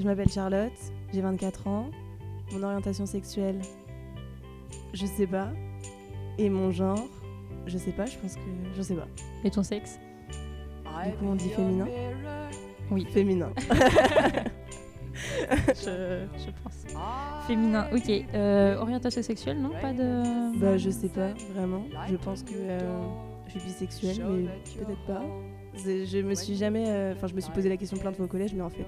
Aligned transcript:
Je 0.00 0.04
m'appelle 0.06 0.28
Charlotte, 0.30 0.72
j'ai 1.12 1.20
24 1.20 1.66
ans. 1.68 1.90
Mon 2.52 2.62
orientation 2.62 3.04
sexuelle, 3.06 3.60
je 4.94 5.04
sais 5.06 5.26
pas. 5.26 5.50
Et 6.38 6.48
mon 6.48 6.70
genre, 6.70 7.06
je 7.66 7.76
sais 7.78 7.92
pas, 7.92 8.06
je 8.06 8.16
pense 8.18 8.34
que. 8.36 8.40
Je 8.76 8.82
sais 8.82 8.94
pas. 8.94 9.06
Et 9.44 9.50
ton 9.50 9.62
sexe? 9.62 10.00
Du 11.04 11.12
coup, 11.12 11.26
on 11.26 11.34
dit 11.34 11.50
féminin 11.50 11.86
Oui. 12.90 13.06
Féminin. 13.10 13.50
je, 15.68 16.24
je 16.36 16.50
pense. 16.62 16.86
Féminin, 17.46 17.86
ok. 17.94 18.10
Euh, 18.34 18.76
orientation 18.78 19.22
sexuelle, 19.22 19.60
non 19.60 19.70
Pas 19.80 19.92
de. 19.92 20.58
bah, 20.58 20.76
je 20.78 20.90
sais 20.90 21.08
pas, 21.08 21.30
vraiment. 21.54 21.82
Je 22.08 22.16
pense 22.16 22.42
que 22.42 22.52
euh, 22.54 22.78
je 23.46 23.50
suis 23.52 23.60
bisexuelle, 23.60 24.16
mais 24.26 24.48
peut-être 24.84 25.06
pas. 25.06 25.22
Je 25.76 26.20
me 26.22 26.34
suis 26.34 26.56
jamais. 26.56 26.84
euh, 26.88 27.12
Enfin, 27.14 27.26
je 27.28 27.34
me 27.34 27.40
suis 27.40 27.52
posé 27.52 27.68
la 27.68 27.76
question 27.76 27.96
plein 27.98 28.10
de 28.10 28.16
fois 28.16 28.24
au 28.24 28.28
collège, 28.28 28.54
mais 28.54 28.62
en 28.62 28.70
fait. 28.70 28.86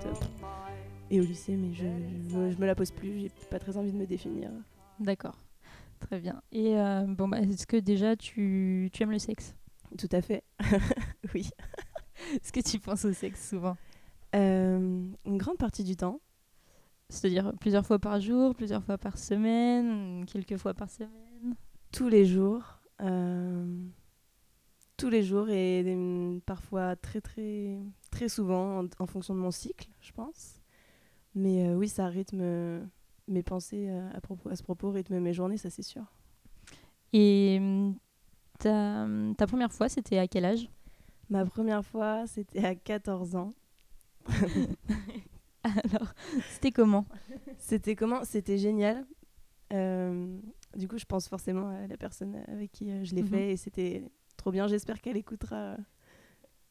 Et 1.13 1.21
au 1.21 1.25
lycée, 1.25 1.57
mais 1.57 1.73
je, 1.75 1.85
je, 1.85 2.37
me- 2.37 2.51
je 2.51 2.59
me 2.59 2.67
la 2.67 2.75
pose 2.75 2.91
plus, 2.91 3.21
j'ai 3.21 3.31
pas 3.51 3.59
très 3.59 3.77
envie 3.77 3.93
de 3.93 3.97
me 3.97 4.07
définir. 4.07 4.51
D'accord. 4.99 5.37
Très 6.01 6.19
bien. 6.21 6.43
Et 6.51 6.77
euh, 6.79 7.05
bon, 7.07 7.29
bah, 7.29 7.39
est-ce 7.41 7.67
que 7.67 7.77
déjà 7.77 8.17
tu, 8.17 8.89
tu 8.93 9.03
aimes 9.03 9.13
le 9.13 9.19
sexe? 9.19 9.55
Tout 9.99 10.09
à 10.11 10.21
fait. 10.23 10.43
oui. 11.35 11.49
Est-ce 12.35 12.53
que 12.53 12.61
tu 12.61 12.81
penses 12.81 13.05
au 13.05 13.13
sexe 13.13 13.51
souvent? 13.51 13.77
Euh, 14.35 15.07
une 15.27 15.39
grande 15.39 15.59
partie 15.59 15.85
du 15.85 15.97
temps. 15.97 16.21
C'est-à-dire 17.11 17.53
plusieurs 17.61 17.85
fois 17.85 17.99
par 17.99 18.21
jour, 18.21 18.55
plusieurs 18.55 18.83
fois 18.83 18.97
par 18.97 19.19
semaine, 19.19 20.25
quelques 20.27 20.57
fois 20.57 20.73
par 20.73 20.89
semaine? 20.91 21.55
Tous 21.93 22.09
les 22.09 22.25
jours. 22.25 22.81
euh, 23.03 23.67
tous 24.97 25.11
les 25.11 25.23
jours 25.23 25.49
et 25.51 26.41
parfois 26.47 26.95
très 26.97 27.21
très 27.21 27.77
très 28.11 28.29
souvent 28.29 28.81
en, 28.81 28.87
en 29.01 29.07
fonction 29.07 29.35
de 29.35 29.41
mon 29.41 29.51
cycle, 29.51 29.89
je 30.01 30.13
pense. 30.13 30.62
Mais 31.35 31.67
euh, 31.69 31.75
oui, 31.77 31.89
ça 31.89 32.07
rythme 32.07 32.41
euh, 32.43 32.85
mes 33.29 33.43
pensées 33.43 33.89
euh, 33.89 34.09
à, 34.15 34.21
propos, 34.21 34.49
à 34.51 34.57
ce 34.57 34.63
propos, 34.63 34.91
rythme 34.91 35.19
mes 35.19 35.33
journées, 35.33 35.57
ça 35.57 35.71
c'est 35.71 35.83
sûr. 35.83 36.05
Et 37.13 37.57
hum, 37.61 37.97
ta, 38.59 39.07
ta 39.37 39.47
première 39.47 39.73
fois, 39.73 39.89
c'était 39.89 40.19
à 40.19 40.27
quel 40.27 40.45
âge? 40.45 40.69
Ma 41.31 41.45
première 41.47 41.85
fois, 41.85 42.27
c'était 42.27 42.65
à 42.65 42.75
14 42.75 43.37
ans. 43.37 43.55
Alors, 45.65 46.13
c'était 46.51 46.71
comment? 46.73 47.07
C'était 47.59 47.95
comment? 47.97 48.25
C'était 48.25 48.59
génial. 48.59 49.07
Euh, 49.73 50.37
du 50.77 50.89
coup, 50.89 50.99
je 50.99 51.05
pense 51.05 51.29
forcément 51.29 51.69
à 51.69 51.87
la 51.87 51.97
personne 51.97 52.43
avec 52.49 52.73
qui 52.73 53.05
je 53.05 53.15
l'ai 53.15 53.23
Mhm. 53.23 53.29
fait 53.29 53.53
et 53.53 53.57
c'était 53.57 54.05
trop 54.37 54.51
bien. 54.51 54.67
J'espère 54.67 55.01
qu'elle 55.01 55.17
écoutera 55.17 55.77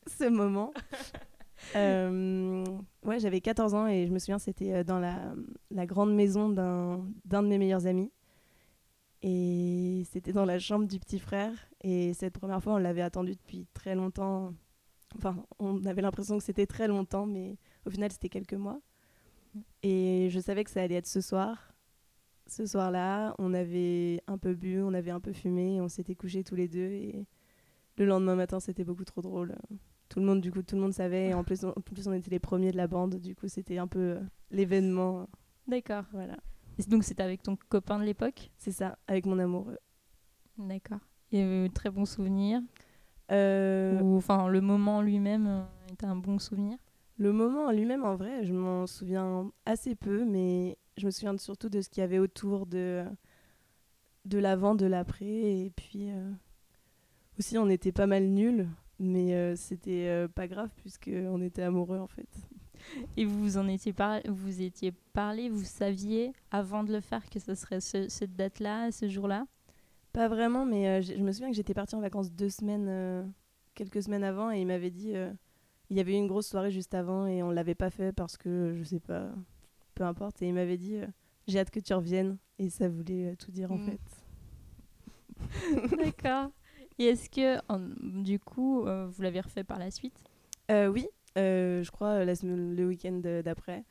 ce 0.07 0.27
moment. 0.29 0.71
Euh, 1.75 2.65
ouais, 3.03 3.19
j'avais 3.19 3.41
14 3.41 3.73
ans 3.73 3.87
et 3.87 4.07
je 4.07 4.11
me 4.11 4.19
souviens, 4.19 4.39
c'était 4.39 4.73
euh, 4.73 4.83
dans 4.83 4.99
la, 4.99 5.85
grande 5.85 6.13
maison 6.13 6.49
d'un 6.49 7.03
de 7.25 7.47
mes 7.47 7.57
meilleurs 7.57 7.87
amis. 7.87 8.11
Et 9.23 10.03
c'était 10.11 10.33
dans 10.33 10.45
la 10.45 10.59
chambre 10.59 10.87
du 10.87 10.99
petit 10.99 11.19
frère. 11.19 11.53
Et 11.81 12.13
cette 12.13 12.39
première 12.39 12.61
fois, 12.61 12.73
on 12.73 12.77
l'avait 12.77 13.01
attendu 13.01 13.33
depuis 13.35 13.67
très 13.73 13.95
longtemps. 13.95 14.53
Enfin, 15.15 15.45
on 15.59 15.85
avait 15.85 16.01
l'impression 16.01 16.37
que 16.37 16.43
c'était 16.43 16.65
très 16.65 16.87
longtemps, 16.87 17.25
mais 17.25 17.57
au 17.85 17.89
final, 17.89 18.11
c'était 18.11 18.29
quelques 18.29 18.53
mois. 18.53 18.79
Et 19.83 20.29
je 20.31 20.39
savais 20.39 20.63
que 20.63 20.71
ça 20.71 20.81
allait 20.81 20.95
être 20.95 21.07
ce 21.07 21.21
soir. 21.21 21.73
Ce 22.47 22.65
soir-là, 22.65 23.35
on 23.37 23.53
avait 23.53 24.21
un 24.27 24.37
peu 24.37 24.53
bu, 24.55 24.81
on 24.81 24.93
avait 24.93 25.11
un 25.11 25.19
peu 25.19 25.33
fumé, 25.33 25.79
on 25.81 25.87
s'était 25.87 26.15
couchés 26.15 26.43
tous 26.43 26.55
les 26.55 26.67
deux. 26.67 26.91
Et 26.91 27.25
le 27.97 28.05
lendemain 28.05 28.35
matin, 28.35 28.59
c'était 28.59 28.83
beaucoup 28.83 29.05
trop 29.05 29.21
drôle. 29.21 29.55
Tout 30.11 30.19
le 30.19 30.25
monde, 30.25 30.41
du 30.41 30.51
coup, 30.51 30.61
tout 30.61 30.75
le 30.75 30.81
monde 30.81 30.93
savait. 30.93 31.29
Et 31.29 31.33
en 31.33 31.45
plus, 31.45 31.63
on, 31.63 31.69
en 31.69 31.79
plus, 31.79 32.05
on 32.05 32.11
était 32.11 32.29
les 32.29 32.39
premiers 32.39 32.71
de 32.71 32.75
la 32.75 32.87
bande. 32.87 33.15
Du 33.15 33.33
coup, 33.33 33.47
c'était 33.47 33.77
un 33.77 33.87
peu 33.87 33.99
euh, 33.99 34.19
l'événement. 34.49 35.29
D'accord. 35.67 36.03
Voilà, 36.11 36.35
Et 36.77 36.83
Donc, 36.83 37.05
c'était 37.05 37.23
avec 37.23 37.41
ton 37.43 37.57
copain 37.69 37.97
de 37.97 38.03
l'époque? 38.03 38.51
C'est 38.57 38.73
ça, 38.73 38.97
avec 39.07 39.25
mon 39.25 39.39
amoureux. 39.39 39.77
D'accord. 40.57 40.99
Et 41.31 41.41
euh, 41.41 41.69
très 41.69 41.89
bon 41.89 42.03
souvenir? 42.03 42.59
Euh, 43.31 44.01
Ou 44.01 44.17
enfin, 44.17 44.49
le 44.49 44.59
moment 44.59 45.01
lui-même 45.01 45.65
était 45.89 46.07
un 46.07 46.17
bon 46.17 46.39
souvenir? 46.39 46.77
Le 47.17 47.31
moment 47.31 47.67
en 47.67 47.71
lui-même, 47.71 48.03
en 48.03 48.15
vrai, 48.17 48.43
je 48.43 48.51
m'en 48.51 48.87
souviens 48.87 49.49
assez 49.65 49.95
peu, 49.95 50.25
mais 50.25 50.77
je 50.97 51.05
me 51.05 51.11
souviens 51.11 51.37
surtout 51.37 51.69
de 51.69 51.79
ce 51.79 51.87
qu'il 51.87 52.01
y 52.01 52.03
avait 52.03 52.19
autour 52.19 52.65
de, 52.65 53.05
de 54.25 54.39
l'avant, 54.39 54.75
de 54.75 54.87
l'après. 54.87 55.25
Et 55.25 55.71
puis 55.73 56.11
euh, 56.11 56.31
aussi, 57.39 57.57
on 57.57 57.69
était 57.69 57.93
pas 57.93 58.07
mal 58.07 58.25
nuls, 58.25 58.67
mais 59.01 59.33
euh, 59.33 59.55
c'était 59.57 60.07
euh, 60.07 60.27
pas 60.29 60.47
grave 60.47 60.69
puisqu'on 60.77 61.41
était 61.41 61.63
amoureux 61.63 61.97
en 61.99 62.07
fait. 62.07 62.27
Et 63.17 63.25
vous 63.25 63.39
vous 63.41 63.57
en 63.57 63.67
étiez, 63.67 63.93
par... 63.93 64.19
vous 64.27 64.61
étiez 64.61 64.91
parlé, 65.13 65.49
vous 65.49 65.63
saviez 65.63 66.31
avant 66.51 66.83
de 66.83 66.91
le 66.93 67.01
faire 67.01 67.27
que 67.29 67.39
ce 67.39 67.53
serait 67.55 67.79
ce- 67.81 68.07
cette 68.07 68.35
date-là, 68.35 68.91
ce 68.91 69.07
jour-là? 69.09 69.45
Pas 70.13 70.27
vraiment, 70.27 70.65
mais 70.65 70.87
euh, 70.87 71.01
je 71.01 71.13
me 71.21 71.31
souviens 71.31 71.49
que 71.49 71.55
j'étais 71.55 71.73
partie 71.73 71.95
en 71.95 71.99
vacances 72.01 72.31
deux 72.31 72.49
semaines, 72.49 73.31
quelques 73.75 74.03
semaines 74.03 74.23
avant, 74.23 74.51
et 74.51 74.59
il 74.61 74.67
m'avait 74.67 74.89
dit. 74.91 75.13
il 75.89 75.97
y 75.97 75.99
avait 75.99 76.13
eu 76.13 76.17
une 76.17 76.27
grosse 76.27 76.47
soirée 76.47 76.71
juste 76.71 76.93
avant 76.93 77.27
et 77.27 77.43
on 77.43 77.49
l'avait 77.51 77.75
pas 77.75 77.89
fait 77.89 78.11
parce 78.13 78.35
que 78.37 78.73
je 78.77 78.83
sais 78.83 78.99
pas, 78.99 79.29
peu 79.95 80.03
importe. 80.03 80.41
Et 80.41 80.47
il 80.47 80.53
m'avait 80.53 80.77
dit 80.77 80.97
J'ai 81.47 81.59
hâte 81.59 81.71
que 81.71 81.79
tu 81.79 81.93
reviennes. 81.93 82.37
Et 82.59 82.69
ça 82.69 82.87
voulait 82.89 83.35
tout 83.37 83.51
dire 83.51 83.71
en 83.71 83.77
Mm. 83.77 83.85
fait. 83.85 83.99
D'accord. 85.97 86.51
Et 87.01 87.05
est-ce 87.05 87.31
que, 87.31 87.57
en- 87.67 87.79
du 88.21 88.37
coup, 88.37 88.85
euh, 88.85 89.07
vous 89.07 89.23
l'avez 89.23 89.41
refait 89.41 89.63
par 89.63 89.79
la 89.79 89.89
suite? 89.89 90.13
Euh, 90.69 90.85
oui, 90.85 91.07
euh, 91.35 91.81
je 91.81 91.89
crois 91.89 92.23
la 92.25 92.35
semaine- 92.35 92.75
le 92.75 92.85
week-end 92.85 93.21
d'après. 93.43 93.85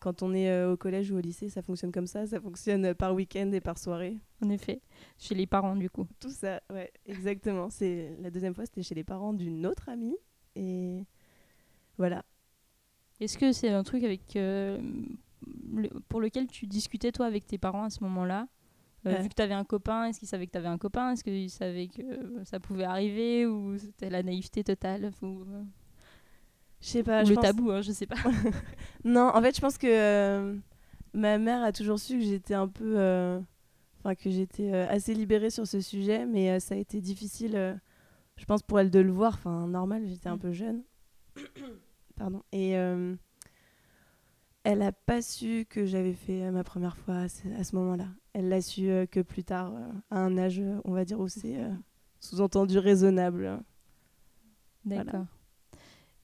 Quand 0.00 0.24
on 0.24 0.34
est 0.34 0.64
au 0.64 0.76
collège 0.76 1.12
ou 1.12 1.16
au 1.18 1.20
lycée, 1.20 1.48
ça 1.48 1.62
fonctionne 1.62 1.92
comme 1.92 2.08
ça. 2.08 2.26
Ça 2.26 2.40
fonctionne 2.40 2.92
par 2.94 3.14
week-end 3.14 3.52
et 3.52 3.60
par 3.60 3.78
soirée. 3.78 4.18
En 4.44 4.50
effet, 4.50 4.80
chez 5.16 5.36
les 5.36 5.46
parents, 5.46 5.76
du 5.76 5.88
coup. 5.90 6.08
Tout 6.18 6.30
ça, 6.30 6.60
ouais, 6.72 6.90
exactement. 7.06 7.70
C'est 7.70 8.16
la 8.20 8.30
deuxième 8.32 8.54
fois, 8.54 8.66
c'était 8.66 8.82
chez 8.82 8.96
les 8.96 9.04
parents 9.04 9.32
d'une 9.32 9.64
autre 9.64 9.88
amie. 9.88 10.16
Et 10.56 11.04
voilà. 11.98 12.24
Est-ce 13.20 13.38
que 13.38 13.52
c'est 13.52 13.70
un 13.70 13.84
truc 13.84 14.02
avec 14.02 14.22
le- 14.34 14.80
pour 16.08 16.20
lequel 16.20 16.48
tu 16.48 16.66
discutais 16.66 17.12
toi 17.12 17.26
avec 17.26 17.46
tes 17.46 17.58
parents 17.58 17.84
à 17.84 17.90
ce 17.90 18.02
moment-là? 18.02 18.48
Euh. 19.06 19.16
Vu 19.22 19.28
que 19.30 19.34
tu 19.34 19.42
avais 19.42 19.54
un 19.54 19.64
copain, 19.64 20.04
est-ce 20.04 20.18
qu'ils 20.18 20.28
savaient 20.28 20.46
que 20.46 20.52
tu 20.52 20.58
avais 20.58 20.68
un 20.68 20.76
copain? 20.78 21.12
Est-ce 21.12 21.24
qu'ils 21.24 21.50
savaient 21.50 21.88
que 21.88 22.02
euh, 22.02 22.44
ça 22.44 22.60
pouvait 22.60 22.84
arriver 22.84 23.46
Ou 23.46 23.78
c'était 23.78 24.10
la 24.10 24.22
naïveté 24.22 24.62
totale? 24.62 25.10
Ou, 25.22 25.42
euh, 25.42 25.62
Je 26.82 26.86
sais 26.86 27.02
pas. 27.02 27.24
ou 27.24 27.28
le 27.28 27.34
pense- 27.34 27.44
tabou, 27.44 27.70
hein, 27.70 27.80
je 27.82 27.92
sais 27.92 28.06
pas. 28.06 28.16
Non, 29.04 29.30
en 29.34 29.40
fait, 29.40 29.56
je 29.56 29.60
pense 29.60 29.78
que 29.78 29.86
euh, 29.86 30.54
ma 31.14 31.38
mère 31.38 31.62
a 31.62 31.72
toujours 31.72 31.98
su 31.98 32.18
que 32.18 32.24
j'étais 32.24 32.54
un 32.54 32.68
peu. 32.68 32.94
euh, 32.98 33.40
Enfin, 34.02 34.14
que 34.14 34.30
j'étais 34.30 34.72
euh, 34.72 34.86
assez 34.88 35.12
libérée 35.12 35.50
sur 35.50 35.66
ce 35.66 35.80
sujet, 35.82 36.24
mais 36.24 36.58
ça 36.58 36.74
a 36.74 36.78
été 36.78 37.02
difficile, 37.02 37.78
je 38.38 38.44
pense, 38.46 38.62
pour 38.62 38.80
elle 38.80 38.90
de 38.90 38.98
le 38.98 39.12
voir. 39.12 39.34
Enfin, 39.34 39.66
normal, 39.66 40.04
j'étais 40.06 40.28
un 40.30 40.36
Mm. 40.36 40.40
peu 40.40 40.52
jeune. 40.52 40.82
Pardon. 42.16 42.42
Et 42.52 42.74
elle 44.64 44.82
a 44.82 44.92
pas 44.92 45.22
su 45.22 45.66
que 45.68 45.86
j'avais 45.86 46.12
fait 46.12 46.42
euh, 46.42 46.50
ma 46.50 46.64
première 46.64 46.96
fois 46.96 47.14
à 47.16 47.28
ce, 47.28 47.76
moment-là. 47.76 48.06
Elle 48.32 48.48
l'a 48.48 48.60
su 48.60 48.88
euh, 48.88 49.06
que 49.06 49.20
plus 49.20 49.44
tard, 49.44 49.72
euh, 49.74 49.92
à 50.10 50.18
un 50.18 50.36
âge, 50.36 50.62
on 50.84 50.92
va 50.92 51.04
dire, 51.04 51.18
où 51.18 51.28
c'est 51.28 51.56
euh, 51.56 51.70
sous-entendu 52.20 52.78
raisonnable. 52.78 53.62
Voilà. 54.84 55.04
D'accord. 55.04 55.26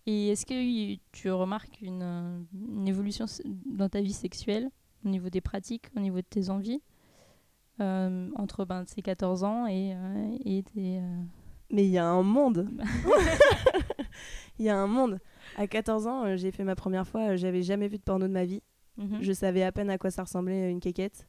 Et 0.06 0.28
est-ce 0.28 0.46
que 0.46 0.98
tu 1.12 1.30
remarques 1.30 1.80
une, 1.80 2.46
une 2.54 2.86
évolution 2.86 3.26
dans 3.64 3.88
ta 3.88 4.00
vie 4.00 4.12
sexuelle, 4.12 4.70
au 5.04 5.08
niveau 5.08 5.30
des 5.30 5.40
pratiques, 5.40 5.86
au 5.96 6.00
niveau 6.00 6.18
de 6.18 6.26
tes 6.28 6.48
envies, 6.48 6.80
entre 7.80 8.64
ben, 8.64 8.84
ces 8.86 9.02
14 9.02 9.42
ans 9.42 9.66
et, 9.66 9.96
et 10.44 10.62
tes... 10.62 11.00
Mais 11.72 11.84
il 11.84 11.90
y 11.90 11.98
a 11.98 12.06
un 12.06 12.22
monde. 12.22 12.70
Il 14.58 14.64
y 14.64 14.68
a 14.68 14.76
un 14.78 14.86
monde. 14.86 15.18
À 15.56 15.66
14 15.66 16.06
ans, 16.06 16.24
euh, 16.24 16.36
j'ai 16.36 16.50
fait 16.50 16.64
ma 16.64 16.74
première 16.76 17.06
fois. 17.06 17.30
euh, 17.32 17.36
J'avais 17.36 17.62
jamais 17.62 17.88
vu 17.88 17.98
de 17.98 18.02
porno 18.02 18.26
de 18.28 18.32
ma 18.32 18.44
vie. 18.44 18.62
mhm. 18.98 19.18
Je 19.22 19.32
savais 19.32 19.62
à 19.62 19.72
peine 19.72 19.90
à 19.90 19.98
quoi 19.98 20.10
ça 20.10 20.22
ressemblait 20.22 20.64
euh, 20.66 20.70
une 20.70 20.80
quéquette. 20.80 21.26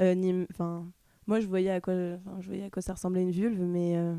Euh, 0.00 0.14
ni, 0.14 0.32
moi, 1.26 1.40
je 1.40 1.46
voyais 1.46 1.70
à 1.70 1.80
quoi, 1.80 1.94
je 1.94 2.46
voyais 2.46 2.64
à 2.64 2.70
quoi 2.70 2.82
ça 2.82 2.94
ressemblait 2.94 3.22
une 3.22 3.30
vulve, 3.30 3.60
mais 3.62 3.96
euh, 3.96 4.16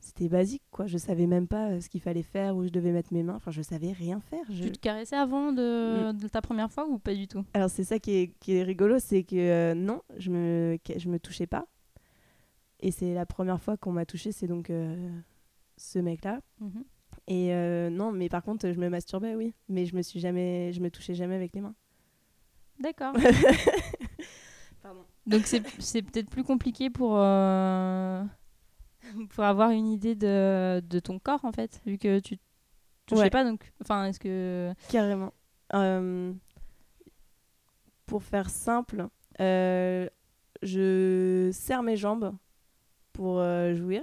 c'était 0.00 0.28
basique, 0.28 0.62
quoi. 0.70 0.86
Je 0.86 0.98
savais 0.98 1.26
même 1.26 1.46
pas 1.48 1.80
ce 1.80 1.88
qu'il 1.88 2.00
fallait 2.02 2.22
faire, 2.22 2.56
où 2.56 2.64
je 2.64 2.68
devais 2.68 2.92
mettre 2.92 3.12
mes 3.14 3.22
mains. 3.22 3.36
Enfin, 3.36 3.50
je 3.50 3.62
savais 3.62 3.92
rien 3.92 4.20
faire. 4.20 4.44
Je- 4.50 4.64
Tu 4.64 4.72
te 4.72 4.78
caressais 4.78 5.16
avant 5.16 5.52
de, 5.52 6.12
de 6.12 6.28
ta 6.28 6.42
première 6.42 6.70
fois 6.70 6.86
ou 6.88 6.98
pas 6.98 7.14
du 7.14 7.26
tout? 7.28 7.44
Alors, 7.54 7.70
c'est 7.70 7.84
ça 7.84 7.98
qui 7.98 8.10
est, 8.12 8.34
qui 8.40 8.54
est 8.56 8.62
rigolo, 8.62 8.98
c'est 8.98 9.22
que 9.22 9.36
euh, 9.36 9.74
non, 9.74 10.02
je 10.18 10.30
me, 10.30 10.78
je 10.96 11.08
me 11.08 11.18
touchais 11.18 11.46
pas. 11.46 11.66
Et 12.80 12.90
c'est 12.90 13.14
la 13.14 13.26
première 13.26 13.60
fois 13.60 13.76
qu'on 13.76 13.92
m'a 13.92 14.04
touché, 14.06 14.30
c'est 14.32 14.46
donc 14.46 14.70
ce 15.76 15.98
mec-là. 15.98 16.40
Mhm. 16.60 16.84
Et 17.26 17.52
euh, 17.52 17.90
non, 17.90 18.12
mais 18.12 18.28
par 18.28 18.42
contre, 18.42 18.70
je 18.70 18.78
me 18.78 18.88
masturbais, 18.88 19.34
oui. 19.34 19.54
Mais 19.68 19.86
je 19.86 19.94
me 19.94 20.02
suis 20.02 20.20
jamais, 20.20 20.72
je 20.72 20.80
me 20.80 20.90
touchais 20.90 21.14
jamais 21.14 21.34
avec 21.34 21.52
les 21.54 21.60
mains. 21.60 21.74
D'accord. 22.80 23.14
Pardon. 24.82 25.04
Donc 25.26 25.46
c'est 25.46 25.60
peut-être 26.02 26.30
plus 26.30 26.44
compliqué 26.44 26.88
pour, 26.90 27.16
euh, 27.18 28.22
pour 29.30 29.44
avoir 29.44 29.70
une 29.70 29.88
idée 29.88 30.14
de, 30.14 30.80
de 30.80 30.98
ton 31.00 31.18
corps 31.18 31.44
en 31.44 31.52
fait, 31.52 31.80
vu 31.84 31.98
que 31.98 32.20
tu 32.20 32.38
touchais 33.06 33.22
Ouais. 33.22 33.30
pas. 33.30 33.44
Donc, 33.44 33.72
enfin, 33.82 34.04
est-ce 34.06 34.20
que 34.20 34.72
Carrément. 34.88 35.32
Euh, 35.74 36.32
pour 38.06 38.22
faire 38.22 38.48
simple, 38.48 39.08
je 39.38 41.50
serre 41.52 41.82
mes 41.82 41.96
jambes 41.96 42.34
pour 43.12 43.42
jouir. 43.74 44.02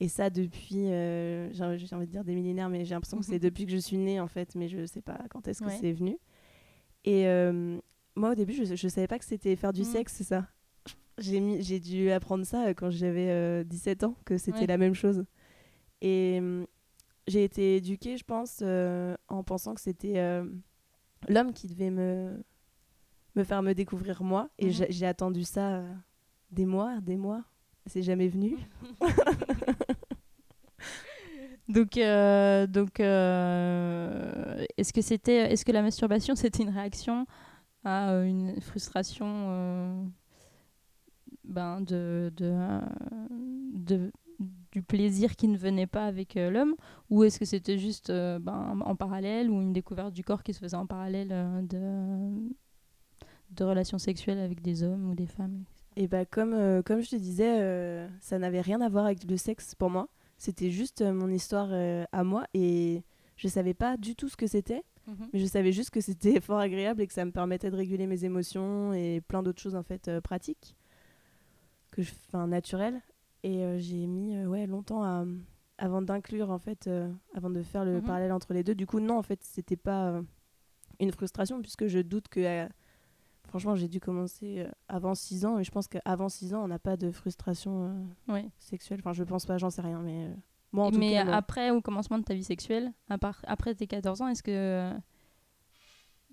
Et 0.00 0.08
ça 0.08 0.28
depuis, 0.28 0.88
euh, 0.90 1.50
j'ai 1.52 1.64
envie 1.64 2.06
de 2.06 2.10
dire 2.12 2.24
des 2.24 2.34
millénaires, 2.34 2.68
mais 2.68 2.84
j'ai 2.84 2.94
l'impression 2.94 3.18
que 3.18 3.24
c'est 3.24 3.38
depuis 3.38 3.64
que 3.64 3.72
je 3.72 3.78
suis 3.78 3.96
née 3.96 4.20
en 4.20 4.28
fait, 4.28 4.54
mais 4.54 4.68
je 4.68 4.84
sais 4.84 5.00
pas 5.00 5.18
quand 5.30 5.48
est-ce 5.48 5.60
que 5.62 5.68
Ouais. 5.68 5.78
c'est 5.80 5.92
venu. 5.92 6.18
Et 7.04 7.26
euh, 7.26 7.78
moi 8.14 8.32
au 8.32 8.34
début, 8.34 8.52
je, 8.52 8.74
je 8.74 8.88
savais 8.88 9.06
pas 9.06 9.18
que 9.18 9.24
c'était 9.24 9.56
faire 9.56 9.72
du 9.72 9.82
Mm. 9.82 9.84
sexe, 9.84 10.12
c'est 10.14 10.24
ça. 10.24 10.46
J'ai 11.18 11.80
dû 11.80 12.10
apprendre 12.10 12.44
ça 12.44 12.66
euh, 12.66 12.74
quand 12.74 12.90
j'avais 12.90 13.30
euh, 13.30 13.64
17 13.64 14.04
ans, 14.04 14.16
que 14.26 14.36
c'était 14.36 14.60
Ouais. 14.60 14.66
la 14.66 14.76
même 14.76 14.94
chose. 14.94 15.24
Et 16.02 16.36
hum, 16.40 16.66
j'ai 17.26 17.42
été 17.44 17.76
éduquée, 17.76 18.18
je 18.18 18.24
pense, 18.24 18.62
en 18.62 19.42
pensant 19.44 19.74
que 19.74 19.80
c'était 19.80 20.20
l'homme 21.28 21.52
qui 21.54 21.66
devait 21.68 21.90
me, 21.90 22.44
me 23.34 23.44
faire 23.44 23.62
me 23.62 23.72
découvrir 23.72 24.22
moi. 24.22 24.50
Et 24.58 24.66
Mhm. 24.66 24.86
j'ai- 24.90 25.06
attendu 25.06 25.42
ça 25.44 25.82
des 26.50 26.66
mois, 26.66 27.00
des 27.00 27.16
mois. 27.16 27.44
C'est 27.86 28.02
jamais 28.02 28.28
venu. 28.28 28.56
donc 31.68 31.96
euh, 31.96 32.66
euh, 33.00 34.64
est-ce 34.76 34.92
que 34.92 35.00
c'était 35.00 35.52
est-ce 35.52 35.64
que 35.64 35.72
la 35.72 35.82
masturbation 35.82 36.34
c'était 36.36 36.62
une 36.62 36.70
réaction 36.70 37.26
à 37.84 38.10
euh, 38.10 38.24
une 38.24 38.60
frustration 38.60 40.12
ben 41.44 41.80
de 41.80 42.32
de, 42.36 44.10
du 44.72 44.82
plaisir 44.82 45.36
qui 45.36 45.46
ne 45.48 45.56
venait 45.56 45.86
pas 45.86 46.06
avec 46.06 46.34
l'homme? 46.34 46.74
Ou 47.08 47.22
est-ce 47.24 47.38
que 47.38 47.44
c'était 47.44 47.78
juste 47.78 48.10
ben, 48.10 48.80
en 48.84 48.96
parallèle 48.96 49.48
ou 49.50 49.62
une 49.62 49.72
découverte 49.72 50.12
du 50.12 50.24
corps 50.24 50.42
qui 50.42 50.52
se 50.52 50.58
faisait 50.58 50.76
en 50.76 50.86
parallèle 50.86 51.28
de 51.68 53.64
relations 53.64 53.98
sexuelles 53.98 54.40
avec 54.40 54.60
des 54.60 54.82
hommes 54.82 55.10
ou 55.10 55.14
des 55.14 55.26
femmes? 55.26 55.64
Et 55.96 56.08
bah, 56.08 56.24
comme, 56.26 56.52
euh, 56.52 56.82
comme 56.82 57.00
je 57.00 57.10
te 57.10 57.16
disais, 57.16 57.60
euh, 57.60 58.06
ça 58.20 58.38
n'avait 58.38 58.60
rien 58.60 58.80
à 58.82 58.88
voir 58.88 59.06
avec 59.06 59.24
le 59.24 59.36
sexe 59.36 59.74
pour 59.74 59.88
moi. 59.90 60.08
C'était 60.38 60.70
juste 60.70 61.00
euh, 61.00 61.12
mon 61.12 61.28
histoire 61.30 61.70
à 62.12 62.24
moi. 62.24 62.44
Et 62.54 63.02
je 63.36 63.48
savais 63.48 63.74
pas 63.74 63.96
du 63.96 64.14
tout 64.14 64.28
ce 64.28 64.36
que 64.36 64.46
c'était. 64.46 64.82
Mais 65.32 65.38
je 65.38 65.46
savais 65.46 65.70
juste 65.72 65.90
que 65.90 66.00
c'était 66.00 66.40
fort 66.40 66.58
agréable 66.58 67.00
et 67.00 67.06
que 67.06 67.12
ça 67.12 67.24
me 67.24 67.30
permettait 67.30 67.70
de 67.70 67.76
réguler 67.76 68.06
mes 68.08 68.24
émotions 68.24 68.92
et 68.92 69.20
plein 69.20 69.42
d'autres 69.42 69.62
choses 69.62 69.76
en 69.76 69.84
fait 69.84 70.10
pratiques, 70.20 70.74
que 71.92 72.02
je, 72.02 72.10
enfin 72.26 72.46
naturelles. 72.48 73.00
Et 73.44 73.64
j'ai 73.78 74.06
mis 74.08 74.44
ouais 74.46 74.66
longtemps 74.66 75.04
à, 75.04 75.24
avant 75.78 76.02
d'inclure 76.02 76.50
en 76.50 76.58
fait, 76.58 76.90
avant 77.34 77.50
de 77.50 77.62
faire 77.62 77.84
le 77.84 78.00
Mhm. 78.00 78.02
parallèle 78.02 78.32
entre 78.32 78.52
les 78.52 78.64
deux. 78.64 78.74
Du 78.74 78.86
coup 78.86 78.98
non 78.98 79.16
en 79.16 79.22
fait 79.22 79.38
c'était 79.44 79.76
pas 79.76 80.20
une 80.98 81.12
frustration 81.12 81.62
puisque 81.62 81.86
je 81.86 82.00
doute 82.00 82.26
que 82.26 82.66
franchement 83.48 83.74
j'ai 83.76 83.88
dû 83.88 84.00
commencer 84.00 84.60
euh, 84.60 84.70
avant 84.88 85.14
6 85.14 85.44
ans 85.46 85.58
et 85.58 85.64
je 85.64 85.70
pense 85.70 85.88
qu'avant 85.88 86.28
6 86.28 86.54
ans 86.54 86.64
on 86.64 86.68
n'a 86.68 86.78
pas 86.78 86.96
de 86.96 87.10
frustration 87.10 87.84
euh, 87.88 88.02
sexuelle. 88.58 89.00
Enfin 89.00 89.12
je 89.12 89.24
pense 89.24 89.46
pas, 89.46 89.58
j'en 89.58 89.70
sais 89.70 89.82
rien 89.82 90.00
mais 90.00 90.26
euh, 90.26 90.34
moi 90.72 90.86
en 90.86 90.90
tout 90.90 90.98
mais 90.98 91.12
cas 91.14 91.24
après, 91.32 91.70
au 91.70 91.80
commencement 91.80 92.18
de 92.18 92.24
ta 92.24 92.34
vie 92.34 92.44
sexuelle, 92.44 92.92
à 93.08 93.18
part, 93.18 93.40
après 93.46 93.74
tes 93.74 93.86
14 93.86 94.22
ans, 94.22 94.28
est-ce 94.28 94.42
que, 94.42 94.92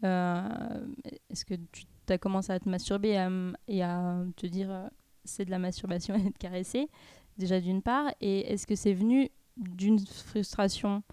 est-ce 0.03 1.45
que 1.45 1.53
tu 1.71 1.85
as 2.09 2.17
commencé 2.17 2.51
à 2.51 2.59
te 2.59 2.67
masturber 2.69 3.09
et 3.09 3.17
à, 3.17 3.25
m- 3.27 3.55
et 3.67 3.83
à 3.83 4.17
te 4.35 4.45
dire 4.47 4.89
c'est 5.23 5.45
de 5.45 5.51
la 5.51 5.59
masturbation 5.59 6.15
et 6.27 6.29
de 6.29 6.37
caresser, 6.37 6.89
déjà 7.37 7.59
d'une 7.61 7.81
part, 7.81 8.11
et 8.21 8.51
est-ce 8.51 8.67
que 8.67 8.75
c'est 8.75 8.93
venu 8.93 9.29
d'une 9.57 9.99
frustration 9.99 11.03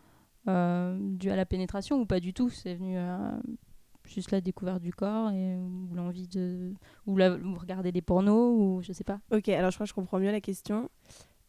euh, 0.49 0.97
due 1.01 1.31
à 1.31 1.37
la 1.37 1.47
pénétration 1.47 2.01
ou 2.01 2.07
pas 2.07 2.19
du 2.21 2.33
tout? 2.33 2.49
C'est 2.51 2.75
venu 2.75 2.97
euh, 2.97 3.31
juste 4.11 4.31
la 4.33 4.41
découverte 4.41 4.83
du 4.83 4.93
corps 4.93 5.31
et, 5.31 5.57
ou 5.57 5.95
l'envie 5.95 6.29
de. 6.29 6.75
ou, 7.07 7.17
la- 7.17 7.35
ou 7.37 7.55
regarder 7.57 7.93
des 7.93 8.03
pornos 8.03 8.55
ou 8.59 8.83
je 8.83 8.93
sais 8.93 9.05
pas. 9.05 9.21
Ok, 9.33 9.49
alors 9.49 9.71
je 9.71 9.77
crois 9.77 9.85
que 9.87 9.91
je 9.91 9.95
comprends 9.95 10.19
mieux 10.19 10.33
la 10.33 10.41
question. 10.41 10.91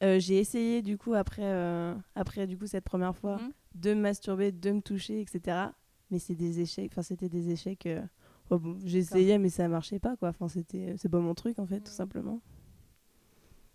Euh, 0.04 0.19
j'ai 0.19 0.38
essayé 0.40 0.81
du 0.81 0.98
coup 0.98 1.13
après, 1.13 1.44
euh, 1.46 1.94
après 2.16 2.48
du 2.48 2.58
coup 2.58 2.66
cette 2.68 2.84
première 2.86 3.16
fois 3.16 3.38
Mhm. 3.38 3.52
de 3.75 3.94
me 3.94 4.02
masturber, 4.02 4.52
de 4.52 4.72
me 4.72 4.81
toucher, 4.81 5.22
etc. 5.22 5.74
Mais 6.10 6.19
c'est 6.19 6.36
des 6.36 6.60
échecs. 6.60 6.92
Enfin, 6.92 7.04
c'était 7.04 7.30
des 7.30 7.52
échecs. 7.52 7.86
euh, 7.86 8.02
oh 8.50 8.58
bon, 8.60 8.78
J'essayais, 8.84 9.38
mais 9.38 9.50
ça 9.50 9.68
marchait 9.68 10.00
pas 10.00 10.16
quoi. 10.18 10.30
Enfin, 10.30 10.48
c'était, 10.48 10.96
c'est 10.98 11.10
pas 11.10 11.19
mon 11.19 11.34
truc 11.36 11.60
en 11.60 11.66
fait, 11.66 11.80
tout 11.81 11.92
simplement. 11.92 12.42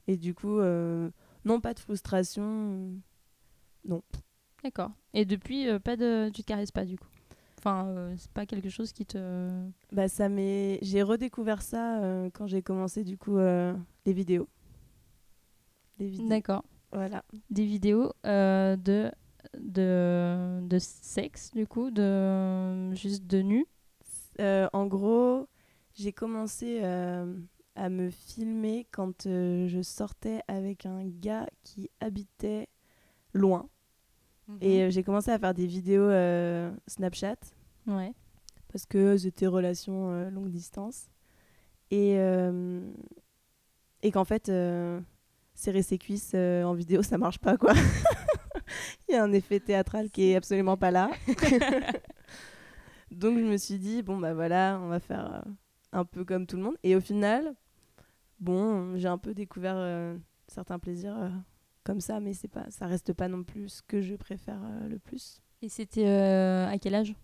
Et 0.08 0.16
du 0.16 0.34
coup, 0.34 0.60
non, 1.44 1.60
pas 1.60 1.74
de 1.74 1.80
frustration. 1.80 2.92
Non. 3.84 4.02
D'accord. 4.64 4.90
Et 5.14 5.24
depuis, 5.24 5.66
pas 5.84 5.96
de, 5.96 6.28
tu 6.34 6.42
te 6.42 6.46
caresses 6.46 6.72
pas 6.72 6.84
du 6.84 6.98
coup? 6.98 7.06
Enfin, 7.66 7.88
euh, 7.88 8.14
c'est 8.16 8.30
pas 8.30 8.46
quelque 8.46 8.68
chose 8.68 8.92
qui 8.92 9.04
te. 9.04 9.50
Bah, 9.90 10.06
ça 10.06 10.28
m'est. 10.28 10.78
J'ai 10.82 11.02
redécouvert 11.02 11.62
ça 11.62 12.00
euh, 12.00 12.30
quand 12.32 12.46
j'ai 12.46 12.62
commencé 12.62 13.02
du 13.02 13.18
coup 13.18 13.38
euh, 13.38 13.74
les 14.04 14.12
vidéos. 14.12 14.48
Les 15.98 16.06
vidéos. 16.06 16.28
D'accord. 16.28 16.64
Voilà. 16.92 17.24
Des 17.50 17.64
vidéos 17.64 18.12
de, 18.22 19.10
de 19.58 20.60
de 20.62 20.78
sexe 20.78 21.50
du 21.50 21.66
coup, 21.66 21.90
de 21.90 22.94
juste 22.94 23.26
de 23.26 23.42
nu. 23.42 23.66
En 24.38 24.86
gros, 24.86 25.48
j'ai 25.94 26.12
commencé 26.12 26.84
à 26.84 27.88
me 27.88 28.10
filmer 28.10 28.86
quand 28.92 29.24
je 29.24 29.80
sortais 29.82 30.40
avec 30.46 30.86
un 30.86 31.04
gars 31.04 31.48
qui 31.64 31.90
habitait 31.98 32.68
loin. 33.34 33.68
Et 34.60 34.82
euh, 34.82 34.90
j'ai 34.90 35.02
commencé 35.02 35.30
à 35.30 35.38
faire 35.38 35.54
des 35.54 35.66
vidéos 35.66 36.02
euh, 36.02 36.70
Snapchat 36.86 37.36
ouais. 37.86 38.12
parce 38.72 38.86
que 38.86 39.16
c'était 39.16 39.46
relation 39.46 40.10
euh, 40.10 40.30
longue 40.30 40.50
distance. 40.50 41.08
Et, 41.90 42.18
euh, 42.18 42.80
et 44.02 44.10
qu'en 44.10 44.24
fait, 44.24 44.48
euh, 44.48 45.00
serrer 45.54 45.82
ses 45.82 45.98
cuisses 45.98 46.34
en 46.34 46.74
vidéo, 46.74 47.02
ça 47.02 47.18
marche 47.18 47.38
pas 47.38 47.56
quoi. 47.56 47.72
Il 49.08 49.12
y 49.12 49.14
a 49.14 49.22
un 49.22 49.32
effet 49.32 49.60
théâtral 49.60 50.10
qui 50.10 50.30
est 50.30 50.36
absolument 50.36 50.76
pas 50.76 50.90
là. 50.90 51.10
Donc 53.12 53.38
je 53.38 53.44
me 53.44 53.56
suis 53.56 53.78
dit, 53.78 54.02
bon 54.02 54.18
bah 54.18 54.34
voilà, 54.34 54.80
on 54.82 54.88
va 54.88 54.98
faire 54.98 55.44
un 55.92 56.04
peu 56.04 56.24
comme 56.24 56.46
tout 56.46 56.56
le 56.56 56.62
monde. 56.62 56.76
Et 56.82 56.96
au 56.96 57.00
final, 57.00 57.54
bon, 58.40 58.96
j'ai 58.96 59.08
un 59.08 59.18
peu 59.18 59.34
découvert 59.34 59.76
euh, 59.76 60.16
certains 60.48 60.78
plaisirs 60.78 61.16
euh, 61.16 61.30
comme 61.84 62.00
ça, 62.00 62.20
mais 62.20 62.32
c'est 62.32 62.48
pas, 62.48 62.66
ça 62.70 62.86
reste 62.86 63.12
pas 63.12 63.28
non 63.28 63.42
plus 63.42 63.68
ce 63.68 63.82
que 63.82 64.00
je 64.00 64.14
préfère 64.14 64.60
euh, 64.62 64.88
le 64.88 64.98
plus. 64.98 65.40
Et 65.62 65.68
c'était 65.68 66.06
à 66.06 66.76
quel 66.78 66.94
âge? 66.94 67.14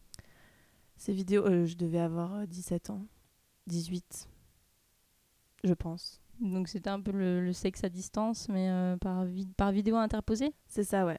Ces 1.02 1.12
vidéos, 1.12 1.44
euh, 1.47 1.66
je 1.66 1.76
devais 1.76 1.99
avoir 1.99 2.32
euh, 2.35 2.47
17 2.47 2.88
ans, 2.90 3.04
18, 3.66 4.28
je 5.64 5.75
pense. 5.75 6.21
Donc 6.40 6.68
c'était 6.68 6.90
un 6.90 7.00
peu 7.00 7.11
le, 7.11 7.44
le 7.44 7.52
sexe 7.52 7.82
à 7.82 7.88
distance, 7.88 8.49
mais 8.49 8.71
euh, 8.71 8.97
par, 8.99 9.25
vi- 9.25 9.49
par 9.56 9.73
vidéo 9.73 9.97
interposée? 9.97 10.54
C'est 10.68 10.85
ça, 10.85 11.04
ouais. 11.04 11.18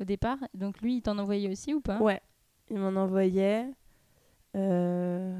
au 0.00 0.04
départ? 0.04 0.38
Donc 0.54 0.80
lui, 0.80 0.96
il 0.96 1.02
t'en 1.02 1.18
envoyait 1.18 1.48
aussi 1.48 1.72
ou 1.72 1.80
pas? 1.80 2.00
Ouais, 2.00 2.20
il 2.68 2.78
m'en 2.78 3.00
envoyait. 3.00 3.70
Euh, 4.56 5.38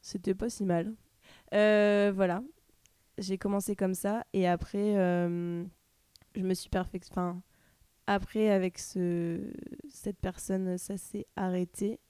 C'était 0.00 0.34
pas 0.34 0.48
si 0.48 0.64
mal. 0.64 0.94
Euh, 1.54 2.12
voilà, 2.14 2.42
j'ai 3.18 3.38
commencé 3.38 3.76
comme 3.76 3.94
ça 3.94 4.24
et 4.32 4.48
après, 4.48 4.96
euh, 4.96 5.64
je 6.36 6.42
me 6.42 6.54
suis 6.54 6.70
perfect... 6.70 7.08
Enfin, 7.10 7.42
après, 8.06 8.50
avec 8.50 8.78
ce... 8.78 9.40
cette 9.90 10.18
personne, 10.18 10.78
ça 10.78 10.96
s'est 10.96 11.26
arrêté. 11.36 12.00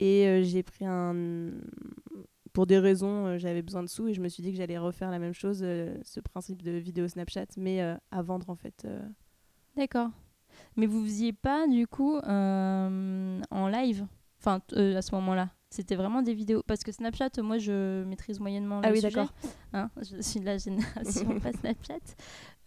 Et 0.00 0.26
euh, 0.26 0.42
j'ai 0.42 0.62
pris 0.64 0.84
un. 0.84 1.52
Pour 2.52 2.66
des 2.66 2.78
raisons, 2.80 3.26
euh, 3.26 3.38
j'avais 3.38 3.62
besoin 3.62 3.84
de 3.84 3.88
sous 3.88 4.08
et 4.08 4.14
je 4.14 4.20
me 4.20 4.28
suis 4.28 4.42
dit 4.42 4.50
que 4.50 4.56
j'allais 4.56 4.78
refaire 4.78 5.10
la 5.12 5.20
même 5.20 5.34
chose, 5.34 5.60
euh, 5.62 5.96
ce 6.02 6.18
principe 6.18 6.62
de 6.62 6.72
vidéo 6.72 7.06
Snapchat, 7.06 7.46
mais 7.56 7.80
à 7.80 8.22
vendre 8.22 8.50
en 8.50 8.56
fait. 8.56 8.86
D'accord. 9.76 10.10
Mais 10.76 10.86
vous 10.86 11.04
faisiez 11.04 11.32
pas 11.32 11.68
du 11.68 11.86
coup 11.86 12.18
en 12.18 13.68
live? 13.68 14.06
Enfin, 14.40 14.60
à 14.74 15.02
ce 15.02 15.14
moment-là? 15.14 15.50
C'était 15.72 15.94
vraiment 15.94 16.22
des 16.22 16.34
vidéos. 16.34 16.64
Parce 16.66 16.82
que 16.82 16.90
Snapchat, 16.90 17.30
moi, 17.42 17.58
je 17.58 18.02
maîtrise 18.04 18.40
moyennement 18.40 18.80
Ah 18.82 18.88
le 18.88 18.94
oui, 18.94 19.00
sujet. 19.00 19.14
d'accord. 19.14 19.32
Hein, 19.72 19.88
je 20.02 20.20
suis 20.20 20.40
de 20.40 20.44
la 20.46 20.58
génération 20.58 21.38
pas 21.40 21.52
Snapchat. 21.52 22.00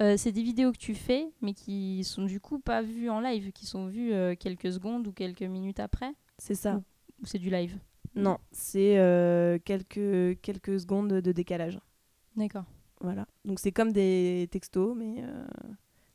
Euh, 0.02 0.16
c'est 0.16 0.32
des 0.32 0.42
vidéos 0.44 0.72
que 0.72 0.78
tu 0.78 0.96
fais, 0.96 1.28
mais 1.42 1.54
qui 1.54 2.06
sont 2.06 2.24
du 2.24 2.40
coup 2.40 2.60
pas 2.60 2.82
vues 2.82 3.10
en 3.10 3.20
live, 3.20 3.52
qui 3.52 3.66
sont 3.66 3.88
vues 3.88 4.13
euh, 4.13 4.36
quelques 4.40 4.72
secondes 4.72 5.06
ou 5.08 5.12
quelques 5.12 5.42
minutes 5.44 5.82
après? 5.82 6.13
C'est 6.38 6.56
ça. 6.56 6.82
Ou 7.24 7.25
c'est 7.25 7.39
du 7.39 7.50
live 7.50 7.77
Non, 8.15 8.38
c'est 8.51 8.98
euh, 9.00 9.58
quelques, 9.63 10.39
quelques 10.42 10.80
secondes 10.80 11.08
de 11.13 11.32
décalage. 11.32 11.80
D'accord. 12.36 12.65
Voilà. 13.01 13.25
Donc 13.46 13.60
c'est 13.60 13.72
comme 13.72 13.92
des 13.92 14.48
textos, 14.51 14.96
mais 14.98 15.24
euh, 15.24 15.46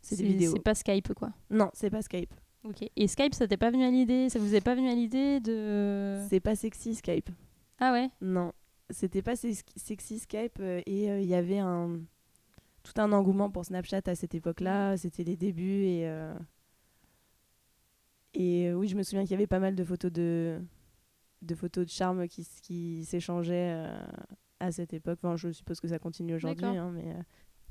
c'est 0.00 0.16
des 0.16 0.24
vidéos. 0.24 0.52
C'est 0.54 0.62
pas 0.62 0.74
Skype, 0.74 1.12
quoi. 1.14 1.32
Non, 1.50 1.70
c'est 1.74 1.90
pas 1.90 2.02
Skype. 2.02 2.32
Ok. 2.64 2.88
Et 2.96 3.06
Skype, 3.08 3.34
ça 3.34 3.46
t'est 3.46 3.56
pas 3.56 3.70
venu 3.70 3.84
à 3.84 3.90
l'idée 3.90 4.28
Ça 4.28 4.38
vous 4.38 4.54
est 4.54 4.60
pas 4.60 4.74
venu 4.74 4.88
à 4.88 4.94
l'idée 4.94 5.40
de. 5.40 6.18
C'est 6.28 6.40
pas 6.40 6.56
sexy 6.56 6.94
Skype. 6.94 7.30
Ah 7.78 7.92
ouais? 7.92 8.10
Non, 8.20 8.52
c'était 8.90 9.22
pas 9.22 9.36
sex- 9.36 9.62
sexy 9.76 10.18
Skype 10.18 10.58
euh, 10.60 10.82
et 10.86 11.10
euh, 11.10 11.20
il 11.20 11.26
y 11.28 11.34
avait 11.34 11.58
un 11.58 12.00
tout 12.82 13.00
un 13.00 13.12
engouement 13.12 13.50
pour 13.50 13.64
Snapchat 13.64 14.02
à 14.06 14.14
cette 14.14 14.34
époque-là. 14.34 14.96
C'était 14.96 15.24
les 15.24 15.36
débuts 15.36 15.84
et 15.84 16.08
euh, 16.08 16.34
et 18.34 18.72
oui, 18.72 18.88
je 18.88 18.96
me 18.96 19.02
souviens 19.02 19.22
qu'il 19.22 19.32
y 19.32 19.34
avait 19.34 19.46
pas 19.46 19.58
mal 19.58 19.74
de 19.74 19.84
photos 19.84 20.12
de 20.12 20.60
de 21.42 21.54
photos 21.54 21.86
de 21.86 21.90
charme 21.90 22.28
qui, 22.28 22.46
qui 22.62 23.04
s'échangeaient 23.04 23.72
euh, 23.74 24.06
à 24.60 24.72
cette 24.72 24.92
époque. 24.92 25.18
Enfin, 25.22 25.36
je 25.36 25.50
suppose 25.52 25.80
que 25.80 25.88
ça 25.88 25.98
continue 25.98 26.34
aujourd'hui, 26.34 26.66
hein, 26.66 26.90
mais 26.94 27.12
euh, 27.12 27.22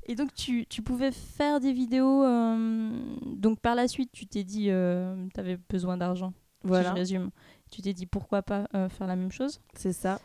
Et 0.04 0.14
donc, 0.14 0.32
tu, 0.34 0.66
tu 0.66 0.82
pouvais 0.82 1.12
faire 1.12 1.60
des 1.60 1.72
vidéos. 1.72 2.24
euh, 2.24 2.90
Donc, 3.36 3.60
par 3.60 3.74
la 3.74 3.88
suite, 3.88 4.10
tu 4.12 4.26
t'es 4.26 4.44
dit. 4.44 4.64
tu 4.66 5.40
avais 5.40 5.58
besoin 5.68 5.96
d'argent. 5.96 6.32
Si 6.62 6.68
voilà, 6.68 6.90
je 6.90 6.94
résume. 6.94 7.30
Tu 7.70 7.82
t'es 7.82 7.92
dit 7.92 8.06
pourquoi 8.06 8.42
pas 8.42 8.66
faire 8.88 9.06
la 9.06 9.16
même 9.16 9.32
chose? 9.32 9.60
c'est 9.74 9.92
ça. 9.92 10.20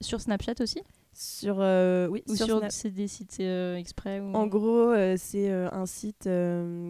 Sur 0.00 0.20
Snapchat 0.20 0.54
aussi? 0.60 0.80
Sur 1.12 1.56
euh, 1.58 2.06
oui, 2.06 2.22
Ou 2.28 2.36
sur 2.36 2.62
c'est 2.70 2.92
des 2.92 3.08
sites 3.08 3.38
euh, 3.40 3.74
exprès 3.74 4.20
ou... 4.20 4.32
En 4.34 4.46
gros, 4.46 4.92
euh, 4.92 5.16
c'est 5.18 5.50
un 5.50 5.84
site 5.86 6.28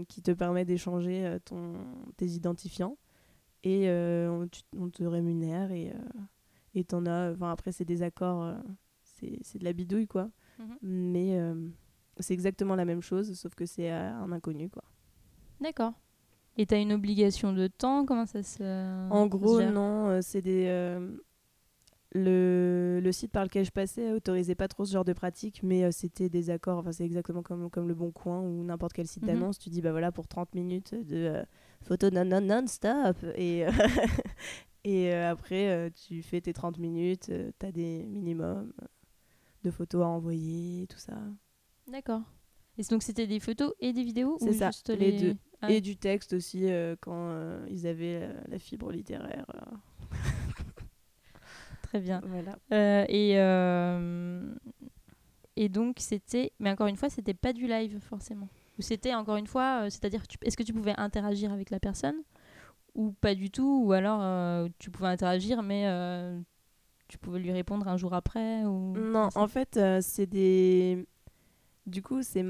qui 0.08 0.20
te 0.22 0.30
permet 0.32 0.66
d'échanger 0.66 1.38
ton, 1.46 1.72
tes 2.18 2.26
identifiants 2.26 2.98
et 3.64 3.88
euh, 3.88 4.30
on, 4.30 4.46
tu- 4.48 4.62
on 4.76 4.88
te 4.90 5.02
rémunère 5.04 5.70
et 5.72 5.90
euh, 5.90 6.20
et 6.74 6.84
t'en 6.84 7.06
as. 7.06 7.32
Enfin 7.32 7.50
après 7.52 7.72
c'est 7.72 7.84
des 7.84 8.02
accords, 8.02 8.42
euh, 8.42 8.54
c'est 9.02 9.58
de 9.58 9.64
la 9.64 9.72
bidouille 9.72 10.06
quoi. 10.06 10.30
Mhm. 10.58 10.76
Mais 10.82 11.40
c'est 12.20 12.34
exactement 12.34 12.74
la 12.76 12.84
même 12.84 13.00
chose 13.02 13.32
sauf 13.34 13.54
que 13.54 13.66
c'est 13.66 13.90
un 13.90 14.30
inconnu 14.32 14.68
quoi. 14.70 14.84
D'accord. 15.60 15.92
Et 16.56 16.66
tu 16.66 16.74
as 16.74 16.78
une 16.78 16.92
obligation 16.92 17.52
de 17.52 17.66
temps? 17.68 18.04
Comment 18.04 18.26
ça 18.26 18.42
se. 18.42 18.62
En 19.10 19.24
se 19.24 19.28
gros 19.28 19.60
non, 19.62 20.20
c'est 20.22 20.42
des 20.42 20.66
euh, 20.66 21.16
le, 22.12 23.00
le 23.02 23.12
site 23.12 23.32
par 23.32 23.44
lequel 23.44 23.64
je 23.64 23.70
passais 23.70 24.12
autorisait 24.12 24.54
pas 24.54 24.66
trop 24.68 24.84
ce 24.84 24.92
genre 24.92 25.04
de 25.04 25.12
pratique, 25.12 25.62
mais 25.62 25.84
euh, 25.84 25.90
c'était 25.92 26.28
des 26.28 26.50
accords. 26.50 26.78
Enfin, 26.78 26.92
c'est 26.92 27.04
exactement 27.04 27.42
comme, 27.42 27.68
comme 27.70 27.86
le 27.88 27.94
Bon 27.94 28.10
Coin 28.10 28.40
ou 28.40 28.64
n'importe 28.64 28.92
quel 28.94 29.06
site 29.06 29.22
Mhm. 29.22 29.26
d'annonce. 29.28 29.58
Tu 29.58 29.68
dis, 29.68 29.82
bah 29.82 29.90
voilà, 29.92 30.10
pour 30.10 30.26
30 30.26 30.54
minutes 30.54 30.94
de 30.94 31.16
euh, 31.16 31.42
photos 31.82 32.12
non, 32.12 32.24
non, 32.24 32.40
non-stop. 32.40 33.16
Et, 33.34 33.66
euh, 33.66 33.70
et 34.84 35.12
euh, 35.12 35.30
après, 35.30 35.68
euh, 35.68 35.90
tu 35.90 36.22
fais 36.22 36.40
tes 36.40 36.52
30 36.52 36.78
minutes, 36.78 37.30
tu 37.58 37.66
as 37.66 37.72
des 37.72 38.04
minimums 38.06 38.72
de 39.64 39.70
photos 39.70 40.02
à 40.04 40.08
envoyer, 40.08 40.86
tout 40.88 40.98
ça. 40.98 41.18
D'accord. 41.86 42.22
Et 42.76 42.82
donc, 42.84 43.02
c'était 43.02 43.26
des 43.26 43.40
photos 43.40 43.72
et 43.80 43.92
des 43.92 44.04
vidéos 44.04 44.36
C'est 44.40 44.50
ou 44.50 44.52
ça, 44.52 44.66
juste 44.68 44.90
les 44.90 45.10
les 45.12 45.18
deux. 45.20 45.36
Ah, 45.60 45.72
Et 45.72 45.80
du 45.80 45.96
texte 45.96 46.32
aussi, 46.34 46.68
quand 47.00 47.64
ils 47.68 47.88
avaient 47.88 48.28
la 48.46 48.60
fibre 48.60 48.92
littéraire. 48.92 49.44
Très 51.88 52.00
bien. 52.00 52.20
voilà. 52.26 52.58
Euh, 52.72 53.06
et, 53.08 53.38
euh, 53.38 54.54
et 55.56 55.70
donc, 55.70 55.96
c'était. 56.00 56.52
Mais 56.58 56.70
encore 56.70 56.86
une 56.86 56.96
fois, 56.96 57.08
c'était 57.08 57.34
pas 57.34 57.54
du 57.54 57.66
live, 57.66 57.98
forcément. 58.00 58.48
Ou 58.78 58.82
c'était, 58.82 59.14
encore 59.14 59.36
une 59.36 59.46
fois, 59.46 59.82
euh, 59.84 59.90
c'est-à-dire, 59.90 60.22
est-ce 60.42 60.56
que 60.56 60.62
tu 60.62 60.72
pouvais 60.72 60.94
interagir 60.98 61.52
avec 61.52 61.70
la 61.70 61.80
personne 61.80 62.16
Ou 62.94 63.12
pas 63.12 63.34
du 63.34 63.50
tout 63.50 63.82
Ou 63.84 63.92
alors, 63.92 64.20
euh, 64.22 64.68
tu 64.78 64.90
pouvais 64.90 65.08
interagir, 65.08 65.62
mais 65.62 65.86
euh, 65.86 66.38
tu 67.08 67.18
pouvais 67.18 67.40
lui 67.40 67.50
répondre 67.52 67.88
un 67.88 67.96
jour 67.96 68.14
après 68.14 68.64
ou... 68.64 68.96
Non, 68.96 69.28
en 69.34 69.48
fait, 69.48 69.78
c'est 70.00 70.26
des. 70.26 71.06
Du 71.86 72.02
coup, 72.02 72.22
c'est 72.22 72.44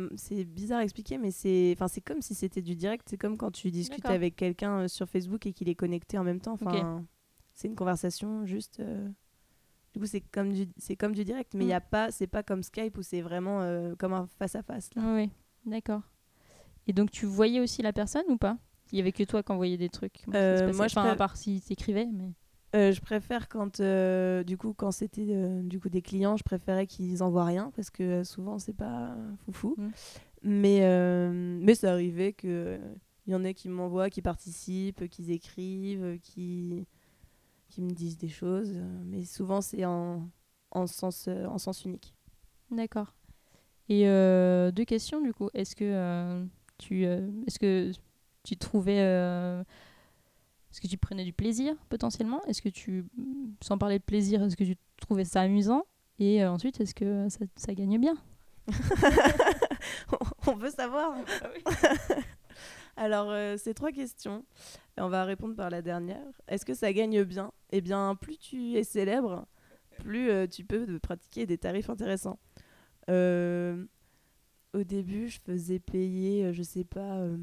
bizarre 0.45 0.81
à 0.81 0.83
expliquer, 0.85 1.17
mais 1.17 1.31
c'est 1.31 1.75
enfin, 1.79 1.87
comme 2.05 2.21
si 2.23 2.35
c'était 2.35 2.61
du 2.61 2.75
direct. 2.75 3.07
C'est 3.09 3.17
comme 3.17 3.37
quand 3.37 3.53
tu 3.53 3.71
discutes 3.71 4.05
avec 4.07 4.35
quelqu'un 4.35 4.89
sur 4.89 5.09
Facebook 5.09 5.47
et 5.47 5.53
qu'il 5.53 5.69
est 5.69 5.77
connecté 5.77 6.19
en 6.19 6.25
même 6.25 6.41
temps. 6.41 6.55
Enfin, 6.55 7.05
c'est 7.55 7.69
une 7.69 7.77
conversation 7.77 8.45
juste. 8.47 8.83
Du 9.95 10.01
coup, 10.01 10.07
c'est 10.07 10.21
comme 10.21 10.53
du 10.53 10.67
c'est 10.77 10.97
comme 10.97 11.15
du 11.15 11.25
direct, 11.25 11.55
mais 11.55 11.65
il 11.65 11.69
Mm. 11.69 11.71
y 11.71 11.75
a 11.75 11.81
pas 11.81 12.11
c'est 12.11 12.27
pas 12.27 12.43
comme 12.43 12.63
Skype 12.65 12.99
où 12.99 13.03
c'est 13.03 13.23
vraiment 13.23 13.61
comme 13.97 14.13
un 14.13 14.27
face 14.27 14.57
à 14.57 14.63
face. 14.63 14.91
Oui, 14.97 15.31
d'accord. 15.65 16.03
Et 16.89 16.93
donc, 16.93 17.11
tu 17.11 17.27
voyais 17.27 17.61
aussi 17.61 17.83
la 17.83 17.93
personne 17.93 18.25
ou 18.29 18.37
pas? 18.37 18.59
Il 18.91 18.99
y 18.99 19.01
avait 19.01 19.13
que 19.13 19.23
toi 19.23 19.43
qui 19.43 19.53
envoyais 19.53 19.77
des 19.77 19.91
trucs 19.91 20.25
Euh, 20.35 20.73
moi, 20.73 20.89
je 20.89 20.99
Enfin, 20.99 21.09
à 21.09 21.15
part 21.15 21.37
si 21.37 21.61
t'écrivais, 21.61 22.07
mais... 22.07 22.33
Euh, 22.77 22.93
je 22.93 23.01
préfère 23.01 23.49
quand 23.49 23.81
euh, 23.81 24.45
du 24.45 24.59
coup 24.59 24.75
quand 24.75 24.91
c'était 24.91 25.29
euh, 25.31 25.63
du 25.63 25.81
coup 25.81 25.89
des 25.89 26.03
clients, 26.03 26.37
je 26.37 26.43
préférais 26.43 26.87
qu'ils 26.87 27.23
envoient 27.23 27.47
rien 27.47 27.73
parce 27.75 27.89
que 27.89 28.25
souvent 28.25 28.59
c'est 28.59 28.77
pas 28.77 29.17
foufou. 29.47 29.75
Mm. 29.79 29.89
Mais 30.43 31.31
mais 31.33 31.75
ça 31.75 31.93
arrivait 31.93 32.33
que 32.33 32.79
il 33.27 33.33
y 33.33 33.35
en 33.35 33.45
ait 33.45 33.55
qui 33.55 33.69
m'envoient, 33.69 34.11
qui 34.11 34.23
participent, 34.23 35.09
qui 35.09 35.33
écrivent, 35.33 36.19
qui 36.23 36.87
qui 37.69 37.83
me 37.83 37.91
disent 37.91 38.19
des 38.19 38.29
choses, 38.29 38.75
mais 39.05 39.25
souvent 39.25 39.61
c'est 39.61 39.85
en 39.85 40.29
en 40.71 40.87
sens 40.87 41.29
en 41.29 41.59
sens 41.59 41.85
unique. 41.85 42.15
D'accord. 42.71 43.15
Et 43.89 44.05
deux 44.05 44.85
questions, 44.85 45.23
du 45.23 45.33
coup. 45.33 45.49
Est-ce 45.55 45.75
que 45.75 46.47
tu... 46.79 47.05
euh, 47.05 47.29
est-ce 47.47 47.59
que 47.59 47.93
tu 48.45 48.57
trouvais... 48.57 49.01
euh, 49.01 49.63
est-ce 50.71 50.81
que 50.81 50.87
tu 50.87 50.99
prenais 50.99 51.25
du 51.25 51.33
plaisir, 51.33 51.75
potentiellement? 51.89 52.43
Est-ce 52.45 52.63
que 52.63 52.69
tu... 52.69 53.05
Sans 53.63 53.79
parler 53.79 53.99
de 53.99 54.05
plaisir, 54.05 54.43
est-ce 54.43 54.57
que 54.57 54.65
tu 54.65 54.77
trouvais 55.01 55.25
ça 55.25 55.43
amusant? 55.43 55.85
Et 56.19 56.43
euh, 56.43 56.51
ensuite, 56.51 56.81
est-ce 56.81 56.95
que 56.95 57.29
ça, 57.29 57.45
ça 57.57 57.75
gagne 57.75 57.99
bien? 57.99 58.17
On 60.47 60.55
veut 60.55 60.71
savoir. 60.71 61.17
Alors, 62.97 63.31
euh, 63.31 63.57
ces 63.57 63.75
trois 63.75 63.93
questions, 63.93 64.45
on 64.97 65.09
va 65.09 65.25
répondre 65.25 65.55
par 65.55 65.71
la 65.71 65.83
dernière. 65.83 66.27
Est-ce 66.49 66.67
que 66.67 66.75
ça 66.75 66.93
gagne 66.93 67.23
bien? 67.23 67.53
Eh 67.71 67.81
bien, 67.81 68.17
plus 68.17 68.37
tu 68.39 68.75
es 68.75 68.83
célèbre, 68.83 69.47
plus 70.01 70.31
euh, 70.31 70.49
tu 70.49 70.65
peux 70.65 70.99
pratiquer 70.99 71.47
des 71.47 71.59
tarifs 71.59 71.91
intéressants. 71.91 72.41
Euh, 73.09 73.85
au 74.79 74.85
début, 74.85 75.29
je 75.29 75.39
faisais 75.41 75.79
payer, 75.79 76.47
euh, 76.47 76.53
je 76.53 76.63
sais 76.63 76.85
pas. 76.85 77.19
euh, 77.19 77.37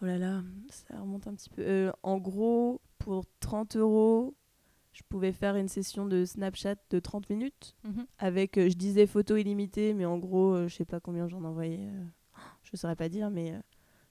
Oh 0.00 0.06
là 0.06 0.16
là, 0.16 0.42
ça 0.70 1.00
remonte 1.00 1.26
un 1.26 1.34
petit 1.34 1.50
peu. 1.50 1.62
Euh, 1.62 1.90
en 2.04 2.18
gros, 2.18 2.80
pour 2.98 3.24
30 3.40 3.76
euros, 3.76 4.34
je 4.92 5.02
pouvais 5.08 5.32
faire 5.32 5.56
une 5.56 5.66
session 5.68 6.06
de 6.06 6.24
Snapchat 6.24 6.76
de 6.90 7.00
30 7.00 7.28
minutes 7.30 7.74
avec, 8.18 8.58
euh, 8.58 8.68
je 8.68 8.76
disais 8.76 9.06
photo 9.06 9.36
illimitée, 9.36 9.94
mais 9.94 10.04
en 10.04 10.18
gros, 10.18 10.52
euh, 10.54 10.68
je 10.68 10.74
sais 10.76 10.84
pas 10.84 11.00
combien 11.00 11.26
j'en 11.26 11.42
envoyais. 11.44 11.88
euh, 11.88 12.04
je 12.62 12.76
saurais 12.76 12.94
pas 12.96 13.08
dire, 13.08 13.30
mais 13.30 13.54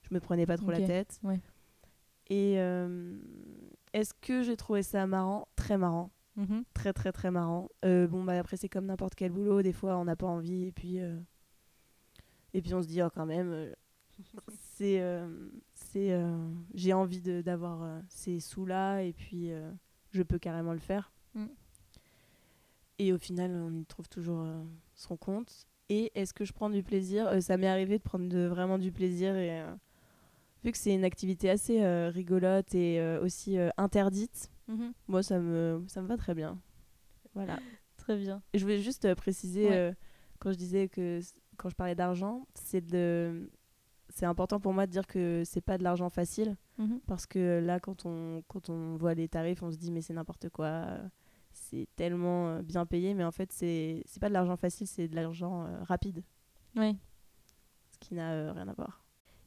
je 0.02 0.12
me 0.14 0.20
prenais 0.20 0.44
pas 0.44 0.56
trop 0.58 0.70
la 0.70 0.78
tête. 0.86 1.18
ouais. 1.24 1.40
Et 2.30 2.56
est-ce 3.94 4.12
que 4.20 4.42
j'ai 4.42 4.56
trouvé 4.58 4.82
ça 4.82 5.06
marrant? 5.06 5.48
Très 5.56 5.78
marrant. 5.78 6.10
Mhm. 6.36 6.62
Très, 6.74 6.92
très, 6.92 7.10
très 7.12 7.30
marrant. 7.30 7.68
Bon, 7.82 8.22
bah 8.24 8.38
après, 8.38 8.58
c'est 8.58 8.68
comme 8.68 8.84
n'importe 8.84 9.14
quel 9.14 9.32
boulot. 9.32 9.62
Des 9.62 9.72
fois, 9.72 9.96
on 9.96 10.04
n'a 10.04 10.16
pas 10.16 10.26
envie, 10.26 10.64
et 10.66 10.72
puis, 10.72 10.98
et 12.54 12.62
puis 12.62 12.74
on 12.74 12.82
se 12.82 12.86
dit, 12.88 13.02
oh, 13.02 13.08
quand 13.14 13.26
même, 13.26 13.50
euh, 13.52 13.72
c'est. 14.72 15.00
euh, 15.00 15.28
c'est 15.74 16.12
euh, 16.12 16.36
j'ai 16.74 16.92
envie 16.92 17.20
de- 17.20 17.40
d'avoir 17.42 18.00
ces 18.08 18.40
sous-là, 18.40 19.02
et 19.02 19.12
puis 19.12 19.50
je 20.10 20.22
peux 20.22 20.38
carrément 20.38 20.72
le 20.72 20.78
faire. 20.78 21.12
Mm. 21.34 21.46
Et 22.98 23.12
au 23.12 23.18
final, 23.18 23.52
on 23.52 23.72
y 23.76 23.84
trouve 23.84 24.08
toujours 24.08 24.44
son 24.94 25.16
compte. 25.16 25.66
Et 25.88 26.10
est-ce 26.14 26.34
que 26.34 26.44
je 26.44 26.52
prends 26.52 26.68
du 26.68 26.82
plaisir 26.82 27.40
Ça 27.42 27.56
m'est 27.56 27.68
arrivé 27.68 27.98
de 27.98 28.02
prendre 28.02 28.28
de, 28.28 28.46
vraiment 28.46 28.76
du 28.78 28.90
plaisir. 28.92 29.36
Et 29.36 29.64
vu 30.64 30.72
que 30.72 30.78
c'est 30.78 30.92
une 30.94 31.04
activité 31.04 31.48
assez 31.48 31.80
euh, 31.82 32.08
rigolote 32.10 32.74
et 32.74 33.00
euh, 33.00 33.22
aussi 33.22 33.58
euh, 33.58 33.70
interdite, 33.76 34.50
Mhm. 34.66 34.92
moi, 35.06 35.22
ça 35.22 35.38
me, 35.38 35.82
ça 35.86 36.02
me 36.02 36.06
va 36.08 36.18
très 36.18 36.34
bien. 36.34 36.60
Voilà. 37.34 37.58
Très 37.96 38.18
bien. 38.18 38.42
Et 38.52 38.58
je 38.58 38.64
voulais 38.64 38.80
juste 38.80 39.14
préciser, 39.14 39.66
Ouais. 39.68 39.94
quand 40.40 40.52
je 40.52 40.58
disais 40.58 40.88
que 40.88 41.20
quand 41.58 41.68
je 41.68 41.76
parlais 41.76 41.94
d'argent, 41.94 42.46
c'est 42.54 42.80
de 42.84 43.50
c'est 44.10 44.24
important 44.26 44.58
pour 44.58 44.72
moi 44.72 44.86
de 44.86 44.90
dire 44.92 45.06
que 45.06 45.42
c'est 45.44 45.60
pas 45.60 45.76
de 45.78 45.82
l'argent 45.84 46.08
facile. 46.10 46.56
Mhm. 46.78 47.00
parce 47.06 47.26
que 47.26 47.60
là 47.60 47.80
quand 47.80 48.06
on 48.06 48.42
quand 48.48 48.70
on 48.70 48.96
voit 48.96 49.14
les 49.14 49.28
tarifs 49.28 49.62
on 49.64 49.70
se 49.72 49.76
dit 49.76 49.90
mais 49.90 50.00
c'est 50.00 50.14
n'importe 50.14 50.48
quoi 50.48 50.86
c'est 51.52 51.88
tellement 51.96 52.48
euh, 52.48 52.62
bien 52.62 52.86
payé. 52.86 53.14
Mais 53.14 53.24
en 53.24 53.32
fait 53.32 53.52
c'est 53.52 54.02
c'est 54.06 54.20
pas 54.20 54.28
de 54.28 54.34
l'argent 54.34 54.56
facile 54.56 54.86
c'est 54.86 55.08
de 55.08 55.16
l'argent 55.16 55.64
euh, 55.64 55.82
rapide. 55.82 56.22
Ouais. 56.76 56.96
ce 57.92 57.98
qui 57.98 58.14
n'a 58.14 58.30
euh, 58.32 58.52
rien 58.52 58.68
à 58.68 58.72
voir. 58.72 59.02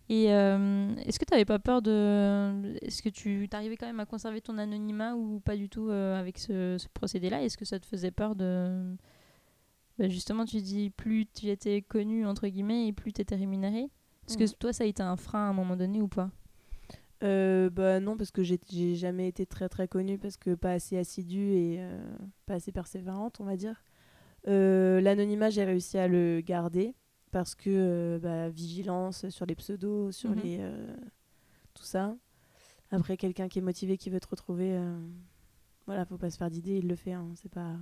Et 0.09 0.33
euh, 0.33 0.93
est-ce 1.05 1.17
que 1.19 1.23
tu 1.25 1.31
n'avais 1.31 1.45
pas 1.45 1.59
peur 1.59 1.81
de... 1.81 2.77
Est-ce 2.81 3.01
que 3.01 3.07
tu 3.07 3.47
arrivais 3.53 3.77
quand 3.77 3.85
même 3.85 4.01
à 4.01 4.05
conserver 4.05 4.41
ton 4.41 4.57
anonymat 4.57 5.15
ou 5.15 5.39
pas 5.39 5.55
du 5.55 5.69
tout 5.69 5.89
euh, 5.89 6.19
avec 6.19 6.37
ce, 6.37 6.75
ce 6.77 6.87
procédé-là? 6.93 7.41
Est-ce 7.43 7.57
que 7.57 7.63
ça 7.63 7.79
te 7.79 7.85
faisait 7.85 8.11
peur 8.11 8.35
de... 8.35 8.93
Bah, 10.01 10.09
justement, 10.09 10.45
tu 10.45 10.61
dis 10.61 10.89
plus 10.89 11.27
tu 11.27 11.47
étais 11.49 11.83
connu, 11.83 12.25
entre 12.25 12.47
guillemets, 12.47 12.87
et 12.87 12.91
plus 12.91 13.13
tu 13.13 13.21
étais 13.21 13.35
rémunéré 13.35 13.83
Est-ce 14.27 14.35
que 14.35 14.45
Mhm. 14.45 14.53
toi, 14.57 14.73
ça 14.73 14.83
a 14.83 14.87
été 14.87 15.03
un 15.03 15.15
frein 15.15 15.45
à 15.45 15.49
un 15.49 15.53
moment 15.53 15.75
donné 15.77 16.01
ou 16.01 16.07
pas? 16.07 16.31
Euh, 17.23 17.69
bah 17.69 17.99
non, 17.99 18.17
parce 18.17 18.31
que 18.31 18.41
j'ai 18.41 18.95
jamais 18.95 19.27
été 19.27 19.45
très 19.45 19.69
très 19.69 19.87
connue, 19.87 20.17
parce 20.17 20.37
que 20.37 20.55
pas 20.55 20.71
assez 20.71 20.97
assidue 20.97 21.51
et 21.53 21.77
euh, 21.81 22.01
pas 22.47 22.55
assez 22.55 22.71
persévérante, 22.71 23.39
on 23.41 23.43
va 23.43 23.55
dire. 23.55 23.83
Euh, 24.47 25.01
L'anonymat, 25.01 25.51
j'ai 25.51 25.65
réussi 25.65 25.99
à 25.99 26.07
le 26.07 26.41
garder, 26.41 26.95
parce 27.29 27.53
que 27.53 28.19
bah, 28.23 28.49
vigilance 28.49 29.29
sur 29.29 29.45
les 29.45 29.53
pseudos, 29.53 30.11
sur 30.15 30.31
Mhm. 30.31 30.41
les, 30.41 30.57
tout 31.75 31.83
ça. 31.83 32.17
Après, 32.89 33.17
quelqu'un 33.17 33.47
qui 33.49 33.59
est 33.59 33.61
motivé, 33.61 33.97
qui 33.99 34.09
veut 34.09 34.19
te 34.19 34.27
retrouver, 34.27 34.75
voilà, 35.85 36.05
faut 36.05 36.17
pas 36.17 36.31
se 36.31 36.37
faire 36.37 36.49
d'idées, 36.49 36.79
il 36.79 36.87
le 36.87 36.95
fait, 36.95 37.13
hein, 37.13 37.27
c'est 37.35 37.51
pas... 37.51 37.75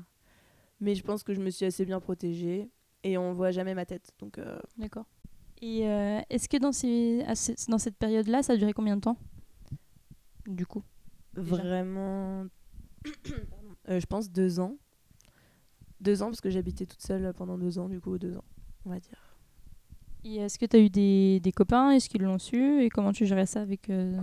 Mais 0.80 0.96
je 0.96 1.04
pense 1.04 1.24
que 1.24 1.34
je 1.34 1.42
me 1.42 1.50
suis 1.50 1.66
assez 1.66 1.86
bien 1.86 2.00
protégée, 2.00 2.70
et 3.04 3.18
on 3.18 3.34
voit 3.34 3.52
jamais 3.52 3.74
ma 3.74 3.86
tête, 3.86 4.12
donc... 4.20 4.38
euh, 4.38 4.60
D'accord. 4.78 5.06
Et 5.62 5.88
euh, 5.88 6.22
est-ce 6.30 6.48
que 6.48 6.58
dans, 6.58 6.72
ces, 6.72 7.26
dans 7.68 7.78
cette 7.78 7.98
période-là, 7.98 8.44
ça 8.44 8.54
a 8.54 8.58
duré 8.58 8.72
combien 8.72 8.96
de 8.96 9.02
temps? 9.02 9.18
Du 10.48 10.66
coup. 10.66 10.84
Vraiment. 11.34 12.46
Euh, 13.88 14.00
je 14.00 14.06
pense 14.06 14.30
deux 14.30 14.60
ans. 14.60 14.78
Deux 16.00 16.22
ans 16.22 16.28
parce 16.28 16.42
que 16.42 16.50
j'habitais 16.52 16.86
toute 16.86 17.02
seule 17.02 17.34
pendant 17.34 17.58
deux 17.58 17.80
ans, 17.80 17.90
du 17.90 18.00
coup 18.00 18.20
deux 18.20 18.38
ans, 18.38 18.44
on 18.86 18.90
va 18.92 19.00
dire. 19.00 19.38
Et 20.24 20.36
est-ce 20.36 20.60
que 20.60 20.66
tu 20.66 20.76
as 20.78 20.80
eu 20.80 20.90
des, 20.90 21.40
des 21.40 21.52
copains? 21.52 21.92
Est-ce 21.92 22.08
qu'ils 22.08 22.22
l'ont 22.22 22.38
su? 22.38 22.84
Et 22.84 22.90
comment 22.90 23.14
tu 23.14 23.26
gérais 23.26 23.48
ça 23.48 23.62
avec 23.62 23.90
euh, 23.90 24.20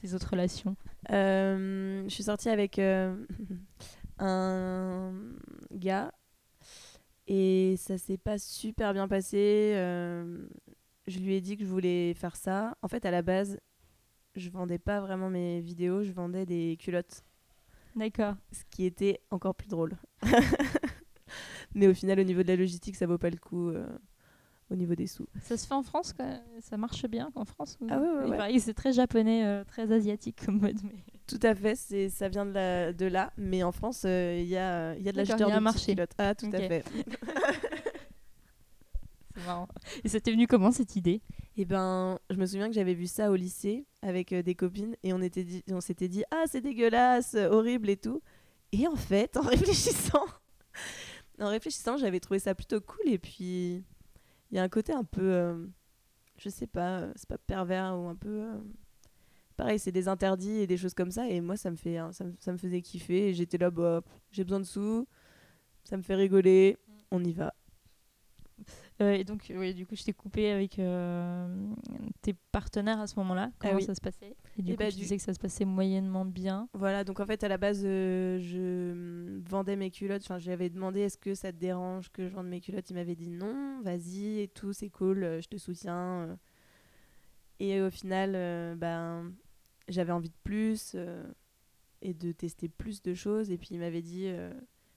tes 0.00 0.14
autres 0.14 0.30
relations? 0.30 0.76
Euh, 1.10 2.04
je 2.04 2.08
suis 2.08 2.22
sortie 2.22 2.48
avec 2.48 2.78
euh, 2.78 3.14
un 4.20 5.12
gars 5.72 6.12
et 7.26 7.76
ça 7.76 7.96
s'est 7.96 8.18
pas 8.18 8.38
super 8.38 8.92
bien 8.92 9.06
passé. 9.06 9.72
Euh, 9.76 10.46
je 11.06 11.18
lui 11.20 11.34
ai 11.34 11.40
dit 11.40 11.56
que 11.56 11.64
je 11.64 11.68
voulais 11.68 12.12
faire 12.14 12.34
ça. 12.36 12.76
En 12.82 12.88
fait, 12.88 13.04
à 13.04 13.10
la 13.10 13.22
base, 13.22 13.60
je 14.34 14.50
vendais 14.50 14.78
pas 14.78 15.00
vraiment 15.00 15.30
mes 15.30 15.60
vidéos, 15.60 16.02
je 16.02 16.12
vendais 16.12 16.44
des 16.44 16.76
culottes. 16.80 17.24
D'accord. 17.96 18.34
ce 18.52 18.62
qui 18.70 18.84
était 18.84 19.20
encore 19.30 19.54
plus 19.54 19.68
drôle. 19.68 19.96
Mais 21.74 21.86
au 21.86 21.94
final, 21.94 22.18
au 22.18 22.24
niveau 22.24 22.42
de 22.42 22.48
la 22.48 22.56
logistique, 22.56 22.96
ça 22.96 23.06
vaut 23.06 23.18
pas 23.18 23.30
le 23.30 23.36
coup 23.36 23.68
euh, 23.68 23.86
au 24.70 24.76
niveau 24.76 24.94
des 24.94 25.06
sous. 25.06 25.26
Ça 25.40 25.56
se 25.56 25.66
fait 25.66 25.74
en 25.74 25.82
France 25.82 26.12
quoi 26.12 26.26
Ça 26.60 26.76
marche 26.76 27.06
bien 27.06 27.30
en 27.34 27.44
France 27.44 27.78
Ah 27.88 28.00
ouais, 28.00 28.28
ouais, 28.28 28.38
ouais. 28.38 28.58
c'est 28.58 28.74
très 28.74 28.92
japonais, 28.92 29.44
euh, 29.44 29.64
très 29.64 29.92
asiatique 29.92 30.42
comme 30.44 30.60
mode. 30.60 30.78
Mais... 30.82 31.04
Tout 31.30 31.46
à 31.46 31.54
fait, 31.54 31.74
c'est 31.76 32.08
ça 32.10 32.28
vient 32.28 32.44
de, 32.46 32.52
la, 32.52 32.92
de 32.92 33.06
là. 33.06 33.32
Mais 33.36 33.62
en 33.62 33.72
France, 33.72 34.02
euh, 34.04 34.36
il 34.40 34.48
y, 34.48 34.56
a, 34.56 34.94
y 34.96 35.08
a 35.08 35.12
de 35.12 35.16
l'acheteur 35.16 35.48
de 35.48 35.60
marché. 35.60 35.94
Ah, 36.18 36.34
tout 36.34 36.46
à 36.52 36.58
fait. 36.68 36.84
C'est 39.36 39.44
marrant. 39.46 39.68
Et 40.04 40.08
ça 40.08 40.20
t'est 40.20 40.32
venu 40.32 40.46
comment 40.46 40.72
cette 40.72 40.96
idée? 40.96 41.22
Et 41.56 41.64
ben, 41.64 42.18
je 42.30 42.36
me 42.36 42.46
souviens 42.46 42.68
que 42.68 42.74
j'avais 42.74 42.94
vu 42.94 43.06
ça 43.06 43.30
au 43.30 43.36
lycée 43.36 43.86
avec 44.02 44.32
euh, 44.32 44.42
des 44.42 44.54
copines 44.54 44.96
et 45.02 45.12
on 45.12 45.20
était 45.20 45.44
dit- 45.44 45.62
on 45.70 45.80
s'était 45.80 46.08
dit 46.08 46.24
ah 46.30 46.44
c'est 46.46 46.60
dégueulasse, 46.60 47.34
horrible 47.34 47.88
et 47.90 47.96
tout. 47.96 48.22
Et 48.72 48.86
en 48.88 48.96
fait, 48.96 49.36
en 49.36 49.42
réfléchissant, 49.48 50.24
en 51.40 51.48
réfléchissant, 51.48 51.96
j'avais 51.96 52.20
trouvé 52.20 52.38
ça 52.40 52.54
plutôt 52.54 52.80
cool 52.80 53.08
et 53.08 53.18
puis 53.18 53.84
il 54.50 54.56
y 54.56 54.58
a 54.58 54.62
un 54.62 54.68
côté 54.68 54.92
un 54.92 55.04
peu, 55.04 55.22
euh, 55.22 55.66
je 56.36 56.48
sais 56.48 56.66
pas, 56.66 57.00
euh, 57.00 57.12
c'est 57.14 57.28
pas 57.28 57.38
pervers 57.38 57.96
ou 57.98 58.08
un 58.08 58.16
peu, 58.16 58.48
pareil, 59.60 59.78
c'est 59.78 59.92
des 59.92 60.08
interdits 60.08 60.58
et 60.60 60.66
des 60.66 60.76
choses 60.76 60.94
comme 60.94 61.10
ça 61.10 61.28
et 61.28 61.40
moi 61.40 61.56
ça 61.56 61.70
me 61.70 61.76
fait, 61.76 61.98
hein, 61.98 62.12
ça, 62.12 62.24
me, 62.24 62.32
ça 62.40 62.52
me 62.52 62.58
faisait 62.58 62.82
kiffer 62.82 63.28
et 63.28 63.34
j'étais 63.34 63.58
là 63.58 63.70
bah 63.70 64.02
j'ai 64.32 64.44
besoin 64.44 64.60
de 64.60 64.64
sous, 64.64 65.06
ça 65.84 65.96
me 65.96 66.02
fait 66.02 66.14
rigoler, 66.16 66.78
on 67.10 67.24
y 67.24 67.32
va. 67.32 67.54
Euh, 69.00 69.12
Et 69.12 69.24
donc, 69.24 69.50
oui, 69.54 69.72
du 69.74 69.86
coup, 69.86 69.96
je 69.96 70.02
t'ai 70.04 70.12
coupé 70.12 70.50
avec 70.50 70.78
euh, 70.78 71.48
tes 72.22 72.34
partenaires 72.52 73.00
à 73.00 73.06
ce 73.06 73.18
moment-là. 73.20 73.50
Comment 73.58 73.72
Ah 73.72 73.76
oui. 73.76 73.84
ça 73.86 73.94
se 73.94 74.00
passait? 74.00 74.36
Et 74.58 74.62
du 74.62 74.72
Et 74.72 74.76
coup, 74.76 74.78
bah, 74.78 74.90
tu 74.90 74.96
du- 74.96 75.02
disais 75.02 75.16
que 75.16 75.22
ça 75.22 75.32
se 75.32 75.38
passait 75.38 75.64
moyennement 75.64 76.24
bien. 76.24 76.68
Voilà, 76.74 77.02
donc 77.02 77.18
en 77.20 77.26
fait, 77.26 77.42
à 77.42 77.48
la 77.48 77.58
base, 77.58 77.82
euh, 77.84 78.38
je 78.40 78.92
hum, 78.92 79.42
vendais 79.48 79.76
mes 79.76 79.90
culottes. 79.90 80.22
Enfin, 80.22 80.38
j'avais 80.38 80.68
demandé 80.70 81.00
est-ce 81.00 81.18
que 81.18 81.34
ça 81.34 81.52
te 81.52 81.58
dérange 81.58 82.10
que 82.10 82.28
je 82.28 82.34
vende 82.34 82.48
mes 82.48 82.60
culottes 82.60 82.88
Il 82.90 82.94
m'avait 82.94 83.16
dit 83.16 83.30
non, 83.30 83.80
vas-y 83.82 84.40
et 84.40 84.48
tout, 84.48 84.72
c'est 84.72 84.90
cool, 84.90 85.38
je 85.42 85.48
te 85.48 85.56
soutiens. 85.56 86.38
Et 87.58 87.80
au 87.80 87.90
final, 87.90 88.32
ben, 88.78 89.32
j'avais 89.90 90.12
envie 90.12 90.30
de 90.30 90.36
plus 90.44 90.92
euh, 90.94 91.24
et 92.00 92.14
de 92.14 92.32
tester 92.32 92.68
plus 92.68 93.02
de 93.02 93.14
choses. 93.14 93.50
Et 93.50 93.58
puis, 93.58 93.68
il 93.72 93.78
m'avait 93.80 94.02
dit 94.02 94.24
euh, 94.26 94.52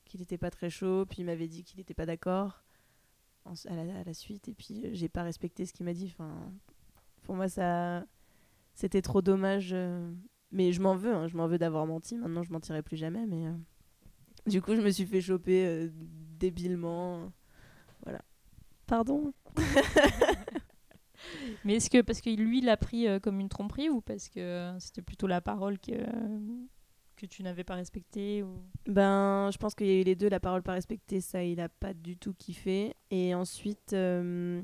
qu'il 0.06 0.20
n'était 0.20 0.38
pas 0.38 0.52
très 0.52 0.70
chaud, 0.70 1.06
puis 1.06 1.20
il 1.22 1.26
m'avait 1.26 1.48
dit 1.48 1.64
qu'il 1.64 1.78
n'était 1.78 1.94
pas 1.94 2.06
d'accord 2.06 2.64
à 3.46 3.76
la, 3.76 4.00
à 4.00 4.04
la 4.04 4.14
suite. 4.14 4.48
Et 4.48 4.54
puis, 4.54 4.86
j'ai 4.94 5.10
pas 5.10 5.24
respecté 5.24 5.66
ce 5.66 5.74
qu'il 5.74 5.86
m'a 5.86 5.94
dit. 5.94 6.06
Enfin, 6.14 6.52
pour 7.24 7.36
moi, 7.36 7.50
ça. 7.50 8.06
C'était 8.76 9.02
trop 9.02 9.22
dommage. 9.22 9.72
euh, 9.74 10.12
mais 10.52 10.72
je 10.72 10.82
m'en 10.82 10.96
veux, 10.96 11.14
hein, 11.14 11.28
je 11.28 11.36
m'en 11.36 11.48
veux 11.48 11.58
d'avoir 11.58 11.86
menti. 11.86 12.18
Maintenant, 12.18 12.44
je 12.44 12.52
mentirai 12.52 12.82
plus 12.82 12.98
jamais. 12.98 13.26
Mais 13.26 13.48
euh, 13.48 13.54
du 14.48 14.62
coup, 14.62 14.76
je 14.76 14.82
me 14.82 14.90
suis 14.90 15.06
fait 15.06 15.22
choper 15.22 15.90
débilement. 16.40 17.32
Voilà. 18.04 18.22
Pardon? 18.86 19.34
Mais 21.64 21.76
est-ce 21.76 22.02
parce 22.02 22.22
que 22.22 22.30
lui 22.30 22.62
l'a 22.62 22.78
pris 22.78 23.08
euh, 23.08 23.20
comme 23.20 23.40
une 23.40 23.50
tromperie 23.50 23.90
ou 23.90 24.02
parce 24.02 24.30
que 24.30 24.40
euh, 24.40 24.80
c'était 24.80 25.02
plutôt 25.02 25.28
la 25.28 25.42
parole 25.42 25.80
que, 25.80 25.92
que 27.16 27.26
tu 27.26 27.44
n'avais 27.44 27.64
pas 27.64 27.76
respectée. 27.76 28.44
Ben, 28.88 29.50
je 29.52 29.58
pense 29.58 29.76
qu'il 29.76 29.88
y 29.88 29.92
a 29.92 30.02
eu 30.02 30.04
les 30.04 30.16
deux. 30.16 30.30
La 30.30 30.40
parole 30.40 30.64
pas 30.64 30.74
respectée, 30.74 31.22
ça, 31.22 31.44
il 31.44 31.60
a 31.60 31.70
pas 31.70 31.94
du 31.94 32.18
tout 32.18 32.34
kiffé. 32.34 32.96
Et 33.12 33.36
ensuite, 33.36 33.94
euh, 33.94 34.62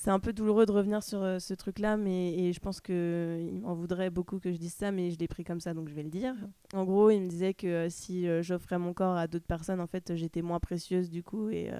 c'est 0.00 0.10
un 0.10 0.18
peu 0.18 0.32
douloureux 0.32 0.64
de 0.64 0.72
revenir 0.72 1.02
sur 1.02 1.22
euh, 1.22 1.38
ce 1.38 1.52
truc-là, 1.52 1.98
mais 1.98 2.54
je 2.54 2.58
pense 2.58 2.80
que 2.80 3.38
il 3.52 3.60
m'en 3.60 3.74
voudrait 3.74 4.08
beaucoup 4.08 4.38
que 4.38 4.50
je 4.50 4.56
dise 4.56 4.72
ça, 4.72 4.92
mais 4.92 5.10
je 5.10 5.18
l'ai 5.18 5.28
pris 5.28 5.44
comme 5.44 5.60
ça, 5.60 5.74
donc 5.74 5.90
je 5.90 5.94
vais 5.94 6.02
le 6.02 6.08
dire. 6.08 6.34
En 6.72 6.84
gros, 6.86 7.10
il 7.10 7.20
me 7.20 7.28
disait 7.28 7.52
que 7.52 7.66
euh, 7.66 7.90
si 7.90 8.26
euh, 8.26 8.42
j'offrais 8.42 8.78
mon 8.78 8.94
corps 8.94 9.18
à 9.18 9.26
d'autres 9.26 9.46
personnes, 9.46 9.78
en 9.78 9.86
fait, 9.86 10.16
j'étais 10.16 10.40
moins 10.40 10.58
précieuse 10.58 11.10
du 11.10 11.22
coup 11.22 11.50
et 11.50 11.70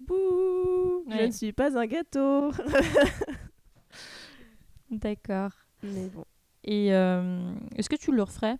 bouh, 0.00 1.04
je 1.08 1.26
ne 1.26 1.30
suis 1.30 1.52
pas 1.52 1.78
un 1.78 1.86
gâteau. 1.86 2.50
D'accord. 4.90 5.52
mais 5.82 6.08
bon. 6.08 6.24
Et 6.66 6.92
euh, 6.92 7.54
est-ce 7.76 7.88
que 7.88 7.96
tu 7.96 8.12
le 8.12 8.22
referais? 8.22 8.56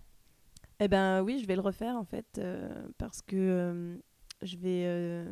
Eh 0.79 0.87
ben 0.87 1.21
oui, 1.23 1.39
je 1.39 1.47
vais 1.47 1.55
le 1.55 1.61
refaire 1.61 1.95
en 1.95 2.05
fait 2.05 2.37
euh, 2.37 2.87
parce 2.97 3.21
que 3.21 3.35
euh, 3.35 3.97
je 4.41 4.57
vais 4.57 5.25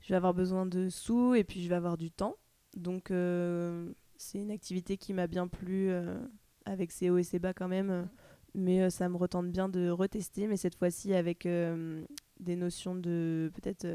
je 0.00 0.08
vais 0.08 0.16
avoir 0.16 0.34
besoin 0.34 0.66
de 0.66 0.90
sous 0.90 1.34
et 1.34 1.44
puis 1.44 1.62
je 1.62 1.68
vais 1.68 1.74
avoir 1.74 1.96
du 1.96 2.10
temps. 2.10 2.36
Donc 2.76 3.06
c'est 3.08 4.38
une 4.38 4.50
activité 4.50 4.96
qui 4.96 5.14
m'a 5.14 5.26
bien 5.26 5.48
plu 5.48 5.90
avec 6.66 6.92
ses 6.92 7.10
hauts 7.10 7.18
et 7.18 7.22
ses 7.22 7.38
bas 7.38 7.54
quand 7.54 7.68
même. 7.68 8.08
Mais 8.56 8.88
ça 8.90 9.08
me 9.08 9.16
retente 9.16 9.50
bien 9.50 9.68
de 9.68 9.88
retester, 9.88 10.46
mais 10.46 10.56
cette 10.56 10.76
fois-ci 10.76 11.14
avec 11.14 11.44
des 11.44 12.56
notions 12.56 12.94
de 12.94 13.50
peut-être 13.54 13.86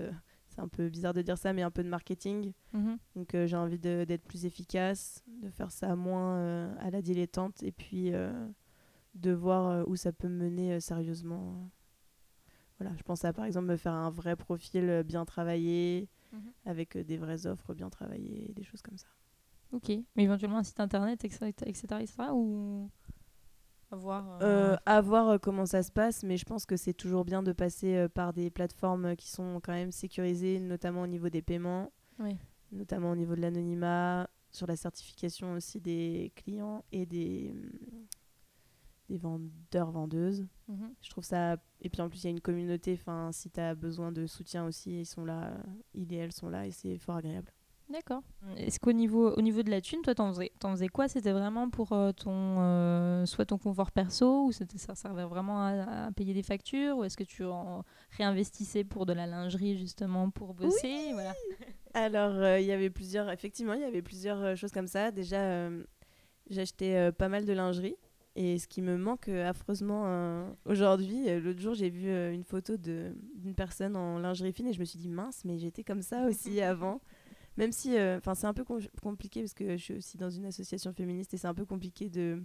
c'est 0.60 0.66
un 0.66 0.68
peu 0.68 0.90
bizarre 0.90 1.14
de 1.14 1.22
dire 1.22 1.38
ça, 1.38 1.54
mais 1.54 1.62
un 1.62 1.72
peu 1.72 1.84
de 1.84 1.90
marketing. 1.90 2.52
Donc 3.16 3.34
euh, 3.34 3.48
j'ai 3.48 3.56
envie 3.56 3.80
d'être 3.80 4.24
plus 4.26 4.46
efficace, 4.46 5.24
de 5.42 5.50
faire 5.50 5.72
ça 5.72 5.96
moins 5.96 6.36
euh, 6.38 6.76
à 6.80 6.90
la 6.90 7.02
dilettante 7.02 7.64
et 7.64 7.72
puis 7.72 8.14
euh, 8.14 8.48
de 9.16 9.32
voir 9.32 9.88
où 9.88 9.96
ça 9.96 10.12
peut 10.12 10.28
me 10.28 10.50
mener 10.50 10.80
sérieusement. 10.82 11.70
Voilà, 12.80 12.96
je 12.98 13.04
pense 13.04 13.24
à 13.26 13.32
par 13.34 13.46
exemple 13.46 13.68
me 13.68 13.78
faire 13.78 13.94
un 13.94 14.10
vrai 14.10 14.36
profil 14.36 15.04
bien 15.06 15.26
travaillé, 15.26 16.10
Mhm. 16.32 16.52
avec 16.66 16.96
des 16.96 17.18
vraies 17.18 17.48
offres 17.48 17.74
bien 17.74 17.90
travaillées, 17.90 18.54
des 18.56 18.62
choses 18.64 18.84
comme 18.84 18.98
ça. 19.00 19.08
Ok. 19.72 19.90
Mais 20.16 20.24
éventuellement 20.26 20.60
un 20.60 20.64
site 20.64 20.80
internet, 20.80 21.24
etc. 21.26 21.48
etc., 21.48 21.72
etc., 22.02 22.16
ou 22.34 22.88
à 23.92 23.96
voir 23.96 24.40
Euh, 24.42 24.76
à 24.86 25.02
voir 25.02 25.30
euh, 25.30 25.38
comment 25.38 25.66
ça 25.66 25.82
se 25.84 25.92
passe, 25.92 26.24
mais 26.24 26.38
je 26.38 26.46
pense 26.46 26.66
que 26.66 26.78
c'est 26.78 26.94
toujours 26.94 27.26
bien 27.26 27.42
de 27.44 27.52
passer 27.52 27.96
euh, 27.96 28.08
par 28.10 28.34
des 28.34 28.50
plateformes 28.50 29.06
euh, 29.06 29.16
qui 29.16 29.30
sont 29.30 29.60
quand 29.64 29.74
même 29.74 29.92
sécurisées, 29.92 30.60
notamment 30.60 31.02
au 31.02 31.08
niveau 31.08 31.30
des 31.30 31.42
paiements, 31.42 31.92
Oui. 32.20 32.38
notamment 32.72 33.12
au 33.12 33.16
niveau 33.16 33.36
de 33.36 33.42
l'anonymat, 33.42 34.30
sur 34.52 34.68
la 34.68 34.76
certification 34.76 35.54
aussi 35.54 35.80
des 35.82 36.32
clients 36.36 36.84
et 36.92 37.06
des, 37.06 37.52
hum, 37.54 38.06
des 39.10 39.18
vendeurs, 39.18 39.92
vendeuses. 39.92 40.46
Mhm. 40.68 40.94
Je 41.02 41.10
trouve 41.10 41.24
ça. 41.24 41.58
Et 41.82 41.90
puis 41.90 42.02
en 42.02 42.10
plus, 42.10 42.24
il 42.24 42.26
y 42.26 42.28
a 42.28 42.32
une 42.32 42.42
communauté. 42.42 42.94
Enfin, 42.94 43.32
si 43.32 43.50
tu 43.50 43.60
as 43.60 43.74
besoin 43.74 44.12
de 44.12 44.28
soutien 44.28 44.66
aussi, 44.66 45.02
ils 45.02 45.06
sont 45.06 45.26
là. 45.26 45.58
Ils 45.96 46.12
et 46.14 46.18
elles 46.18 46.32
sont 46.32 46.50
là 46.50 46.68
et 46.68 46.72
c'est 46.72 46.98
fort 47.00 47.16
agréable. 47.16 47.52
D'accord. 47.90 48.22
Est-ce 48.56 48.80
qu'au 48.80 48.92
niveau, 48.92 49.32
au 49.32 49.42
niveau 49.42 49.64
de 49.64 49.70
la 49.72 49.82
thune, 49.82 50.02
toi, 50.04 50.14
t'en 50.16 50.32
faisais, 50.32 50.52
t'en 50.60 50.72
faisais 50.72 50.88
quoi? 50.88 51.08
C'était 51.08 51.32
vraiment 51.32 51.70
pour 51.70 51.92
euh, 51.92 52.12
ton, 52.12 52.32
euh, 52.60 53.26
soit 53.26 53.46
ton 53.46 53.58
confort 53.58 53.92
perso, 53.92 54.46
ou 54.46 54.52
c'était, 54.52 54.78
ça 54.78 54.96
servait 54.96 55.24
vraiment 55.26 55.62
à, 55.64 56.06
à 56.08 56.12
payer 56.12 56.34
des 56.34 56.44
factures, 56.44 56.98
ou 56.98 57.04
est-ce 57.04 57.18
que 57.18 57.24
tu 57.24 57.44
en 57.46 57.84
réinvestissais 58.18 58.84
pour 58.84 59.06
de 59.06 59.14
la 59.14 59.26
lingerie, 59.28 59.78
justement, 59.78 60.30
pour 60.30 60.54
bosser? 60.54 61.12
Voilà. 61.14 61.36
Alors, 61.94 62.34
euh, 62.36 62.60
il 62.60 62.68
y 62.68 62.72
avait 62.72 62.90
plusieurs, 62.92 63.30
effectivement, 63.32 63.74
il 63.74 63.82
y 63.82 63.86
avait 63.86 64.02
plusieurs 64.04 64.56
choses 64.56 64.72
comme 64.72 64.88
ça. 64.88 65.12
Déjà, 65.12 65.42
euh, 65.42 65.84
pas 67.18 67.30
mal 67.30 67.46
de 67.46 67.54
lingerie. 67.54 67.96
Et 68.36 68.58
ce 68.60 68.68
qui 68.68 68.82
me 68.82 68.96
manque 68.98 69.28
affreusement 69.28 70.48
aujourd'hui, 70.66 71.26
l'autre 71.42 71.60
jour, 71.60 71.74
j'ai 71.74 71.90
vu 71.90 72.08
une 72.34 72.44
photo 72.44 72.78
de- 72.78 73.14
d'une 73.36 73.56
personne 73.56 73.98
en 73.98 74.20
lingerie 74.20 74.54
fine 74.54 74.68
et 74.68 74.74
je 74.74 74.80
me 74.80 74.86
suis 74.86 75.00
dit, 75.00 75.10
mince, 75.10 75.44
mais 75.44 75.58
j'étais 75.58 75.84
comme 75.84 76.02
ça 76.04 76.26
aussi 76.28 76.62
avant. 76.62 77.02
Même 77.60 77.72
si, 77.72 77.96
euh, 77.98 78.18
enfin, 78.18 78.34
c'est 78.36 78.48
un 78.48 78.54
peu 78.54 78.64
com- 78.64 78.80
compliqué 79.04 79.42
parce 79.42 79.54
que 79.54 79.78
je 79.78 79.84
suis 79.84 79.94
aussi 79.96 80.18
dans 80.18 80.30
une 80.32 80.46
association 80.46 80.92
féministe 80.94 81.34
et 81.34 81.38
c'est 81.38 81.46
un 81.48 81.54
peu 81.54 81.66
compliqué 81.66 82.10
de, 82.10 82.42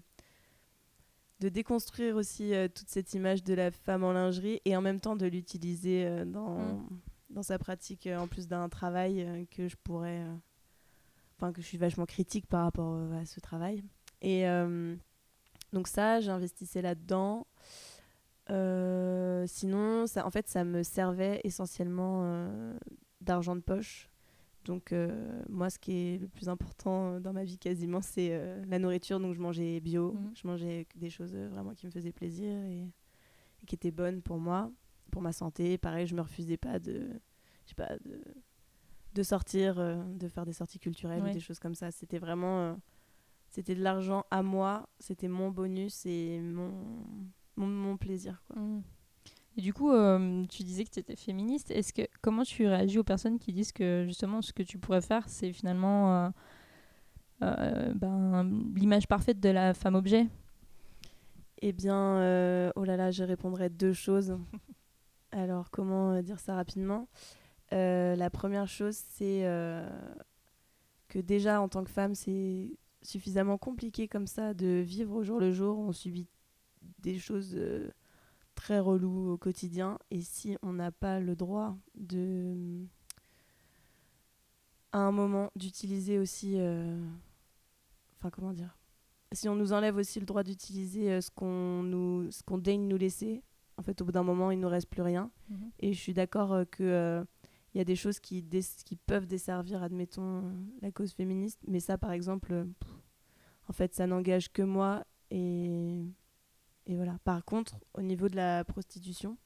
de 1.41 1.49
déconstruire 1.49 2.17
aussi 2.17 2.53
euh, 2.53 2.69
toute 2.69 2.89
cette 2.91 3.15
image 3.15 3.43
de 3.45 3.55
la 3.55 3.71
femme 3.71 4.05
en 4.05 4.13
lingerie 4.13 4.61
et 4.67 4.77
en 4.77 4.81
même 4.83 5.01
temps 5.01 5.15
de 5.17 5.27
l'utiliser 5.27 6.05
euh, 6.05 6.25
dans, 6.27 6.59
Mm. 6.59 6.89
dans 7.31 7.43
sa 7.43 7.59
pratique 7.59 8.07
en 8.09 8.27
plus 8.29 8.47
d'un 8.49 8.69
travail 8.69 9.47
que 9.51 9.69
je 9.69 9.77
pourrais. 9.83 10.21
Enfin, 11.37 11.53
que 11.53 11.63
je 11.63 11.67
suis 11.67 11.79
vachement 11.79 12.07
critique 12.07 12.47
par 12.47 12.65
rapport 12.65 12.95
à 13.13 13.25
ce 13.25 13.41
travail. 13.41 13.83
Et 14.21 14.45
donc, 15.73 15.89
ça, 15.89 16.21
j'investissais 16.21 16.81
là-dedans. 16.83 17.47
Euh, 18.51 19.45
sinon, 19.49 20.07
ça, 20.07 20.27
en 20.27 20.31
fait, 20.31 20.49
ça 20.49 20.65
me 20.65 20.83
servait 20.83 21.41
essentiellement 21.45 22.23
euh, 22.25 22.79
d'argent 23.21 23.57
de 23.57 23.61
poche. 23.61 24.09
Donc, 24.65 24.93
euh, 24.93 25.43
moi, 25.49 25.69
ce 25.71 25.79
qui 25.79 25.93
est 25.93 26.19
le 26.19 26.29
plus 26.29 26.49
important 26.49 27.21
dans 27.21 27.33
ma 27.33 27.45
vie 27.45 27.59
quasiment, 27.59 28.01
c'est 28.01 28.29
euh, 28.33 28.65
la 28.67 28.79
nourriture. 28.79 29.21
Donc, 29.21 29.35
je 29.35 29.41
mangeais 29.41 29.81
bio, 29.81 30.13
Mhm. 30.13 30.31
je 30.35 30.47
mangeais 30.47 30.87
des 30.97 31.11
choses 31.11 31.33
euh, 31.35 31.49
vraiment 31.49 31.75
qui 31.75 31.87
me 31.87 31.91
faisaient 31.91 32.13
plaisir 32.13 32.51
et, 32.65 32.81
et 33.63 33.67
qui 33.67 33.75
étaient 33.75 33.91
bonnes 33.91 34.23
pour 34.23 34.39
moi, 34.39 34.71
pour 35.11 35.21
ma 35.23 35.33
santé. 35.33 35.77
Pareil, 35.79 36.07
je 36.07 36.15
me 36.15 36.23
refusais 36.23 36.57
pas 36.57 36.79
de, 36.79 37.09
je 37.65 37.69
sais 37.71 37.75
pas, 37.75 37.97
de, 38.05 38.21
de 39.15 39.23
sortir, 39.23 39.79
euh, 39.79 40.03
de 40.15 40.29
faire 40.29 40.47
des 40.47 40.53
sorties 40.55 40.79
culturelles 40.79 41.23
Ouais. 41.23 41.31
ou 41.31 41.35
des 41.35 41.41
choses 41.41 41.59
comme 41.59 41.75
ça. 41.75 41.91
C'était 41.91 42.19
vraiment, 42.19 42.59
euh, 42.61 42.75
c'était 43.51 43.75
de 43.75 43.83
l'argent 43.83 44.25
à 44.31 44.43
moi, 44.43 44.89
c'était 44.99 45.29
mon 45.29 45.51
bonus 45.51 46.07
et 46.07 46.41
mon, 46.41 46.73
mon, 47.57 47.67
mon 47.67 47.97
plaisir. 47.97 48.43
Quoi. 48.49 48.61
Mm. 48.63 48.83
Et 49.57 49.61
du 49.61 49.73
coup, 49.73 49.93
euh, 49.93 50.45
tu 50.47 50.65
disais 50.65 50.85
que 50.85 50.91
tu 50.91 50.99
étais 50.99 51.17
féministe. 51.17 51.71
Est-ce 51.71 51.93
que 51.93 52.03
comment 52.21 52.43
tu 52.43 52.67
réagis 52.67 52.99
aux 52.99 53.05
personnes 53.05 53.39
qui 53.39 53.53
disent 53.53 53.73
que 53.73 54.05
justement 54.07 54.43
ce 54.43 54.53
que 54.53 54.63
tu 54.63 54.79
pourrais 54.79 55.01
faire, 55.01 55.29
c'est 55.29 55.53
finalement 55.53 56.25
euh, 56.25 56.31
euh, 57.43 57.95
ben, 57.95 58.51
l'image 58.75 59.07
parfaite 59.07 59.39
de 59.39 59.51
la 59.51 59.73
femme 59.73 59.95
objet? 59.95 60.27
Eh 61.63 61.73
bien, 61.73 62.73
oh 62.75 62.85
là 62.85 62.97
là, 62.97 63.11
je 63.11 63.23
répondrai 63.23 63.71
deux 63.71 63.93
choses. 63.93 64.37
Alors, 65.33 65.71
comment 65.71 66.21
dire 66.21 66.41
ça 66.41 66.55
rapidement? 66.55 67.09
La 67.71 68.31
première 68.31 68.69
chose, 68.69 68.97
c'est 68.97 69.43
que 71.09 71.19
déjà, 71.21 71.61
en 71.61 71.69
tant 71.69 71.85
que 71.85 71.91
femme, 71.91 72.15
c'est 72.15 72.71
suffisamment 73.03 73.57
compliqué 73.57 74.09
comme 74.09 74.27
ça 74.27 74.53
de 74.53 74.83
vivre 74.85 75.15
au 75.15 75.23
jour 75.23 75.39
le 75.39 75.53
jour. 75.53 75.79
On 75.79 75.93
subit 75.93 76.29
des 76.99 77.19
choses 77.19 77.57
très 78.65 78.81
reloues 78.81 79.33
au 79.33 79.37
quotidien. 79.37 79.99
Et 80.11 80.23
si 80.23 80.57
on 80.63 80.73
n'a 80.73 80.91
pas 80.91 81.21
le 81.21 81.37
droit 81.37 81.77
de, 81.97 82.87
à 84.93 85.01
un 85.01 85.13
moment, 85.13 85.51
d'utiliser 85.55 86.19
aussi... 86.19 86.55
euh, 86.57 86.99
Enfin, 88.19 88.31
comment 88.31 88.55
dire 88.55 88.75
si 89.33 89.49
on 89.49 89.57
nous 89.57 89.73
enlève 89.73 89.97
aussi 89.97 90.21
le 90.21 90.27
droit 90.27 90.45
d'utiliser 90.45 91.11
euh, 91.11 91.21
ce 91.21 91.29
qu'on 91.29 91.83
nous 91.83 92.31
ce 92.31 92.43
qu'on 92.45 92.57
daigne 92.57 92.87
nous 92.87 92.97
laisser 92.97 93.43
en 93.77 93.83
fait 93.83 94.01
au 94.01 94.05
bout 94.05 94.13
d'un 94.13 94.23
moment 94.23 94.53
il 94.53 94.61
nous 94.61 94.69
reste 94.69 94.89
plus 94.89 95.03
rien. 95.03 95.31
Et 95.81 95.93
je 95.93 96.01
suis 96.01 96.15
d'accord 96.15 96.53
euh, 96.53 96.65
que 96.65 96.85
euh, 96.85 97.25
il 97.75 97.79
y 97.79 97.81
a 97.81 97.85
des 97.85 97.97
choses 97.97 98.21
qui 98.21 98.43
dés- 98.43 98.63
qui 98.85 98.95
peuvent 98.95 99.27
desservir 99.27 99.83
admettons 99.83 100.45
la 100.81 100.93
cause 100.93 101.13
féministe. 101.13 101.59
Mais 101.67 101.81
ça 101.81 101.99
par 101.99 102.13
exemple 102.13 102.65
pff, 102.79 102.93
en 103.69 103.73
fait 103.73 103.93
ça 103.93 104.07
n'engage 104.07 104.53
que 104.53 104.63
moi 104.63 105.05
et 105.33 106.01
et 106.87 106.97
voilà. 106.97 107.19
Par 107.25 107.45
contre 107.45 107.77
au 107.95 108.03
niveau 108.03 108.29
de 108.29 108.37
la 108.37 108.65
prostitution 108.65 109.37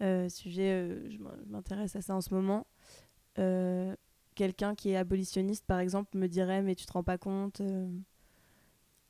euh, 0.00 0.28
sujet 0.28 0.70
euh, 0.72 1.10
je 1.10 1.18
m'in- 1.18 1.34
je 1.44 1.50
m'intéresse 1.50 1.96
à 1.96 2.02
ça 2.02 2.14
en 2.14 2.20
ce 2.20 2.32
moment 2.32 2.66
euh, 3.38 3.94
quelqu'un 4.36 4.74
qui 4.76 4.90
est 4.90 4.96
abolitionniste 4.96 5.66
par 5.66 5.80
exemple 5.80 6.16
me 6.16 6.28
dirait 6.28 6.62
mais 6.62 6.76
tu 6.76 6.86
te 6.86 6.92
rends 6.92 7.02
pas 7.02 7.18
compte 7.18 7.60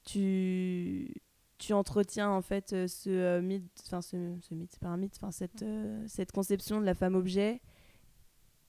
tu 0.05 1.72
entretiens 1.72 2.31
en 2.31 2.40
fait 2.40 2.70
ce 2.87 3.40
mythe 3.40 3.70
enfin 3.87 4.01
ce, 4.01 4.37
ce 4.40 4.55
mythe 4.55 4.70
c'est 4.72 4.81
pas 4.81 4.88
un 4.88 4.96
mythe 4.96 5.18
cette 5.31 5.64
cette 6.07 6.33
conception 6.33 6.81
de 6.81 6.87
la 6.87 6.94
femme 6.94 7.14
objet. 7.14 7.61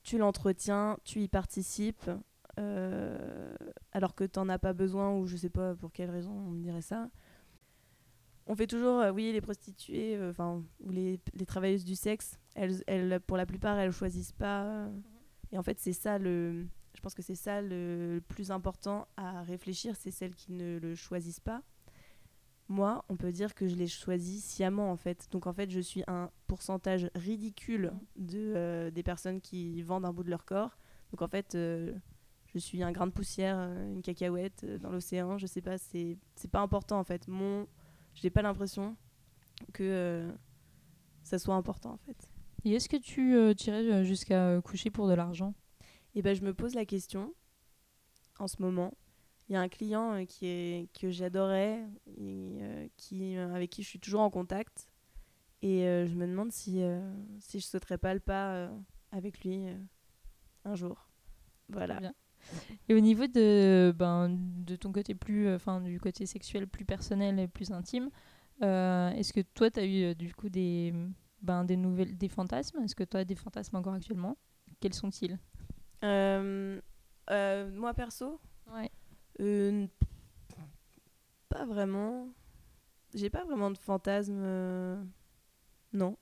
Tu 0.03 0.17
l'entretiens 0.17 0.97
tu 1.03 1.21
y 1.21 1.27
participes 1.27 2.09
alors 3.93 4.15
que 4.15 4.25
t'en 4.25 4.49
as 4.49 4.59
pas 4.59 4.73
besoin 4.73 5.15
ou 5.15 5.27
je 5.27 5.37
sais 5.37 5.49
pas 5.49 5.75
pour 5.75 5.91
quelle 5.93 6.09
raison 6.09 6.31
on 6.31 6.51
me 6.51 6.61
dirait 6.61 6.81
ça 6.81 7.09
on 8.49 8.55
fait 8.55 8.67
toujours 8.67 8.99
euh, 8.99 9.11
oui 9.11 9.31
les 9.31 9.41
prostituées 9.41 10.17
euh, 10.17 10.31
enfin 10.31 10.61
ou 10.81 10.89
les, 10.89 11.21
les 11.33 11.45
travailleuses 11.45 11.85
du 11.85 11.95
sexe 11.95 12.37
elles, 12.55 12.83
elles 12.87 13.21
pour 13.21 13.37
la 13.37 13.45
plupart 13.45 13.77
elles 13.77 13.91
choisissent 13.91 14.33
pas 14.33 14.63
euh, 14.63 14.89
et 15.51 15.57
en 15.57 15.63
fait 15.63 15.79
c'est 15.79 15.93
ça 15.93 16.17
le 16.17 16.67
je 16.95 17.01
pense 17.01 17.13
que 17.13 17.21
c'est 17.21 17.35
ça 17.35 17.61
le, 17.61 18.15
le 18.15 18.21
plus 18.21 18.51
important 18.51 19.07
à 19.15 19.43
réfléchir 19.43 19.95
c'est 19.95 20.11
celles 20.11 20.35
qui 20.35 20.51
ne 20.51 20.79
le 20.79 20.95
choisissent 20.95 21.39
pas 21.39 21.61
moi, 22.71 23.03
on 23.09 23.15
peut 23.15 23.31
dire 23.31 23.55
que 23.55 23.67
je 23.67 23.73
l'ai 23.73 23.87
choisi 23.87 24.39
sciemment 24.39 24.91
en 24.91 24.95
fait. 24.95 25.27
Donc 25.31 25.47
en 25.47 25.53
fait, 25.53 25.71
je 25.71 25.79
suis 25.79 26.03
un 26.05 26.29
pourcentage 26.45 27.09
ridicule 27.15 27.91
de, 28.15 28.53
euh, 28.55 28.91
des 28.91 29.01
personnes 29.01 29.41
qui 29.41 29.81
vendent 29.81 30.05
un 30.05 30.13
bout 30.13 30.21
de 30.21 30.29
leur 30.29 30.45
corps. 30.45 30.77
Donc 31.09 31.23
en 31.23 31.27
fait, 31.27 31.53
je 31.55 32.59
suis 32.59 32.83
un 32.83 32.91
grain 32.91 33.07
de 33.07 33.11
poussière, 33.11 33.57
une 33.57 34.03
cacahuète 34.03 34.65
dans 34.81 34.91
l'océan. 34.91 35.39
Je 35.39 35.47
sais 35.47 35.61
pas, 35.61 35.79
c'est 35.79 36.19
c'est 36.35 36.51
pas 36.51 36.59
important 36.59 36.99
en 36.99 37.03
fait. 37.03 37.27
Mon, 37.27 37.65
j'ai 38.21 38.29
pas 38.29 38.41
l'impression 38.41 38.95
que 39.73 39.83
euh, 39.83 40.31
ça 41.23 41.39
soit 41.39 41.55
important 41.55 41.91
en 41.91 41.97
fait. 41.97 42.29
Et 42.65 42.73
est-ce 42.73 42.89
que 42.89 42.97
tu 42.97 43.35
euh, 43.35 43.53
tirais 43.53 43.85
euh, 43.89 44.03
jusqu'à 44.03 44.61
coucher 44.61 44.89
pour 44.89 45.07
de 45.07 45.13
l'argent? 45.13 45.53
Et 46.15 46.21
ben 46.21 46.35
je 46.35 46.41
me 46.41 46.53
pose 46.53 46.75
la 46.75 46.85
question 46.85 47.33
en 48.39 48.47
ce 48.47 48.61
moment. 48.61 48.93
Il 49.47 49.53
y 49.53 49.55
a 49.55 49.61
un 49.61 49.69
client 49.69 50.13
euh, 50.13 50.25
qui 50.25 50.45
est, 50.45 50.89
que 50.93 51.09
j'adorais, 51.09 51.85
et, 52.17 52.57
euh, 52.61 52.87
qui, 52.97 53.37
avec 53.37 53.69
qui 53.69 53.83
je 53.83 53.87
suis 53.87 53.99
toujours 53.99 54.21
en 54.21 54.29
contact. 54.29 54.89
Et 55.61 55.81
je 55.81 56.15
me 56.15 56.25
demande 56.25 56.53
si, 56.53 56.81
si 57.41 57.59
je 57.59 57.65
sauterais 57.65 57.97
pas 57.97 58.13
le 58.13 58.21
pas 58.21 58.69
avec 59.11 59.43
lui 59.43 59.65
un 60.63 60.73
jour. 60.73 61.09
Voilà. 61.67 61.99
Bien. 61.99 62.13
Et 62.87 62.95
au 62.95 62.99
niveau 62.99 63.27
de, 63.27 63.93
ben, 63.95 64.29
de 64.65 64.75
ton 64.75 64.91
côté 64.91 65.13
plus, 65.15 65.47
euh, 65.47 65.55
enfin 65.55 65.79
du 65.81 65.99
côté 65.99 66.25
sexuel 66.25 66.67
plus 66.67 66.85
personnel 66.85 67.39
et 67.39 67.47
plus 67.47 67.71
intime, 67.71 68.09
euh, 68.61 69.09
est-ce 69.11 69.31
que 69.33 69.41
toi 69.41 69.69
tu 69.69 69.79
as 69.79 69.85
eu 69.85 70.03
euh, 70.03 70.13
du 70.13 70.33
coup 70.33 70.49
des, 70.49 70.93
ben, 71.41 71.63
des 71.65 71.75
nouvelles, 71.77 72.17
des 72.17 72.29
fantasmes? 72.29 72.79
Est-ce 72.83 72.95
que 72.95 73.03
tu 73.03 73.17
as 73.17 73.25
des 73.25 73.35
fantasmes 73.35 73.75
encore 73.75 73.93
actuellement? 73.93 74.37
Quels 74.79 74.93
sont-ils? 74.93 75.37
Euh, 76.03 76.79
euh, 77.29 77.71
moi 77.71 77.93
perso, 77.93 78.39
Ouais. 78.73 78.89
pas 81.49 81.65
vraiment. 81.65 82.27
J'ai 83.13 83.29
pas 83.29 83.43
vraiment 83.43 83.71
de 83.71 83.77
fantasme. 83.77 84.39
euh, 84.43 85.03
Non. 85.93 86.17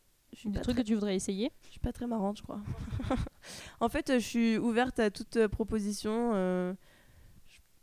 Des 0.46 0.52
trucs 0.62 0.76
très- 0.76 0.84
que 0.84 0.88
tu 0.88 0.94
voudrais 0.94 1.16
essayer? 1.16 1.52
Je 1.66 1.70
suis 1.72 1.80
pas 1.80 1.92
très 1.94 2.06
marrante, 2.08 2.38
je 2.38 2.44
crois. 2.44 2.62
en 3.80 3.90
fait, 3.90 4.12
je 4.14 4.20
suis 4.20 4.58
ouverte 4.58 5.00
à 5.00 5.10
toute 5.10 5.38
euh, 5.38 5.48
proposition. 5.48 6.32
euh, 6.36 6.74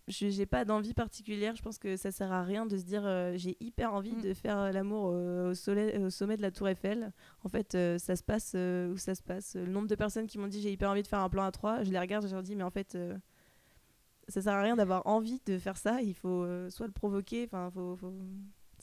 je 0.06 0.28
j'ai 0.28 0.44
pas 0.46 0.64
d'envie 0.66 0.92
particulière. 0.94 1.56
Je 1.56 1.62
pense 1.62 1.78
que 1.78 1.96
ça 1.96 2.12
sert 2.12 2.30
à 2.30 2.42
rien 2.42 2.66
de 2.66 2.76
se 2.76 2.84
dire 2.84 3.02
euh, 3.06 3.32
j'ai 3.36 3.56
hyper 3.60 3.94
envie 3.94 4.12
Mm. 4.16 4.20
de 4.20 4.34
faire 4.34 4.72
l'amour 4.72 5.04
au, 5.04 5.48
au 5.50 5.54
soleil- 5.54 5.96
au 6.02 6.10
sommet 6.10 6.36
de 6.36 6.42
la 6.42 6.50
Tour 6.50 6.68
Eiffel. 6.68 7.12
En 7.42 7.48
fait, 7.48 7.72
ça 7.98 8.14
se 8.14 8.22
passe 8.22 8.54
où 8.54 8.96
ça 8.98 9.14
se 9.14 9.22
passe. 9.22 9.54
Le 9.56 9.66
nombre 9.66 9.88
de 9.88 9.94
personnes 9.94 10.26
qui 10.26 10.38
m'ont 10.38 10.46
dit 10.48 10.60
j'ai 10.60 10.70
hyper 10.72 10.90
envie 10.90 11.02
de 11.02 11.08
faire 11.08 11.20
un 11.20 11.30
plan 11.30 11.44
à 11.44 11.50
trois, 11.52 11.82
je 11.82 11.90
les 11.90 11.98
regarde 11.98 12.24
et 12.24 12.28
je 12.28 12.34
leur 12.34 12.42
dis 12.42 12.54
mais 12.54 12.64
en 12.64 12.70
fait. 12.70 12.96
ça 14.28 14.40
sert 14.42 14.52
à 14.54 14.62
rien 14.62 14.76
d'avoir 14.76 15.06
envie 15.06 15.40
de 15.46 15.58
faire 15.58 15.76
ça. 15.78 16.00
Il 16.02 16.14
faut 16.14 16.46
soit 16.70 16.86
le 16.86 16.92
provoquer. 16.92 17.44
Enfin, 17.46 17.70
faut, 17.72 17.96
faut- 17.96 18.12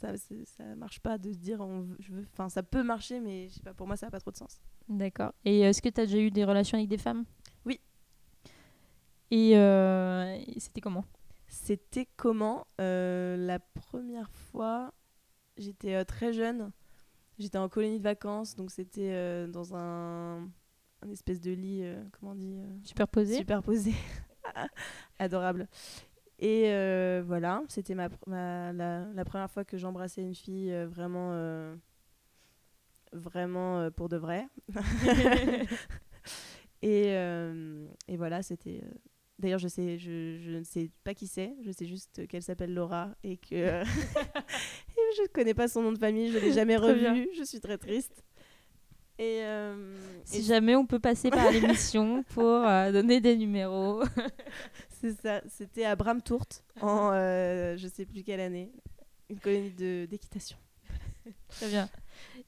ça, 0.01 0.63
marche 0.75 0.99
pas 0.99 1.17
de 1.17 1.31
se 1.31 1.37
dire 1.37 1.61
on 1.61 1.81
veut- 1.81 1.97
je 1.99 2.11
veux. 2.13 2.25
Enfin, 2.33 2.49
ça 2.49 2.63
peut 2.63 2.83
marcher, 2.83 3.19
mais 3.19 3.47
je 3.49 3.55
sais 3.55 3.61
pas. 3.63 3.73
Pour 3.73 3.87
moi, 3.87 3.95
ça 3.97 4.07
a 4.07 4.11
pas 4.11 4.19
trop 4.19 4.31
de 4.31 4.37
sens. 4.37 4.59
D'accord. 4.89 5.33
Et 5.45 5.61
est-ce 5.61 5.81
que 5.81 5.89
tu 5.89 6.01
as 6.01 6.05
déjà 6.05 6.17
eu 6.19 6.31
des 6.31 6.43
relations 6.45 6.77
avec 6.77 6.89
des 6.89 6.97
femmes? 6.97 7.25
Oui. 7.65 7.79
Et, 9.31 9.57
euh, 9.57 10.37
et 10.47 10.59
c'était 10.59 10.81
comment? 10.81 11.05
C'était 11.47 12.07
comment? 12.17 12.67
Euh, 12.79 13.37
La 13.37 13.59
première 13.59 14.29
fois, 14.31 14.93
j'étais 15.57 15.95
euh, 15.95 16.03
très 16.03 16.33
jeune. 16.33 16.71
J'étais 17.39 17.57
en 17.57 17.69
colonie 17.69 17.97
de 17.97 18.03
vacances, 18.03 18.55
donc 18.55 18.71
c'était 18.71 19.11
euh, 19.13 19.47
dans 19.47 19.75
un, 19.75 20.43
un 21.01 21.09
espèce 21.11 21.39
de 21.41 21.51
lit, 21.51 21.79
euh, 21.83 22.03
comment 22.19 22.33
on 22.33 22.35
dit 22.35 22.55
euh, 22.59 22.67
Superposé 22.83 23.37
Superposé. 23.37 23.93
Adorable. 25.19 25.67
Et 26.43 26.63
euh, 26.73 27.21
voilà, 27.25 27.61
c'était 27.69 27.93
ma, 27.93 28.09
la, 28.27 29.05
la 29.13 29.25
première 29.25 29.49
fois 29.51 29.63
que 29.63 29.77
j'embrassais 29.77 30.21
une 30.21 30.33
fille 30.33 30.73
euh, 30.73 30.87
vraiment, 30.87 31.29
euh, 31.33 31.75
vraiment 33.13 33.89
pour 33.91 34.09
de 34.09 34.17
vrai. 34.17 34.47
Et, 36.83 37.09
et 38.07 38.17
voilà, 38.17 38.41
c'était. 38.41 38.81
D'ailleurs, 39.37 39.59
je 39.59 39.67
sais, 39.67 39.97
je, 39.99 40.39
je 40.39 40.57
ne 40.57 40.63
sais 40.63 40.89
pas 41.03 41.13
qui 41.13 41.27
c'est. 41.27 41.53
Je 41.63 41.71
sais 41.71 41.85
juste 41.85 42.25
qu'elle 42.27 42.41
s'appelle 42.41 42.73
Laura 42.73 43.09
et 43.23 43.37
que 43.37 43.55
et 43.83 43.85
je 45.17 45.21
ne 45.23 45.27
connais 45.27 45.53
pas 45.53 45.67
son 45.67 45.83
nom 45.83 45.91
de 45.91 45.97
famille. 45.99 46.31
Je 46.31 46.39
l'ai 46.39 46.51
jamais 46.53 46.77
Très 46.77 46.95
bien. 46.95 47.13
revu. 47.13 47.27
Je 47.37 47.43
suis 47.43 47.59
très 47.59 47.77
triste. 47.77 48.23
Et, 49.19 49.41
euh, 49.43 49.95
Si 50.25 50.39
et 50.39 50.41
jamais 50.41 50.75
on 50.75 50.85
peut 50.87 50.99
passer 50.99 51.29
par 51.29 51.51
l'émission 51.51 52.23
pour 52.33 52.45
euh, 52.65 52.91
donner 52.91 53.21
des 53.21 53.37
numéros. 53.37 54.03
c'est 55.01 55.19
ça. 55.21 55.41
C'était 55.47 55.85
à 55.85 55.95
Bramtourt 55.95 56.45
en 56.81 57.11
euh, 57.13 57.75
je 57.77 57.87
sais 57.87 58.05
plus 58.05 58.23
quelle 58.23 58.39
année, 58.39 58.71
une 59.29 59.39
colonie 59.39 59.71
de 59.71 60.05
d'équitation. 60.09 60.57
Très 61.49 61.67
bien. 61.69 61.89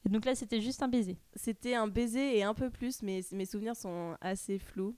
Et 0.05 0.09
donc 0.09 0.25
là, 0.25 0.35
c'était 0.35 0.61
juste 0.61 0.81
un 0.83 0.87
baiser. 0.87 1.17
C'était 1.35 1.75
un 1.75 1.87
baiser 1.87 2.37
et 2.37 2.43
un 2.43 2.53
peu 2.53 2.69
plus, 2.69 3.01
mais 3.01 3.21
mes 3.31 3.45
souvenirs 3.45 3.75
sont 3.75 4.15
assez 4.21 4.59
flous. 4.59 4.95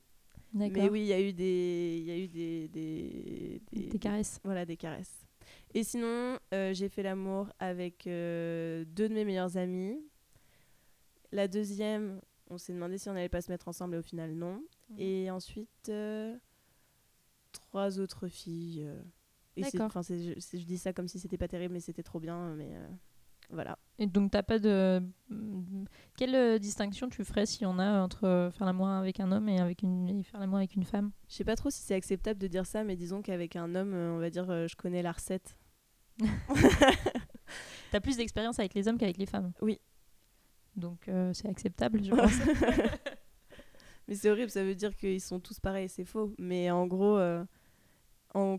D'accord. 0.53 0.83
Mais 0.83 0.89
oui, 0.89 1.01
il 1.01 1.07
y 1.07 1.13
a 1.13 1.19
eu 1.21 1.33
des, 1.33 1.97
il 1.99 2.05
y 2.05 2.11
a 2.11 2.17
eu 2.17 2.27
des, 2.27 2.67
des, 2.69 3.61
des- 3.71 3.87
Des 3.87 3.99
caresses. 3.99 4.39
Voilà, 4.43 4.65
des 4.65 4.77
caresses. 4.77 5.25
Et 5.73 5.83
sinon, 5.83 6.39
euh, 6.53 6.73
j'ai 6.73 6.87
fait 6.87 7.03
l'amour 7.03 7.49
avec 7.59 8.07
euh, 8.07 8.85
deux 8.87 9.09
de 9.09 9.13
mes 9.13 9.25
meilleures 9.25 9.57
amies. 9.57 9.99
La 11.31 11.47
deuxième, 11.47 12.21
on 12.49 12.57
s'est 12.57 12.73
demandé 12.73 12.97
si 12.97 13.09
on 13.09 13.13
allait 13.13 13.27
pas 13.29 13.41
se 13.41 13.51
mettre 13.51 13.67
ensemble 13.67 13.95
et 13.95 13.97
au 13.99 14.01
final 14.03 14.33
non. 14.33 14.61
Mhm. 14.91 14.95
Et 14.99 15.29
ensuite, 15.31 15.89
euh, 15.89 16.35
trois 17.59 17.99
autres 17.99 18.27
filles. 18.27 18.83
euh, 18.85 19.01
et 19.57 19.61
D'accord. 19.61 19.89
je, 20.03 20.65
dis 20.65 20.77
ça 20.77 20.91
comme 20.93 21.07
si 21.07 21.19
c'était 21.19 21.37
pas 21.37 21.47
terrible, 21.47 21.73
mais 21.73 21.79
c'était 21.79 22.03
trop 22.03 22.19
bien. 22.19 22.55
Mais 22.55 22.75
euh, 22.75 22.87
voilà. 23.49 23.77
Et 23.99 24.07
donc, 24.07 24.31
t'as 24.31 24.43
pas 24.43 24.59
de. 24.59 25.01
Quelle 26.17 26.35
euh, 26.35 26.59
distinction 26.59 27.09
tu 27.09 27.23
ferais 27.23 27.45
si 27.45 27.65
on 27.65 27.79
a 27.79 28.01
entre 28.01 28.49
faire 28.53 28.65
l'amour 28.65 28.87
avec 28.89 29.19
un 29.19 29.31
homme 29.31 29.47
et, 29.47 29.59
avec 29.59 29.81
une... 29.81 30.09
et 30.09 30.23
faire 30.23 30.39
l'amour 30.39 30.57
avec 30.57 30.75
une 30.75 30.83
femme? 30.83 31.11
Je 31.29 31.35
sais 31.35 31.45
pas 31.45 31.55
trop 31.55 31.69
si 31.69 31.81
c'est 31.81 31.95
acceptable 31.95 32.39
de 32.39 32.47
dire 32.47 32.65
ça, 32.65 32.83
mais 32.83 32.95
disons 32.95 33.21
qu'avec 33.21 33.55
un 33.55 33.73
homme, 33.75 33.93
on 33.93 34.19
va 34.19 34.29
dire, 34.29 34.45
je 34.67 34.75
connais 34.75 35.01
la 35.01 35.13
recette. 35.13 35.57
T'as 37.91 37.99
plus 37.99 38.17
d'expérience 38.17 38.59
avec 38.59 38.73
les 38.73 38.87
hommes 38.87 38.97
qu'avec 38.97 39.17
les 39.17 39.25
femmes? 39.25 39.53
Oui. 39.61 39.79
Donc, 40.75 41.07
euh, 41.07 41.31
c'est 41.33 41.47
acceptable, 41.47 42.03
je 42.03 42.09
pense. 42.15 42.33
Mais 44.07 44.15
c'est 44.15 44.29
horrible, 44.29 44.49
ça 44.51 44.63
veut 44.63 44.75
dire 44.75 44.95
qu'ils 44.95 45.21
sont 45.21 45.39
tous 45.39 45.59
pareils, 45.59 45.89
c'est 45.89 46.05
faux. 46.05 46.33
Mais 46.37 46.69
en 46.71 46.85
gros, 46.87 47.17
euh, 47.17 47.43
en... 48.33 48.57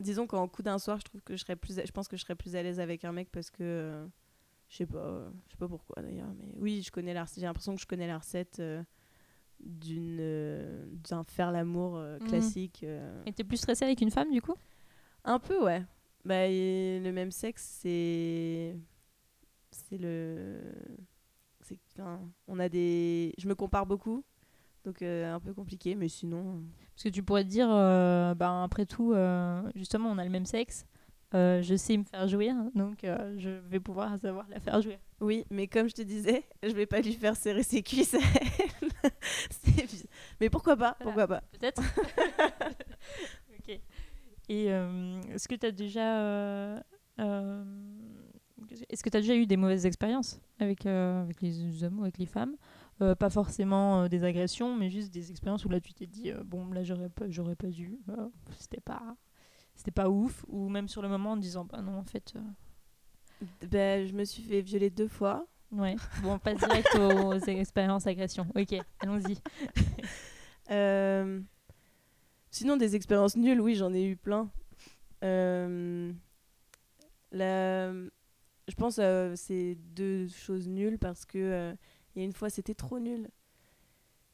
disons 0.00 0.26
qu'en 0.26 0.48
coup 0.48 0.62
d'un 0.62 0.78
soir, 0.78 0.98
je 0.98 1.04
trouve 1.04 1.22
que 1.22 1.36
je 1.36 1.40
serais 1.42 1.56
plus, 1.56 1.80
je 1.84 1.92
pense 1.92 2.08
que 2.08 2.16
je 2.16 2.22
serais 2.22 2.34
plus 2.34 2.56
à 2.56 2.62
l'aise 2.62 2.80
avec 2.80 3.04
un 3.04 3.12
mec 3.12 3.28
parce 3.30 3.50
que, 3.50 3.62
euh, 3.62 4.06
je 4.68 4.76
sais 4.78 4.86
pas, 4.86 4.98
euh, 4.98 5.30
je 5.46 5.52
sais 5.52 5.58
pas 5.58 5.68
pourquoi 5.68 6.02
d'ailleurs, 6.02 6.32
mais 6.38 6.52
oui, 6.56 6.82
je 6.82 6.90
connais 6.90 7.14
la, 7.14 7.24
j'ai 7.36 7.42
l'impression 7.42 7.74
que 7.76 7.80
je 7.80 7.86
connais 7.86 8.06
la 8.08 8.18
recette 8.18 8.60
d'une, 9.60 10.88
d'un 11.08 11.24
faire 11.24 11.52
l'amour 11.52 11.98
Mhm. 11.98 12.18
classique. 12.20 12.84
Et 13.26 13.32
t'es 13.32 13.44
plus 13.44 13.56
stressée 13.58 13.84
avec 13.84 14.00
une 14.00 14.10
femme, 14.10 14.30
du 14.32 14.42
coup? 14.42 14.54
Un 15.24 15.38
peu, 15.38 15.62
ouais. 15.64 15.82
Bah, 16.24 16.46
et 16.46 17.00
le 17.00 17.12
même 17.12 17.30
sexe, 17.30 17.62
c'est, 17.80 18.76
c'est 19.70 19.98
le, 19.98 20.60
c'est, 21.60 21.78
enfin, 21.92 22.20
on 22.48 22.58
a 22.58 22.68
des, 22.68 23.32
je 23.38 23.46
me 23.48 23.54
compare 23.54 23.86
beaucoup. 23.86 24.24
Donc 24.84 25.02
euh, 25.02 25.34
un 25.34 25.40
peu 25.40 25.54
compliqué, 25.54 25.94
mais 25.94 26.08
sinon, 26.08 26.62
Parce 26.94 27.04
que 27.04 27.08
tu 27.08 27.22
pourrais 27.22 27.44
te 27.44 27.48
dire, 27.48 27.68
euh, 27.70 28.34
ben, 28.34 28.64
après 28.64 28.86
tout, 28.86 29.12
euh, 29.12 29.62
justement, 29.74 30.10
on 30.10 30.18
a 30.18 30.24
le 30.24 30.30
même 30.30 30.46
sexe. 30.46 30.86
euh, 31.34 31.62
je 31.62 31.74
sais 31.74 31.96
me 31.96 32.04
faire 32.04 32.28
jouir, 32.28 32.54
donc 32.74 33.02
euh, 33.02 33.34
je 33.38 33.48
vais 33.48 33.80
pouvoir 33.80 34.18
savoir 34.20 34.46
la 34.50 34.60
faire 34.60 34.80
jouir. 34.82 34.98
Oui, 35.20 35.46
mais 35.50 35.66
comme 35.68 35.88
je 35.88 35.94
te 35.94 36.02
disais, 36.02 36.44
je 36.62 36.70
vais 36.72 36.86
pas 36.86 37.00
lui 37.00 37.14
faire 37.14 37.34
serrer 37.36 37.62
ses 37.62 37.82
cuisses 37.82 38.14
mais 40.40 40.50
pourquoi 40.50 40.76
pas 40.76 40.96
Pourquoi 41.00 41.26
pas 41.26 41.40
Peut-être 41.58 41.82
Ok. 43.58 43.80
Et 44.48 44.66
euh, 44.72 45.20
est-ce 45.32 45.48
que 45.48 45.54
tu 45.54 45.66
as 45.66 45.72
déjà. 45.72 46.20
euh, 46.20 46.80
euh, 47.20 47.64
est-ce 48.90 49.02
que 49.02 49.08
tu 49.08 49.16
as 49.16 49.20
déjà 49.20 49.34
eu 49.34 49.46
des 49.46 49.56
mauvaises 49.56 49.86
expériences 49.86 50.40
avec, 50.58 50.84
euh, 50.86 51.22
avec 51.22 51.40
les 51.40 51.82
hommes 51.84 52.00
ou 52.00 52.02
avec 52.02 52.18
les 52.18 52.26
femmes? 52.26 52.56
Euh, 53.02 53.14
Pas 53.14 53.30
forcément 53.30 54.02
euh, 54.02 54.08
des 54.08 54.22
agressions, 54.24 54.76
mais 54.76 54.88
juste 54.90 55.12
des 55.12 55.30
expériences 55.30 55.64
où 55.64 55.68
là 55.68 55.80
tu 55.80 55.92
t'es 55.94 56.06
dit, 56.06 56.30
euh, 56.30 56.42
bon, 56.44 56.66
là 56.72 56.82
j'aurais 56.84 57.08
pas, 57.08 57.28
j'aurais 57.28 57.56
pas 57.56 57.68
dû, 57.68 57.98
c'était 58.58 58.80
pas. 58.80 59.16
C'était 59.74 59.90
pas 59.90 60.08
ouf, 60.08 60.44
ou 60.48 60.68
même 60.68 60.86
sur 60.86 61.02
le 61.02 61.08
moment 61.08 61.32
en 61.32 61.36
disant, 61.36 61.64
bah 61.64 61.82
non, 61.82 61.98
en 61.98 62.04
fait, 62.04 62.34
Ben, 63.70 64.06
je 64.06 64.12
me 64.12 64.24
suis 64.24 64.42
fait 64.44 64.60
violer 64.62 64.90
deux 64.90 65.08
fois. 65.08 65.46
ouais. 65.72 65.96
Bon, 66.22 66.34
on 66.34 66.38
passe 66.38 66.58
direct 66.58 66.94
aux, 66.94 67.32
aux 67.34 67.38
expériences 67.38 68.06
agressions. 68.06 68.46
Ok, 68.54 68.72
allons-y. 69.02 69.36
Sinon, 72.50 72.76
des 72.76 72.94
expériences 72.94 73.36
nulles, 73.36 73.60
oui, 73.60 73.74
j'en 73.74 73.92
ai 73.92 74.04
eu 74.04 74.16
plein. 74.16 74.48
La- 77.32 77.92
Je 78.68 78.74
pense 78.76 78.96
que 78.96 79.34
c'est 79.36 79.74
deux 79.74 80.28
choses 80.28 80.68
nulles 80.68 80.98
parce 80.98 81.24
que 81.26 81.76
il 82.14 82.20
y 82.20 82.22
a 82.22 82.26
une 82.26 82.32
fois, 82.32 82.50
c'était 82.50 82.74
trop 82.74 82.98
nul. 82.98 83.28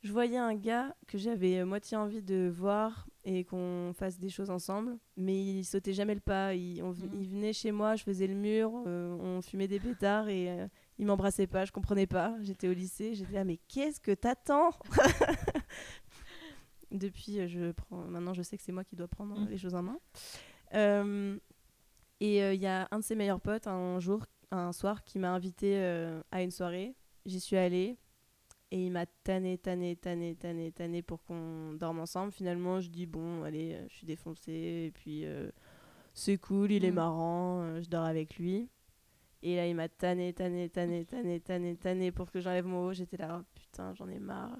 Je 0.02 0.12
voyais 0.12 0.38
un 0.38 0.54
gars 0.54 0.96
que 1.06 1.18
j'avais 1.18 1.58
euh, 1.58 1.66
moitié 1.66 1.94
envie 1.96 2.22
de 2.22 2.50
voir 2.54 3.06
et 3.24 3.44
qu'on 3.44 3.92
fasse 3.94 4.18
des 4.18 4.30
choses 4.30 4.48
ensemble, 4.48 4.98
mais 5.18 5.38
il 5.58 5.64
sautait 5.64 5.92
jamais 5.92 6.14
le 6.14 6.22
pas. 6.22 6.54
Il, 6.54 6.82
on 6.82 6.90
v- 6.90 7.06
Mhm. 7.06 7.20
il 7.20 7.28
venait 7.28 7.52
chez 7.52 7.70
moi, 7.70 7.96
je 7.96 8.02
faisais 8.04 8.26
le 8.26 8.34
mur, 8.34 8.72
euh, 8.86 9.14
on 9.20 9.42
fumait 9.42 9.68
des 9.68 9.78
pétards 9.78 10.30
et 10.30 10.48
euh, 10.50 10.66
il 10.98 11.04
m'embrassait 11.04 11.46
pas. 11.46 11.66
Je 11.66 11.72
comprenais 11.72 12.06
pas. 12.06 12.34
J'étais 12.40 12.68
au 12.68 12.72
lycée, 12.72 13.14
j'étais 13.14 13.34
là, 13.34 13.44
mais 13.44 13.58
qu'est-ce 13.68 14.00
que 14.00 14.12
t'attends? 14.12 14.70
Depuis, 16.90 17.38
euh, 17.38 17.46
je 17.46 17.70
prends. 17.72 17.98
Maintenant, 18.04 18.34
je 18.34 18.42
sais 18.42 18.56
que 18.56 18.62
c'est 18.62 18.72
moi 18.72 18.84
qui 18.84 18.96
dois 18.96 19.08
prendre 19.08 19.38
Mhm. 19.38 19.48
les 19.48 19.58
choses 19.58 19.74
en 19.74 19.82
main. 19.82 19.98
Euh, 20.74 21.38
et 22.20 22.54
il 22.54 22.60
y 22.60 22.66
a 22.66 22.88
un 22.90 22.98
de 22.98 23.04
ses 23.04 23.14
meilleurs 23.16 23.40
potes 23.40 23.66
un 23.66 23.98
jour, 24.00 24.26
un 24.50 24.72
soir, 24.72 25.04
qui 25.04 25.18
m'a 25.18 25.32
invité 25.32 25.78
à 26.30 26.42
une 26.42 26.50
soirée. 26.50 26.94
J'y 27.26 27.40
suis 27.40 27.56
allée 27.56 27.96
et 28.70 28.86
il 28.86 28.90
m'a 28.92 29.06
tanné, 29.06 29.58
tanné, 29.58 29.96
tanné, 29.96 30.34
tanné, 30.36 30.72
tanné 30.72 31.02
pour 31.02 31.22
qu'on 31.24 31.72
dorme 31.74 32.00
ensemble. 32.00 32.32
Finalement, 32.32 32.80
je 32.80 32.88
dis 32.88 33.06
bon, 33.06 33.42
allez, 33.42 33.74
euh, 33.74 33.86
je 33.88 33.96
suis 33.96 34.06
défoncée 34.06 34.86
et 34.86 34.90
puis 34.94 35.24
euh, 35.24 35.50
c'est 36.14 36.38
cool, 36.38 36.72
il 36.72 36.84
est 36.84 36.90
Mm. 36.90 36.94
marrant, 36.94 37.60
euh, 37.62 37.80
je 37.82 37.88
dors 37.88 38.04
avec 38.04 38.36
lui. 38.38 38.68
Et 39.42 39.56
là, 39.56 39.66
il 39.66 39.74
m'a 39.74 39.88
tanné, 39.88 40.32
tanné, 40.34 40.68
tanné, 40.68 41.04
tanné, 41.04 41.40
tanné, 41.40 41.76
tanné 41.76 42.12
pour 42.12 42.30
que 42.30 42.40
j'enlève 42.40 42.66
mon 42.66 42.86
haut. 42.88 42.92
J'étais 42.92 43.16
là, 43.16 43.40
oh, 43.40 43.44
putain, 43.54 43.94
j'en 43.94 44.08
ai 44.08 44.18
marre. 44.18 44.56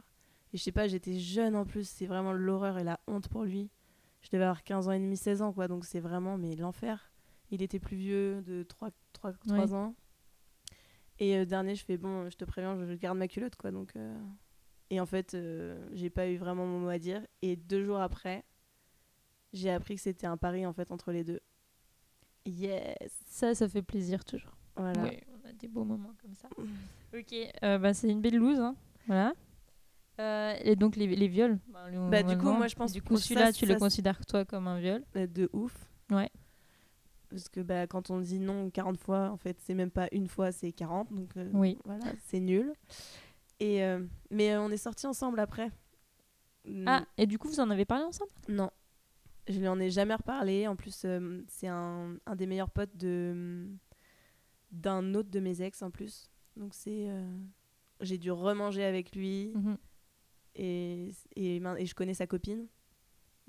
Et 0.52 0.56
je 0.58 0.62
sais 0.62 0.72
pas, 0.72 0.88
j'étais 0.88 1.18
jeune 1.18 1.54
en 1.54 1.64
plus, 1.64 1.86
c'est 1.88 2.06
vraiment 2.06 2.32
l'horreur 2.32 2.78
et 2.78 2.84
la 2.84 2.98
honte 3.06 3.28
pour 3.28 3.44
lui. 3.44 3.70
Je 4.22 4.30
devais 4.30 4.44
avoir 4.44 4.64
15 4.64 4.88
ans 4.88 4.92
et 4.92 4.98
demi, 4.98 5.16
16 5.16 5.42
ans, 5.42 5.52
quoi, 5.52 5.68
donc 5.68 5.84
c'est 5.84 6.00
vraiment 6.00 6.36
mais 6.38 6.56
l'enfer. 6.56 7.10
Il 7.50 7.62
était 7.62 7.78
plus 7.78 7.96
vieux 7.96 8.42
de 8.42 8.62
3, 8.64 8.90
3, 9.12 9.32
Ouais. 9.48 9.72
ans. 9.74 9.94
Et 11.20 11.36
euh, 11.36 11.44
dernier, 11.44 11.74
je 11.74 11.84
fais 11.84 11.96
bon, 11.98 12.28
je 12.30 12.36
te 12.36 12.44
préviens, 12.44 12.76
je, 12.78 12.86
je 12.86 12.94
garde 12.94 13.16
ma 13.18 13.28
culotte, 13.28 13.54
quoi. 13.56 13.70
Donc, 13.70 13.94
euh, 13.96 14.14
Et 14.90 14.98
en 15.00 15.06
fait, 15.06 15.34
euh, 15.34 15.78
j'ai 15.92 16.10
pas 16.10 16.26
eu 16.28 16.36
vraiment 16.36 16.66
mon 16.66 16.80
mot 16.80 16.88
à 16.88 16.98
dire. 16.98 17.22
Et 17.42 17.56
deux 17.56 17.84
jours 17.84 18.00
après, 18.00 18.44
j'ai 19.52 19.70
appris 19.70 19.94
que 19.96 20.00
c'était 20.00 20.26
un 20.26 20.36
pari 20.36 20.64
en 20.66 20.72
fait 20.72 20.90
entre 20.90 21.12
les 21.12 21.22
deux. 21.24 21.40
Yes! 22.46 22.96
Ça, 23.26 23.54
ça 23.54 23.68
fait 23.68 23.82
plaisir 23.82 24.24
toujours. 24.24 24.56
Voilà. 24.76 25.02
Ouais, 25.02 25.22
on 25.44 25.48
a 25.48 25.52
des 25.52 25.68
beaux 25.68 25.84
moments 25.84 26.14
comme 26.22 26.34
ça. 26.34 26.48
ok, 27.16 27.34
euh, 27.62 27.78
bah, 27.78 27.92
c'est 27.92 28.08
une 28.08 28.20
belle 28.20 28.36
loose. 28.36 28.58
Hein. 28.60 28.74
Voilà. 29.06 29.34
Euh, 30.20 30.54
et 30.62 30.76
donc 30.76 30.96
les, 30.96 31.06
les 31.06 31.28
viols. 31.28 31.58
bah, 31.68 31.86
Bah, 32.10 32.22
du 32.22 32.36
coup, 32.36 32.50
moi, 32.52 32.66
je 32.66 32.74
pense 32.74 32.92
Du 32.92 33.02
coup, 33.02 33.16
celui-là, 33.16 33.52
tu 33.52 33.66
le 33.66 33.74
considères 33.76 34.24
toi 34.26 34.44
comme 34.44 34.66
un 34.68 34.78
viol? 34.80 35.02
Euh, 35.16 35.26
De 35.26 35.48
ouf. 35.52 35.74
Ouais. 36.10 36.30
Parce 37.30 37.48
que 37.48 37.60
bah, 37.60 37.86
quand 37.86 38.10
on 38.10 38.20
dit 38.20 38.38
non 38.40 38.70
40 38.70 38.98
fois, 38.98 39.30
en 39.30 39.36
fait, 39.36 39.56
c'est 39.60 39.74
même 39.74 39.90
pas 39.90 40.08
une 40.12 40.26
fois, 40.28 40.50
c'est 40.52 40.72
40. 40.72 41.12
Donc 41.12 41.36
euh, 41.36 41.48
Oui. 41.54 41.78
voilà, 41.84 42.04
c'est 42.26 42.40
nul. 42.40 42.72
Et, 43.60 43.84
euh, 43.84 44.04
mais 44.30 44.52
euh, 44.54 44.60
on 44.62 44.70
est 44.70 44.76
sortis 44.76 45.06
ensemble 45.06 45.38
après. 45.40 45.70
Mm, 46.64 46.84
Ah, 46.88 47.04
et 47.16 47.26
du 47.26 47.38
coup, 47.38 47.48
vous 47.48 47.60
en 47.60 47.70
avez 47.70 47.84
parlé 47.84 48.04
ensemble? 48.04 48.30
Non. 48.48 48.70
Je 49.48 49.58
lui 49.58 49.68
en 49.68 49.78
ai 49.80 49.90
jamais 49.90 50.14
reparlé. 50.14 50.66
En 50.68 50.76
plus, 50.76 51.06
c'est 51.48 51.66
un, 51.68 52.16
un 52.26 52.36
des 52.36 52.46
meilleurs 52.46 52.70
potes 52.70 52.96
de 52.96 53.66
d'un 54.72 55.14
autre 55.14 55.30
de 55.30 55.40
mes 55.40 55.62
ex 55.62 55.82
en 55.82 55.90
plus. 55.90 56.30
Donc 56.56 56.74
c'est 56.74 57.08
j'ai 58.00 58.18
dû 58.18 58.30
remanger 58.30 58.84
avec 58.84 59.14
lui 59.16 59.52
Mhm. 59.54 59.76
et, 60.54 61.10
et 61.36 61.60
je 61.86 61.94
connais 61.94 62.14
sa 62.14 62.26
copine. 62.28 62.66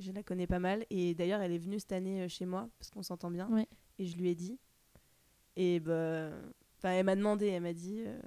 Je 0.02 0.12
la 0.12 0.24
connais 0.24 0.48
pas 0.48 0.60
mal 0.60 0.86
et 0.90 1.14
d'ailleurs 1.16 1.42
elle 1.42 1.52
est 1.54 1.58
venue 1.60 1.80
cette 1.80 1.92
année 1.94 2.24
euh, 2.24 2.28
chez 2.28 2.46
moi 2.46 2.68
parce 2.80 2.90
qu'on 2.90 3.04
s'entend 3.04 3.30
bien 3.32 3.48
Ouais. 3.50 3.68
et 4.00 4.06
je 4.06 4.18
lui 4.18 4.30
ai 4.30 4.36
dit 4.36 4.60
et 5.56 5.80
bah 5.80 6.32
elle 6.84 7.06
m'a 7.06 7.16
demandé, 7.16 7.48
elle 7.48 7.62
m'a 7.62 7.74
dit 7.74 8.04
euh, 8.06 8.20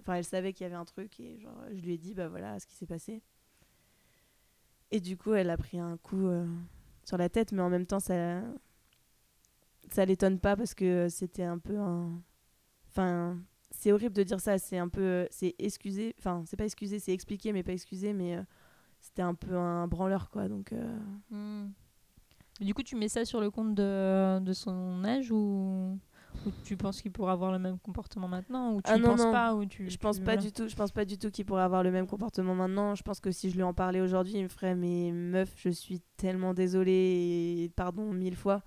enfin 0.00 0.14
elle 0.14 0.24
savait 0.24 0.52
qu'il 0.52 0.64
y 0.64 0.66
avait 0.66 0.76
un 0.76 0.84
truc 0.84 1.18
et 1.18 1.38
genre 1.38 1.58
je 1.72 1.80
lui 1.80 1.94
ai 1.94 1.98
dit 1.98 2.12
bah 2.14 2.28
voilà 2.28 2.60
ce 2.60 2.66
qui 2.66 2.74
s'est 2.76 2.86
passé. 2.86 3.22
Et 4.92 4.98
du 5.00 5.16
coup, 5.16 5.34
elle 5.34 5.50
a 5.50 5.56
pris 5.56 5.78
un 5.78 5.96
coup 5.98 6.26
euh, 6.26 6.44
sur 7.04 7.16
la 7.16 7.28
tête, 7.28 7.52
mais 7.52 7.62
en 7.62 7.70
même 7.70 7.86
temps, 7.86 8.00
ça, 8.00 8.42
ça 9.88 10.04
l'étonne 10.04 10.40
pas 10.40 10.56
parce 10.56 10.74
que 10.74 11.08
c'était 11.08 11.44
un 11.44 11.58
peu 11.58 11.78
un. 11.78 12.20
Enfin, 12.88 13.38
c'est 13.70 13.92
horrible 13.92 14.16
de 14.16 14.24
dire 14.24 14.40
ça, 14.40 14.58
c'est 14.58 14.78
un 14.78 14.88
peu. 14.88 15.28
C'est 15.30 15.54
excusé, 15.60 16.12
enfin, 16.18 16.42
c'est 16.44 16.56
pas 16.56 16.64
excusé, 16.64 16.98
c'est 16.98 17.12
expliqué, 17.12 17.52
mais 17.52 17.62
pas 17.62 17.72
excusé, 17.72 18.12
mais 18.12 18.36
euh, 18.36 18.42
c'était 19.10 19.22
un 19.22 19.34
peu 19.34 19.54
un 19.56 19.86
branleur, 19.86 20.30
quoi. 20.30 20.48
Donc. 20.48 20.72
euh, 20.72 20.98
Hmm. 21.30 21.70
Du 22.60 22.74
coup, 22.74 22.82
tu 22.82 22.94
mets 22.94 23.08
ça 23.08 23.24
sur 23.24 23.40
le 23.40 23.50
compte 23.50 23.74
de, 23.74 24.38
de 24.40 24.52
son 24.52 25.02
âge 25.04 25.30
ou, 25.32 25.98
ou 26.46 26.50
tu 26.62 26.76
penses 26.76 27.00
qu'il 27.00 27.10
pourra 27.10 27.32
avoir 27.32 27.52
le 27.52 27.58
même 27.58 27.78
comportement 27.78 28.28
maintenant 28.28 28.74
ou 28.74 28.82
tu 28.82 28.90
Ah 28.92 28.98
non, 28.98 29.10
penses 29.10 29.20
non. 29.20 29.32
pas 29.32 29.54
ou 29.54 29.64
tu 29.64 29.88
Je 29.88 29.96
pense 29.96 30.16
tu- 30.18 30.22
pas 30.24 30.32
voilà. 30.34 30.42
du 30.42 30.52
tout. 30.52 30.68
Je 30.68 30.76
pense 30.76 30.92
pas 30.92 31.06
du 31.06 31.16
tout 31.16 31.30
qu'il 31.30 31.46
pourrait 31.46 31.62
avoir 31.62 31.82
le 31.82 31.90
même 31.90 32.06
comportement 32.06 32.54
maintenant. 32.54 32.94
Je 32.94 33.02
pense 33.02 33.18
que 33.18 33.30
si 33.30 33.48
je 33.48 33.56
lui 33.56 33.62
en 33.62 33.72
parlais 33.72 34.02
aujourd'hui, 34.02 34.34
il 34.34 34.42
me 34.42 34.48
ferait 34.48 34.74
mais 34.74 35.10
meuf, 35.10 35.54
je 35.56 35.70
suis 35.70 36.00
tellement 36.18 36.52
désolée 36.52 37.62
et 37.64 37.72
pardon 37.74 38.12
mille 38.12 38.36
fois. 38.36 38.62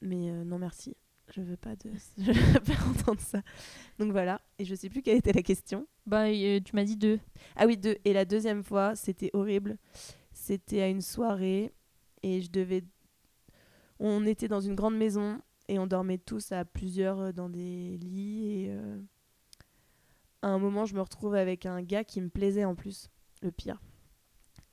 Mais 0.00 0.30
euh, 0.30 0.44
non 0.44 0.58
merci. 0.58 0.96
Je 1.32 1.40
veux 1.40 1.56
pas 1.56 1.74
de 1.76 1.90
je 2.18 2.32
veux 2.32 2.60
pas 2.60 2.86
entendre 2.86 3.20
ça. 3.20 3.42
Donc 3.98 4.12
voilà, 4.12 4.40
et 4.58 4.64
je 4.64 4.74
sais 4.74 4.88
plus 4.88 5.02
quelle 5.02 5.16
était 5.16 5.32
la 5.32 5.42
question. 5.42 5.86
Bah, 6.06 6.26
euh, 6.26 6.60
tu 6.60 6.76
m'as 6.76 6.84
dit 6.84 6.96
deux. 6.96 7.18
Ah 7.56 7.66
oui, 7.66 7.76
deux. 7.76 7.96
Et 8.04 8.12
la 8.12 8.24
deuxième 8.24 8.62
fois, 8.62 8.94
c'était 8.94 9.30
horrible. 9.32 9.78
C'était 10.32 10.82
à 10.82 10.88
une 10.88 11.00
soirée 11.00 11.72
et 12.22 12.40
je 12.40 12.50
devais. 12.50 12.84
On 13.98 14.26
était 14.26 14.48
dans 14.48 14.60
une 14.60 14.74
grande 14.74 14.96
maison 14.96 15.40
et 15.68 15.78
on 15.78 15.86
dormait 15.86 16.18
tous 16.18 16.52
à 16.52 16.64
plusieurs 16.64 17.20
euh, 17.20 17.32
dans 17.32 17.48
des 17.48 17.96
lits. 17.98 18.46
Et 18.50 18.66
euh, 18.70 19.00
à 20.42 20.48
un 20.48 20.58
moment, 20.58 20.84
je 20.84 20.94
me 20.94 21.00
retrouve 21.00 21.34
avec 21.34 21.66
un 21.66 21.82
gars 21.82 22.04
qui 22.04 22.20
me 22.20 22.28
plaisait 22.28 22.64
en 22.64 22.74
plus, 22.74 23.10
le 23.40 23.50
pire. 23.50 23.80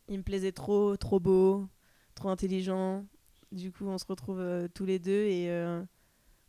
Il 0.10 0.18
me 0.18 0.24
plaisait 0.24 0.52
trop, 0.52 0.98
trop 0.98 1.20
beau, 1.20 1.68
trop 2.14 2.30
intelligent. 2.30 3.06
Du 3.52 3.72
coup, 3.72 3.86
on 3.86 3.98
se 3.98 4.06
retrouve 4.06 4.40
euh, 4.40 4.68
tous 4.74 4.86
les 4.86 5.00
deux 5.00 5.24
et 5.26 5.50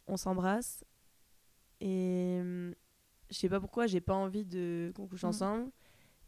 on 0.07 0.17
s'embrasse. 0.17 0.85
Et 1.81 2.41
je 3.31 3.35
sais 3.35 3.49
pas 3.49 3.61
pourquoi, 3.61 3.87
j'ai 3.87 4.01
pas 4.01 4.15
envie 4.15 4.45
de 4.45 4.93
qu'on 4.95 5.07
couche 5.09 5.23
Mhm. 5.25 5.29
ensemble. 5.31 5.71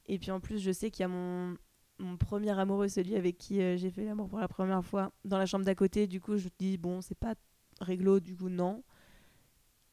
Et 0.07 0.19
puis 0.19 0.31
en 0.31 0.41
plus, 0.41 0.59
je 0.59 0.73
sais 0.73 0.91
qu'il 0.91 1.03
y 1.03 1.05
a 1.05 1.09
mon, 1.09 1.57
mon 1.99 2.17
premier 2.17 2.59
amoureux, 2.59 2.89
celui 2.89 3.15
avec 3.17 3.39
qui 3.39 3.61
euh, 3.63 3.77
j'ai 3.77 3.91
fait 3.91 4.05
l'amour 4.05 4.29
pour 4.29 4.39
la 4.41 4.49
première 4.49 4.85
fois, 4.85 5.13
dans 5.25 5.39
la 5.39 5.47
chambre 5.47 5.65
d'à 5.65 5.75
côté. 5.75 6.07
Du 6.07 6.21
coup, 6.21 6.37
je 6.39 6.45
me 6.47 6.51
dis, 6.59 6.77
bon, 6.79 7.01
c'est 7.01 7.15
pas 7.19 7.35
réglo, 7.81 8.21
du 8.21 8.37
coup, 8.37 8.49
non. 8.49 8.83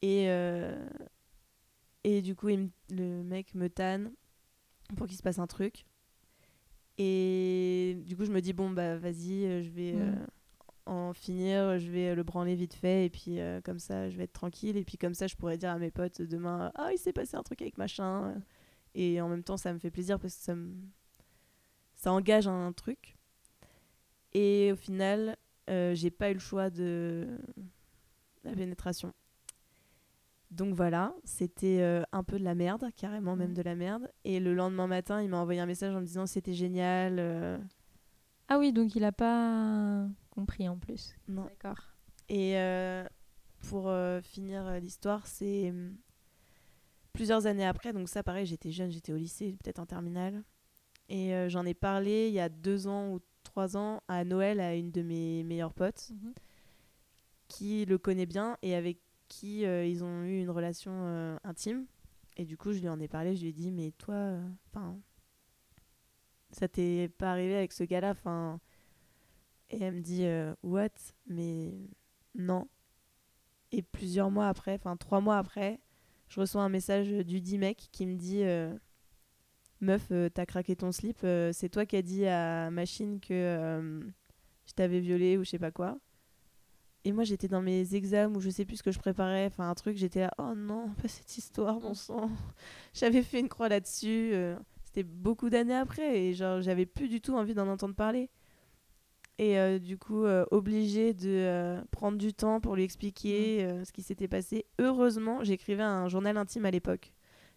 Et, 0.01 0.29
euh, 0.29 0.89
et 2.03 2.21
du 2.21 2.35
coup, 2.35 2.49
il 2.49 2.59
me- 2.59 2.69
le 2.89 3.23
mec 3.23 3.53
me 3.55 3.69
tanne 3.69 4.11
pour 4.97 5.07
qu'il 5.07 5.15
se 5.15 5.21
passe 5.23 5.39
un 5.39 5.47
truc. 5.47 5.85
Et 6.97 7.97
du 8.05 8.15
coup, 8.17 8.25
je 8.25 8.31
me 8.31 8.41
dis, 8.41 8.53
bon, 8.53 8.69
bah 8.69 8.97
vas-y, 8.97 9.45
euh, 9.45 9.61
je 9.63 9.69
vais 9.69 9.93
euh, 9.95 10.11
Mhm. 10.15 10.27
En 10.91 11.13
finir, 11.13 11.79
je 11.79 11.89
vais 11.89 12.13
le 12.15 12.23
branler 12.23 12.55
vite 12.55 12.73
fait. 12.73 13.05
Et 13.05 13.09
puis, 13.09 13.39
euh, 13.39 13.61
comme 13.61 13.79
ça, 13.79 14.09
je 14.09 14.17
vais 14.17 14.25
être 14.25 14.33
tranquille. 14.33 14.77
Et 14.77 14.83
puis, 14.83 14.97
comme 14.97 15.13
ça, 15.13 15.27
je 15.27 15.35
pourrais 15.35 15.57
dire 15.57 15.71
à 15.71 15.77
mes 15.79 15.91
potes 15.91 16.21
demain, 16.21 16.71
ah, 16.75 16.89
il 16.91 16.97
s'est 16.97 17.13
passé 17.13 17.35
un 17.37 17.43
truc 17.43 17.61
avec 17.61 17.77
machin. 17.77 18.35
Et 18.93 19.21
en 19.21 19.29
même 19.29 19.43
temps, 19.43 19.57
ça 19.57 19.73
me 19.73 19.79
fait 19.79 19.91
plaisir 19.91 20.19
parce 20.19 20.35
que 20.35 20.41
ça, 20.41 20.55
me... 20.55 20.73
ça 21.95 22.11
engage 22.11 22.47
un 22.47 22.73
truc. 22.73 23.15
Et 24.33 24.71
au 24.71 24.75
final, 24.75 25.37
euh, 25.69 25.95
j'ai 25.95 26.11
pas 26.11 26.29
eu 26.31 26.33
le 26.33 26.39
choix 26.39 26.69
de 26.69 27.27
la 28.43 28.53
pénétration. 28.53 29.13
Donc 30.51 30.73
voilà, 30.73 31.13
c'était 31.23 31.79
euh, 31.79 32.03
un 32.11 32.23
peu 32.23 32.37
de 32.37 32.43
la 32.43 32.55
merde, 32.55 32.85
carrément 32.97 33.37
même 33.37 33.53
de 33.53 33.61
la 33.61 33.75
merde. 33.75 34.11
Et 34.25 34.41
le 34.41 34.53
lendemain 34.53 34.87
matin, 34.87 35.21
il 35.21 35.29
m'a 35.29 35.37
envoyé 35.37 35.61
un 35.61 35.65
message 35.65 35.95
en 35.95 36.01
me 36.01 36.05
disant 36.05 36.25
c'était 36.25 36.53
génial. 36.53 37.17
euh, 37.19 37.57
Ah 38.49 38.59
oui, 38.59 38.73
donc 38.73 38.95
il 38.95 39.05
a 39.05 39.13
pas 39.13 40.05
compris 40.31 40.67
en 40.67 40.77
plus. 40.77 41.13
non. 41.27 41.43
D'accord. 41.43 41.77
Et 42.27 42.57
euh, 42.57 43.05
pour 43.61 43.89
euh, 43.89 44.21
finir 44.21 44.65
euh, 44.65 44.79
l'histoire, 44.79 45.27
c'est 45.27 45.69
hum, 45.69 45.95
plusieurs 47.13 47.45
années 47.45 47.65
après, 47.65 47.93
donc 47.93 48.09
ça 48.09 48.23
pareil, 48.23 48.45
j'étais 48.45 48.71
jeune, 48.71 48.89
j'étais 48.91 49.13
au 49.13 49.17
lycée, 49.17 49.57
peut-être 49.61 49.79
en 49.79 49.85
terminale. 49.85 50.43
Et 51.09 51.35
euh, 51.35 51.49
j'en 51.49 51.65
ai 51.65 51.73
parlé 51.73 52.29
il 52.29 52.33
y 52.33 52.39
a 52.39 52.49
deux 52.49 52.87
ans 52.87 53.09
ou 53.11 53.19
trois 53.43 53.75
ans 53.75 54.01
à 54.07 54.23
Noël 54.23 54.59
à 54.59 54.75
une 54.75 54.91
de 54.91 55.01
mes 55.01 55.43
meilleures 55.43 55.73
potes 55.73 56.11
qui 57.47 57.85
le 57.85 57.97
connaît 57.97 58.25
bien 58.25 58.57
et 58.61 58.75
avec 58.75 58.99
qui 59.27 59.61
ils 59.61 60.03
ont 60.03 60.23
eu 60.23 60.39
une 60.39 60.49
relation 60.49 61.37
intime. 61.43 61.85
Et 62.37 62.45
du 62.45 62.57
coup, 62.57 62.71
je 62.71 62.79
lui 62.79 62.87
en 62.87 62.99
ai 62.99 63.09
parlé, 63.09 63.35
je 63.35 63.41
lui 63.41 63.49
ai 63.49 63.53
dit, 63.53 63.71
mais 63.71 63.91
toi, 63.91 64.37
enfin, 64.67 64.97
ça 66.51 66.69
t'est 66.69 67.09
pas 67.17 67.31
arrivé 67.31 67.55
avec 67.57 67.73
ce 67.73 67.83
gars-là, 67.83 68.11
enfin. 68.11 68.59
Et 69.71 69.81
elle 69.81 69.95
me 69.95 70.01
dit, 70.01 70.25
euh, 70.25 70.53
what? 70.63 70.89
Mais 71.27 71.73
non. 72.35 72.67
Et 73.71 73.81
plusieurs 73.81 74.29
mois 74.29 74.47
après, 74.49 74.75
enfin 74.75 74.97
trois 74.97 75.21
mois 75.21 75.37
après, 75.37 75.79
je 76.27 76.39
reçois 76.41 76.61
un 76.61 76.69
message 76.69 77.07
du 77.09 77.39
dit 77.39 77.57
mec 77.57 77.87
qui 77.91 78.05
me 78.05 78.15
dit, 78.15 78.43
euh, 78.43 78.73
meuf, 79.79 80.07
euh, 80.11 80.29
t'as 80.29 80.45
craqué 80.45 80.75
ton 80.75 80.91
slip, 80.91 81.19
c'est 81.53 81.69
toi 81.69 81.85
qui 81.85 81.95
as 81.95 82.01
dit 82.01 82.25
à 82.27 82.69
Machine 82.69 83.19
que 83.21 84.01
je 84.65 84.73
t'avais 84.73 84.99
violé 84.99 85.37
ou 85.37 85.45
je 85.45 85.51
sais 85.51 85.59
pas 85.59 85.71
quoi. 85.71 85.97
Et 87.03 87.13
moi, 87.13 87.23
j'étais 87.23 87.47
dans 87.47 87.61
mes 87.61 87.95
examens 87.95 88.35
où 88.35 88.41
je 88.41 88.49
sais 88.49 88.65
plus 88.65 88.77
ce 88.77 88.83
que 88.83 88.91
je 88.91 88.99
préparais, 88.99 89.47
enfin 89.47 89.69
un 89.69 89.73
truc, 89.73 89.97
j'étais 89.97 90.19
là, 90.19 90.31
oh 90.37 90.53
non, 90.55 90.89
pas 91.01 91.07
cette 91.07 91.35
histoire, 91.37 91.79
bon 91.79 91.95
sang. 91.95 92.29
J'avais 92.93 93.23
fait 93.23 93.39
une 93.39 93.49
croix 93.49 93.69
là-dessus. 93.69 94.33
C'était 94.83 95.03
beaucoup 95.03 95.49
d'années 95.49 95.75
après 95.75 96.19
et 96.19 96.33
genre, 96.33 96.61
j'avais 96.61 96.85
plus 96.85 97.07
du 97.07 97.21
tout 97.21 97.33
envie 97.33 97.53
d'en 97.53 97.67
entendre 97.67 97.95
parler. 97.95 98.29
Et 99.41 99.57
euh, 99.57 99.79
du 99.79 99.97
coup, 99.97 100.23
euh, 100.23 100.45
obligée 100.51 101.15
de 101.15 101.27
euh, 101.27 101.81
prendre 101.89 102.15
du 102.15 102.31
temps 102.31 102.61
pour 102.61 102.75
lui 102.75 102.83
expliquer 102.83 103.63
euh, 103.63 103.83
ce 103.83 103.91
qui 103.91 104.03
s'était 104.03 104.27
passé. 104.27 104.67
Heureusement, 104.77 105.43
j'écrivais 105.43 105.81
un 105.81 106.07
journal 106.07 106.37
intime 106.37 106.63
à 106.65 106.69
l'époque. 106.69 107.11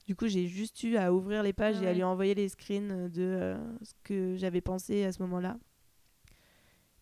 Du 0.07 0.17
coup, 0.17 0.27
j'ai 0.27 0.47
juste 0.47 0.83
eu 0.83 0.97
à 0.97 1.13
ouvrir 1.13 1.43
les 1.43 1.53
pages 1.53 1.77
Ah 1.81 1.85
et 1.85 1.89
à 1.89 1.93
lui 1.93 2.03
envoyer 2.03 2.35
les 2.35 2.49
screens 2.49 3.11
de 3.11 3.55
ce 3.83 3.93
que 4.03 4.35
j'avais 4.37 4.63
pensé 4.63 5.05
à 5.05 5.13
ce 5.13 5.21
moment-là. 5.25 5.59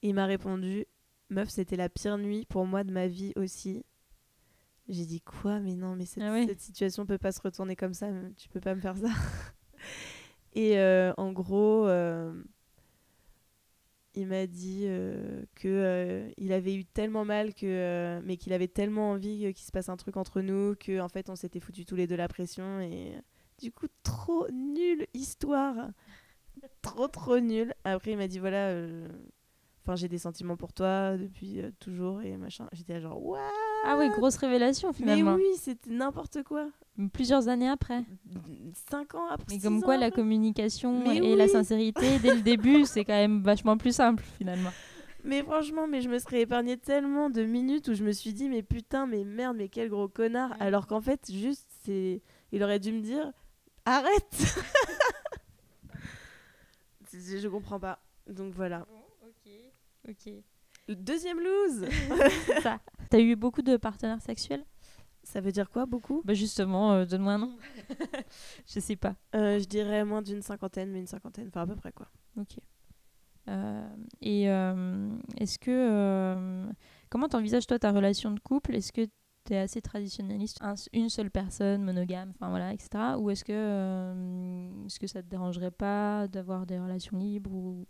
Il 0.02 0.14
m'a 0.14 0.26
répondu 0.26 0.86
Meuf, 1.30 1.48
c'était 1.48 1.76
la 1.76 1.88
pire 1.88 2.18
nuit 2.18 2.44
pour 2.48 2.66
moi 2.66 2.82
de 2.82 2.90
ma 2.92 3.06
vie 3.06 3.32
aussi. 3.36 3.84
J'ai 4.88 5.06
dit 5.06 5.20
quoi 5.20 5.60
Mais 5.60 5.76
non, 5.76 5.94
mais 5.94 6.06
cette, 6.06 6.24
Ah 6.24 6.32
ouais. 6.32 6.46
cette 6.48 6.60
situation 6.60 7.06
peut 7.06 7.18
pas 7.18 7.30
se 7.30 7.40
retourner 7.40 7.76
comme 7.76 7.94
ça. 7.94 8.08
Tu 8.36 8.48
peux 8.48 8.60
pas 8.60 8.74
me 8.74 8.80
faire 8.80 8.96
ça. 8.96 9.10
Et 10.54 10.76
en 11.16 11.32
gros, 11.32 11.86
il 14.14 14.26
m'a 14.26 14.46
dit 14.46 14.82
euh, 14.84 15.42
que 15.54 15.68
euh, 15.68 16.30
il 16.36 16.52
avait 16.52 16.74
eu 16.74 16.84
tellement 16.84 17.24
mal 17.24 17.54
que, 17.54 17.66
euh, 17.66 18.20
mais 18.24 18.36
qu'il 18.36 18.52
avait 18.52 18.68
tellement 18.68 19.12
envie 19.12 19.52
qu'il 19.54 19.64
se 19.64 19.72
passe 19.72 19.88
un 19.88 19.96
truc 19.96 20.16
entre 20.16 20.40
nous 20.40 20.74
que 20.76 21.00
en 21.00 21.08
fait 21.08 21.30
on 21.30 21.36
s'était 21.36 21.60
foutu 21.60 21.84
tous 21.86 21.96
les 21.96 22.06
deux 22.06 22.16
la 22.16 22.28
pression 22.28 22.80
et 22.80 23.14
du 23.60 23.72
coup 23.72 23.86
trop 24.02 24.46
nulle 24.50 25.06
histoire, 25.14 25.90
trop 26.82 27.08
trop 27.08 27.40
nulle. 27.40 27.74
Après 27.84 28.12
il 28.12 28.18
m'a 28.18 28.28
dit 28.28 28.38
voilà. 28.38 28.74
Enfin, 29.84 29.96
j'ai 29.96 30.06
des 30.08 30.18
sentiments 30.18 30.56
pour 30.56 30.72
toi 30.72 31.16
depuis 31.16 31.60
euh, 31.60 31.70
toujours 31.80 32.22
et 32.22 32.36
machin. 32.36 32.68
J'étais 32.72 33.00
genre, 33.00 33.20
what 33.20 33.40
Ah 33.84 33.96
oui, 33.98 34.08
grosse 34.10 34.36
révélation 34.36 34.90
Mais 34.90 34.94
finalement. 34.94 35.34
oui, 35.34 35.44
c'était 35.56 35.90
n'importe 35.90 36.44
quoi. 36.44 36.68
Plusieurs 37.12 37.48
années 37.48 37.68
après. 37.68 38.04
Cinq 38.88 39.16
ans 39.16 39.26
après. 39.28 39.46
Mais 39.50 39.58
comme 39.60 39.82
quoi 39.82 39.96
la 39.96 40.12
communication 40.12 41.02
Mais 41.04 41.16
et 41.16 41.34
la 41.34 41.48
sincérité 41.48 42.20
dès 42.20 42.34
le 42.34 42.42
début, 42.42 42.84
c'est 42.84 43.04
quand 43.04 43.12
même 43.14 43.42
vachement 43.42 43.76
plus 43.76 43.92
simple 43.94 44.22
finalement. 44.38 44.70
Mais 45.24 45.42
franchement, 45.42 45.88
mais 45.88 46.00
je 46.00 46.08
me 46.08 46.18
serais 46.18 46.42
épargné 46.42 46.76
tellement 46.76 47.28
de 47.30 47.42
minutes 47.44 47.88
où 47.88 47.94
je 47.94 48.04
me 48.04 48.12
suis 48.12 48.32
dit, 48.32 48.48
mais 48.48 48.62
putain, 48.62 49.06
mais 49.06 49.24
merde, 49.24 49.56
mais 49.56 49.68
quel 49.68 49.88
gros 49.88 50.08
connard. 50.08 50.54
Alors 50.60 50.86
qu'en 50.86 51.00
fait, 51.00 51.28
juste, 51.32 51.68
c'est. 51.84 52.22
Il 52.52 52.62
aurait 52.62 52.80
dû 52.80 52.92
me 52.92 53.00
dire, 53.00 53.32
arrête 53.84 54.54
Je 57.12 57.48
comprends 57.48 57.80
pas. 57.80 57.98
Donc 58.28 58.54
voilà. 58.54 58.86
Ok. 60.08 60.32
Le 60.88 60.96
deuxième 60.96 61.38
lose 61.38 61.86
ça. 62.62 62.80
T'as 63.10 63.20
eu 63.20 63.36
beaucoup 63.36 63.62
de 63.62 63.76
partenaires 63.76 64.20
sexuels? 64.20 64.64
Ça 65.24 65.40
veut 65.40 65.52
dire 65.52 65.70
quoi, 65.70 65.86
beaucoup? 65.86 66.22
Bah 66.24 66.34
justement, 66.34 66.92
euh, 66.94 67.04
donne-moi 67.04 67.34
un 67.34 67.38
nom. 67.38 67.56
Je 68.66 68.80
sais 68.80 68.96
pas. 68.96 69.14
Euh, 69.36 69.60
Je 69.60 69.64
dirais 69.66 70.04
moins 70.04 70.22
d'une 70.22 70.42
cinquantaine, 70.42 70.90
mais 70.90 70.98
une 70.98 71.06
cinquantaine. 71.06 71.46
Enfin, 71.48 71.62
à 71.62 71.66
peu 71.66 71.76
près, 71.76 71.92
quoi. 71.92 72.08
Ok. 72.36 72.58
Euh, 73.48 73.88
et 74.20 74.44
est-ce 75.40 75.58
que. 75.58 76.66
comment 77.10 77.28
t'envisages 77.28 77.66
toi 77.66 77.78
ta 77.78 77.92
relation 77.92 78.32
de 78.32 78.40
couple? 78.40 78.74
Est-ce 78.74 78.92
que 78.92 79.06
t'es 79.44 79.56
assez 79.56 79.80
traditionnaliste 79.82 80.58
Un- 80.60 80.74
Une 80.92 81.08
seule 81.08 81.30
personne, 81.30 81.82
monogame, 81.84 82.30
enfin 82.34 82.48
voilà, 82.50 82.72
etc. 82.72 82.90
Ou 83.18 83.30
est-ce 83.30 83.44
que, 83.44 83.52
est-ce 84.86 84.98
que 84.98 85.06
ça 85.06 85.22
te 85.22 85.28
dérangerait 85.28 85.70
pas 85.72 86.26
d'avoir 86.28 86.66
des 86.66 86.78
relations 86.80 87.16
libres 87.18 87.52
ou. 87.52 87.86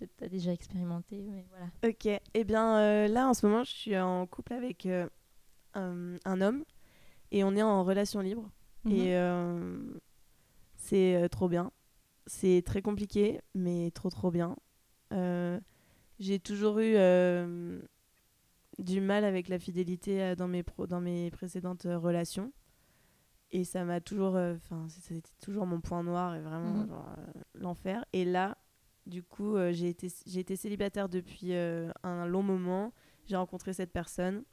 Peut-être 0.00 0.16
t'as 0.16 0.28
déjà 0.28 0.50
expérimenté, 0.52 1.20
mais 1.30 1.44
voilà. 1.50 1.66
Ok. 1.86 2.08
Eh 2.34 2.44
bien, 2.44 2.78
euh, 2.78 3.06
là, 3.08 3.28
en 3.28 3.34
ce 3.34 3.46
moment, 3.46 3.64
je 3.64 3.70
suis 3.70 3.98
en 3.98 4.26
couple 4.26 4.54
avec 4.54 4.86
euh, 4.86 5.06
un, 5.74 6.16
un 6.24 6.40
homme 6.40 6.64
et 7.30 7.44
on 7.44 7.54
est 7.54 7.62
en 7.62 7.84
relation 7.84 8.20
libre. 8.20 8.50
Mhm. 8.84 8.92
Et 8.92 9.16
euh, 9.16 9.92
c'est 10.76 11.28
trop 11.30 11.48
bien. 11.48 11.70
C'est 12.26 12.62
très 12.64 12.80
compliqué, 12.80 13.40
mais 13.54 13.90
trop 13.90 14.08
trop 14.08 14.30
bien. 14.30 14.56
J'ai 16.18 16.38
toujours 16.40 16.78
eu 16.78 16.94
du 18.78 19.00
mal 19.02 19.24
avec 19.24 19.48
la 19.48 19.58
fidélité 19.58 20.34
dans 20.36 20.48
mes, 20.48 20.62
pro- 20.62 20.86
dans 20.86 21.00
mes 21.00 21.30
précédentes 21.30 21.82
relations. 21.84 22.52
Et 23.52 23.64
ça 23.64 23.84
m'a 23.84 24.00
toujours. 24.00 24.36
Enfin, 24.36 24.86
c'était 24.88 25.20
toujours 25.42 25.66
mon 25.66 25.80
point 25.80 26.02
noir 26.02 26.36
et 26.36 26.40
vraiment 26.40 26.72
Mhm. 26.84 26.88
euh, 26.90 27.40
l'enfer. 27.54 28.04
Et 28.12 28.24
là, 28.24 28.56
du 29.10 29.22
coup, 29.22 29.56
euh, 29.56 29.72
j'ai 29.72 29.88
été, 29.90 30.56
célibataire 30.56 31.08
depuis 31.08 31.52
euh, 31.52 31.90
un 32.02 32.26
long 32.26 32.42
moment. 32.42 32.92
J'ai 33.26 33.36
rencontré 33.36 33.72
cette 33.72 33.92
personne 33.92 34.44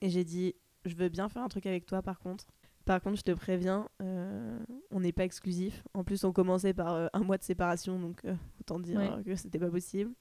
et 0.00 0.08
j'ai 0.08 0.24
dit 0.24 0.54
Je 0.86 0.94
veux 0.94 1.08
bien 1.08 1.28
faire 1.28 1.42
un 1.42 1.48
truc 1.48 1.66
avec 1.66 1.84
toi, 1.84 2.00
par 2.00 2.18
contre. 2.18 2.46
Par 2.86 3.00
contre, 3.00 3.16
je 3.16 3.22
te 3.22 3.32
préviens, 3.32 3.88
euh, 4.02 4.58
on 4.90 5.00
n'est 5.00 5.12
pas 5.12 5.24
exclusif. 5.24 5.82
En 5.94 6.04
plus, 6.04 6.24
on 6.24 6.32
commençait 6.32 6.74
par 6.74 7.10
un 7.12 7.20
mois 7.20 7.38
de 7.38 7.42
séparation, 7.42 7.98
donc 7.98 8.22
autant 8.60 8.78
dire 8.78 8.98
Ouais. 8.98 9.22
que 9.24 9.36
c'était 9.36 9.58
pas 9.58 9.70
possible. 9.70 10.12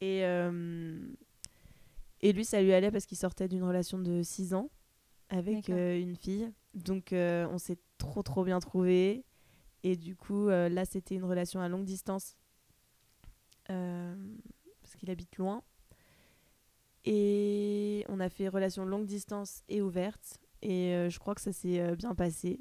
Et, 0.00 0.20
et 2.20 2.32
lui, 2.32 2.44
ça 2.44 2.62
lui 2.62 2.72
allait 2.72 2.90
parce 2.92 3.06
qu'il 3.06 3.18
sortait 3.18 3.48
d'une 3.48 3.64
relation 3.64 3.98
de 3.98 4.22
6 4.22 4.54
ans 4.54 4.70
avec 5.28 5.68
une 5.68 6.16
fille. 6.16 6.52
Donc, 6.74 7.08
on 7.12 7.58
s'est 7.58 7.78
trop, 7.98 8.22
trop 8.22 8.44
bien 8.44 8.60
trouvés. 8.60 9.24
Et 9.84 9.96
du 9.96 10.16
coup, 10.16 10.48
euh, 10.48 10.68
là, 10.68 10.84
c'était 10.84 11.14
une 11.14 11.24
relation 11.24 11.60
à 11.60 11.68
longue 11.68 11.84
distance 11.84 12.36
parce 13.66 14.94
qu'il 14.98 15.10
habite 15.10 15.36
loin. 15.38 15.62
Et 17.04 18.04
on 18.08 18.20
a 18.20 18.28
fait 18.28 18.48
relation 18.48 18.84
longue 18.84 19.06
distance 19.06 19.62
et 19.68 19.82
ouverte. 19.82 20.38
Et 20.62 20.94
euh, 20.94 21.10
je 21.10 21.18
crois 21.18 21.34
que 21.34 21.40
ça 21.40 21.52
s'est 21.52 21.80
euh, 21.80 21.96
bien 21.96 22.14
passé. 22.14 22.60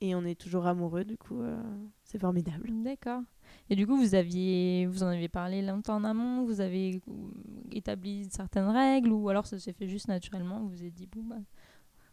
Et 0.00 0.14
on 0.14 0.24
est 0.24 0.38
toujours 0.38 0.66
amoureux, 0.66 1.04
du 1.04 1.16
coup, 1.16 1.40
euh, 1.40 1.56
c'est 2.02 2.18
formidable. 2.18 2.68
D'accord. 2.82 3.22
Et 3.70 3.76
du 3.76 3.86
coup, 3.86 3.96
vous 3.96 4.14
aviez, 4.14 4.86
vous 4.86 5.02
en 5.02 5.06
avez 5.06 5.28
parlé 5.28 5.62
longtemps 5.62 5.96
en 5.96 6.04
amont, 6.04 6.44
vous 6.44 6.60
avez 6.60 7.00
euh, 7.08 7.12
établi 7.72 8.26
certaines 8.30 8.68
règles, 8.68 9.12
ou 9.12 9.28
alors 9.28 9.46
ça 9.46 9.58
s'est 9.58 9.72
fait 9.72 9.86
juste 9.88 10.08
naturellement, 10.08 10.60
vous 10.60 10.68
vous 10.70 10.84
êtes 10.84 10.92
dit, 10.94 11.06
bon, 11.06 11.22
bah, 11.22 11.36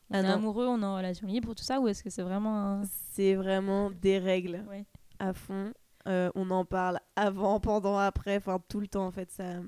on 0.10 0.14
Ah 0.16 0.20
est 0.20 0.24
non. 0.24 0.30
amoureux, 0.34 0.68
on 0.68 0.82
est 0.82 0.86
en 0.86 0.96
relation 0.96 1.28
libre, 1.28 1.54
tout 1.54 1.64
ça, 1.64 1.80
ou 1.82 1.88
est-ce 1.88 2.04
que 2.04 2.10
c'est 2.10 2.22
vraiment 2.22 2.56
un... 2.58 2.84
C'est 3.12 3.36
vraiment 3.36 3.90
des 3.90 4.20
règles 4.20 4.64
Ouais. 4.70 4.86
à 5.20 5.34
fond. 5.34 5.74
Euh, 6.08 6.32
on 6.36 6.50
en 6.52 6.66
parle 6.66 7.00
avant, 7.16 7.60
pendant, 7.62 7.98
après, 7.98 8.38
enfin 8.38 8.62
tout 8.68 8.80
le 8.80 8.88
temps 8.88 9.06
en 9.06 9.12
fait. 9.12 9.32
Ça... 9.32 9.62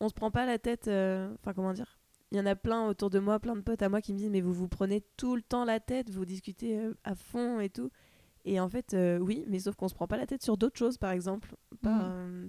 On 0.00 0.08
se 0.08 0.14
prend 0.14 0.30
pas 0.30 0.46
la 0.46 0.58
tête, 0.58 0.88
euh, 0.88 1.34
enfin 1.34 1.52
comment 1.52 1.72
dire 1.72 1.98
Il 2.32 2.38
y 2.38 2.40
en 2.40 2.46
a 2.46 2.56
plein 2.56 2.86
autour 2.86 3.10
de 3.10 3.18
moi, 3.18 3.38
plein 3.38 3.56
de 3.56 3.60
potes 3.60 3.82
à 3.82 3.88
moi 3.88 4.00
qui 4.00 4.12
me 4.12 4.18
disent 4.18 4.30
mais 4.30 4.40
vous 4.40 4.52
vous 4.52 4.68
prenez 4.68 5.02
tout 5.16 5.36
le 5.36 5.42
temps 5.42 5.64
la 5.64 5.80
tête, 5.80 6.10
vous 6.10 6.24
discutez 6.24 6.78
euh, 6.78 6.94
à 7.04 7.14
fond 7.14 7.60
et 7.60 7.68
tout. 7.68 7.90
Et 8.46 8.58
en 8.58 8.70
fait, 8.70 8.94
euh, 8.94 9.18
oui, 9.18 9.44
mais 9.48 9.58
sauf 9.58 9.76
qu'on 9.76 9.88
se 9.88 9.94
prend 9.94 10.06
pas 10.06 10.16
la 10.16 10.26
tête 10.26 10.42
sur 10.42 10.56
d'autres 10.56 10.78
choses 10.78 10.96
par 10.96 11.10
exemple. 11.10 11.54
Pas, 11.82 12.04
euh, 12.04 12.48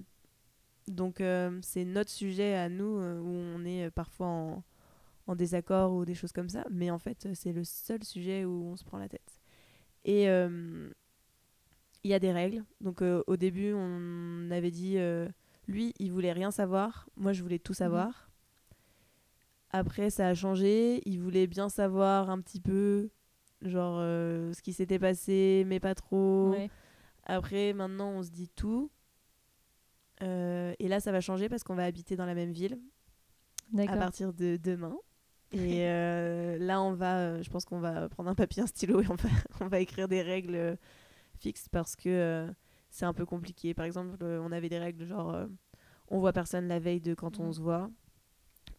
Donc 0.88 1.22
c'est 1.62 1.84
notre 1.84 2.10
sujet 2.10 2.54
à 2.54 2.68
nous 2.68 2.98
où 2.98 3.28
on 3.28 3.64
est 3.66 3.90
parfois 3.90 4.26
en, 4.26 4.64
en 5.26 5.36
désaccord 5.36 5.92
ou 5.92 6.04
des 6.04 6.14
choses 6.14 6.32
comme 6.32 6.48
ça. 6.48 6.64
Mais 6.70 6.90
en 6.90 6.98
fait, 6.98 7.28
c'est 7.34 7.52
le 7.52 7.64
seul 7.64 8.02
sujet 8.04 8.44
où 8.44 8.70
on 8.72 8.76
se 8.76 8.84
prend 8.84 8.98
la 8.98 9.08
tête. 9.08 9.40
Et 10.04 10.28
euh, 10.28 10.90
il 12.04 12.10
y 12.10 12.14
a 12.14 12.18
des 12.18 12.32
règles. 12.32 12.64
Donc 12.80 13.02
euh, 13.02 13.22
au 13.26 13.36
début, 13.36 13.72
on 13.74 14.50
avait 14.50 14.70
dit, 14.70 14.98
euh, 14.98 15.28
lui, 15.68 15.94
il 15.98 16.12
voulait 16.12 16.32
rien 16.32 16.50
savoir, 16.50 17.08
moi, 17.16 17.32
je 17.32 17.42
voulais 17.42 17.58
tout 17.58 17.74
savoir. 17.74 18.30
Après, 19.70 20.10
ça 20.10 20.28
a 20.28 20.34
changé. 20.34 21.00
Il 21.08 21.20
voulait 21.20 21.46
bien 21.46 21.68
savoir 21.68 22.28
un 22.28 22.40
petit 22.40 22.60
peu, 22.60 23.10
genre, 23.62 23.96
euh, 24.00 24.52
ce 24.52 24.60
qui 24.60 24.72
s'était 24.72 24.98
passé, 24.98 25.64
mais 25.66 25.80
pas 25.80 25.94
trop. 25.94 26.50
Ouais. 26.50 26.70
Après, 27.24 27.72
maintenant, 27.72 28.10
on 28.10 28.22
se 28.22 28.30
dit 28.30 28.48
tout. 28.48 28.90
Et 30.20 30.86
là, 30.88 31.00
ça 31.00 31.10
va 31.10 31.20
changer 31.20 31.48
parce 31.48 31.64
qu'on 31.64 31.74
va 31.74 31.84
habiter 31.84 32.14
dans 32.14 32.26
la 32.26 32.34
même 32.34 32.52
ville 32.52 32.78
à 33.76 33.96
partir 33.96 34.32
de 34.32 34.56
demain. 34.56 34.96
Et 35.52 35.84
là, 36.60 36.80
on 36.80 36.92
va, 36.92 37.42
je 37.42 37.50
pense 37.50 37.64
qu'on 37.64 37.80
va 37.80 38.08
prendre 38.08 38.30
un 38.30 38.36
papier, 38.36 38.62
un 38.62 38.68
stylo 38.68 39.00
et 39.00 39.08
on 39.08 39.16
va, 39.16 39.28
on 39.60 39.66
va 39.66 39.80
écrire 39.80 40.06
des 40.06 40.22
règles 40.22 40.78
fixes 41.42 41.68
parce 41.68 41.96
que 41.96 42.08
euh, 42.08 42.50
c'est 42.90 43.04
un 43.04 43.12
peu 43.14 43.26
compliqué. 43.26 43.74
Par 43.74 43.84
exemple, 43.84 44.16
euh, 44.22 44.40
on 44.42 44.52
avait 44.52 44.68
des 44.68 44.78
règles 44.78 45.04
genre 45.06 45.34
euh, 45.34 45.46
on 46.08 46.18
voit 46.20 46.32
personne 46.32 46.68
la 46.68 46.78
veille 46.78 47.00
de 47.00 47.14
quand 47.14 47.40
on 47.40 47.46
Mhm. 47.46 47.52
se 47.52 47.60
voit, 47.60 47.90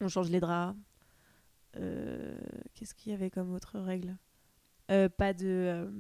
on 0.02 0.08
change 0.08 0.30
les 0.30 0.40
draps. 0.40 0.78
Qu'est-ce 1.74 2.94
qu'il 2.94 3.12
y 3.12 3.16
avait 3.16 3.30
comme 3.32 3.52
autre 3.54 3.80
règle? 3.80 4.16
Pas 4.88 5.34
de 5.34 5.92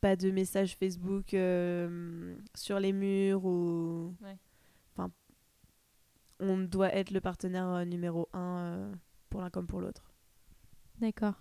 pas 0.00 0.16
de 0.16 0.32
messages 0.32 0.74
Facebook 0.76 1.32
euh, 1.34 2.34
sur 2.56 2.80
les 2.80 2.92
murs 2.92 3.44
ou. 3.44 4.12
Ouais. 4.20 4.36
Enfin, 4.92 5.12
on 6.40 6.58
doit 6.58 6.92
être 6.92 7.12
le 7.12 7.20
partenaire 7.20 7.68
euh, 7.68 7.84
numéro 7.84 8.28
un 8.32 8.58
euh, 8.58 8.92
pour 9.30 9.40
l'un 9.42 9.50
comme 9.50 9.68
pour 9.68 9.80
l'autre. 9.80 10.12
D'accord. 11.00 11.34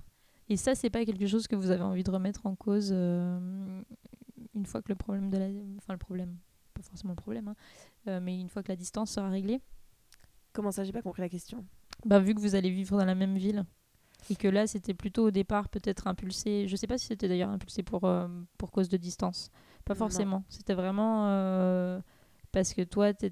Et 0.47 0.57
ça, 0.57 0.75
c'est 0.75 0.91
pas 0.91 1.05
quelque 1.05 1.25
chose 1.25 1.47
que 1.47 1.55
vous 1.55 1.71
avez 1.71 1.82
envie 1.82 2.03
de 2.03 2.11
remettre 2.11 2.45
en 2.45 2.55
cause 2.55 2.93
une 4.54 4.66
fois 4.66 4.82
que 4.82 4.89
le 4.89 4.95
problème 4.95 5.30
de 5.30 5.38
la... 5.38 5.47
Enfin, 5.78 5.93
le 5.93 5.97
problème, 5.99 6.38
pas 6.74 6.82
forcément 6.82 7.12
le 7.14 7.22
problème, 7.22 7.47
hein, 7.47 7.56
euh, 8.08 8.20
mais 8.22 8.39
une 8.39 8.49
fois 8.49 8.64
que 8.64 8.70
la 8.70 8.76
distance 8.76 9.12
sera 9.12 9.30
réglée 9.30 9.62
Comment 10.54 10.72
ça 10.72 10.84
J'ai 10.84 10.91
pas 10.91 11.02
compris 11.02 11.22
la 11.22 11.30
question? 11.30 11.66
bah, 12.06 12.20
Vu 12.20 12.36
que 12.36 12.41
vous 12.41 12.56
allez 12.56 12.70
vivre 12.70 12.97
dans 12.97 13.06
la 13.06 13.16
même 13.16 13.38
ville, 13.38 13.66
et 14.30 14.36
que 14.36 14.47
là, 14.47 14.68
c'était 14.68 14.93
plutôt 14.93 15.28
au 15.28 15.32
départ 15.32 15.70
peut-être 15.70 16.08
impulsé, 16.08 16.68
je 16.68 16.76
sais 16.76 16.88
pas 16.88 16.97
si 16.97 17.08
c'était 17.08 17.28
d'ailleurs 17.28 17.49
impulsé 17.49 17.84
pour, 17.84 18.04
euh, 18.06 18.28
pour 18.58 18.72
cause 18.72 18.89
de 18.89 18.97
distance, 18.97 19.49
pas 19.86 19.95
forcément. 19.95 20.43
C'était 20.49 20.74
vraiment 20.74 21.28
euh, 21.28 21.99
parce 22.52 22.74
que 22.74 22.82
toi, 22.84 23.14
tu 23.14 23.32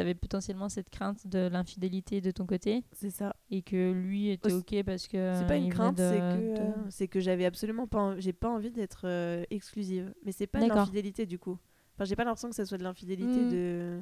avais 0.00 0.14
potentiellement 0.14 0.68
cette 0.68 0.88
crainte 0.90 1.26
de 1.26 1.48
l'infidélité 1.48 2.20
de 2.20 2.30
ton 2.30 2.46
côté, 2.46 2.84
C'est 2.92 3.10
ça. 3.10 3.34
et 3.50 3.62
que 3.62 3.92
lui 3.92 4.30
était 4.30 4.52
OK 4.52 4.82
parce 4.84 5.06
que... 5.06 5.34
C'est 5.38 5.46
pas 5.46 5.56
une 5.56 5.64
il 5.64 5.70
venait 5.72 5.74
crainte, 5.74 5.98
c'est 5.98 6.18
que 6.18 6.54
de- 6.56 6.60
euh, 6.60 6.72
c'est 6.90 7.08
que 7.08 7.20
j'avais 7.20 7.44
absolument 7.44 7.86
pas, 7.86 7.98
en- 8.00 8.20
j'ai 8.20 8.32
pas 8.32 8.48
envie 8.48 8.70
d'être 8.70 9.02
euh, 9.06 9.44
exclusive. 9.50 10.12
Mais 10.24 10.32
c'est 10.32 10.46
pas 10.46 10.60
de 10.60 10.68
l'infidélité 10.68 11.26
du 11.26 11.38
coup. 11.38 11.58
Enfin, 11.94 12.04
j'ai 12.04 12.16
pas 12.16 12.24
l'impression 12.24 12.48
que 12.48 12.54
ça 12.56 12.64
soit 12.64 12.78
de 12.78 12.84
l'infidélité 12.84 13.44
Mm. 13.44 13.50
de. 13.50 14.00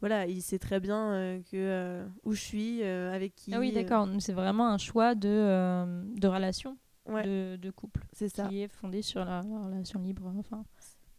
Voilà, 0.00 0.26
il 0.26 0.42
sait 0.42 0.58
très 0.58 0.80
bien 0.80 1.12
euh, 1.12 1.40
que 1.50 1.56
euh, 1.56 2.06
où 2.24 2.32
je 2.32 2.40
suis, 2.40 2.82
euh, 2.82 3.12
avec 3.14 3.34
qui. 3.34 3.54
Ah 3.54 3.60
oui, 3.60 3.70
euh, 3.70 3.74
d'accord. 3.74 4.08
C'est 4.20 4.32
vraiment 4.32 4.68
un 4.68 4.78
choix 4.78 5.14
de, 5.14 5.28
euh, 5.28 6.02
de 6.16 6.28
relation, 6.28 6.76
Ouais, 7.06 7.22
de, 7.24 7.56
de 7.56 7.70
couple, 7.70 8.02
c'est 8.12 8.28
ça. 8.28 8.48
qui 8.48 8.60
est 8.62 8.68
fondé 8.68 9.00
sur 9.02 9.20
la, 9.24 9.42
la 9.42 9.58
relation 9.66 10.00
libre. 10.00 10.30
Enfin, 10.38 10.64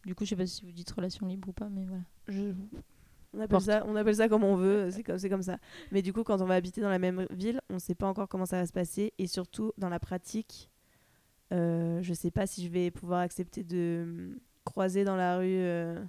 du 0.05 0.13
coup, 0.13 0.23
je 0.25 0.29
sais 0.31 0.35
pas 0.35 0.45
si 0.45 0.63
vous 0.65 0.71
dites 0.71 0.91
relation 0.91 1.25
libre 1.25 1.49
ou 1.49 1.53
pas, 1.53 1.69
mais 1.69 1.85
voilà. 1.85 2.03
Je- 2.27 2.53
On 3.35 3.39
appelle, 3.39 3.47
Porte. 3.49 3.65
ça, 3.65 3.83
on 3.85 3.95
appelle 3.97 4.15
ça 4.15 4.29
comme 4.29 4.43
on 4.45 4.55
veut, 4.55 4.89
c'est 4.91 5.29
comme, 5.29 5.41
ça. 5.41 5.57
Mais 5.91 6.01
du 6.01 6.13
coup, 6.13 6.23
quand 6.23 6.41
on 6.41 6.45
va 6.45 6.55
habiter 6.55 6.79
dans 6.81 6.89
la 6.89 6.99
même 6.99 7.27
ville, 7.31 7.59
on 7.69 7.75
ne 7.75 7.79
sait 7.79 7.95
pas 7.95 8.07
encore 8.07 8.29
comment 8.29 8.45
ça 8.45 8.57
va 8.57 8.65
se 8.65 8.71
passer. 8.71 9.13
Et 9.17 9.27
surtout, 9.27 9.73
dans 9.77 9.89
la 9.89 9.99
pratique, 9.99 10.71
euh, 11.53 12.01
je 12.01 12.09
ne 12.09 12.15
sais 12.15 12.31
pas 12.31 12.47
si 12.47 12.63
je 12.65 12.69
vais 12.69 12.91
pouvoir 12.91 13.19
accepter 13.19 13.63
de 13.63 14.39
croiser 14.63 15.03
dans 15.03 15.15
la 15.17 15.37
rue 15.37 15.45
euh, 15.59 16.01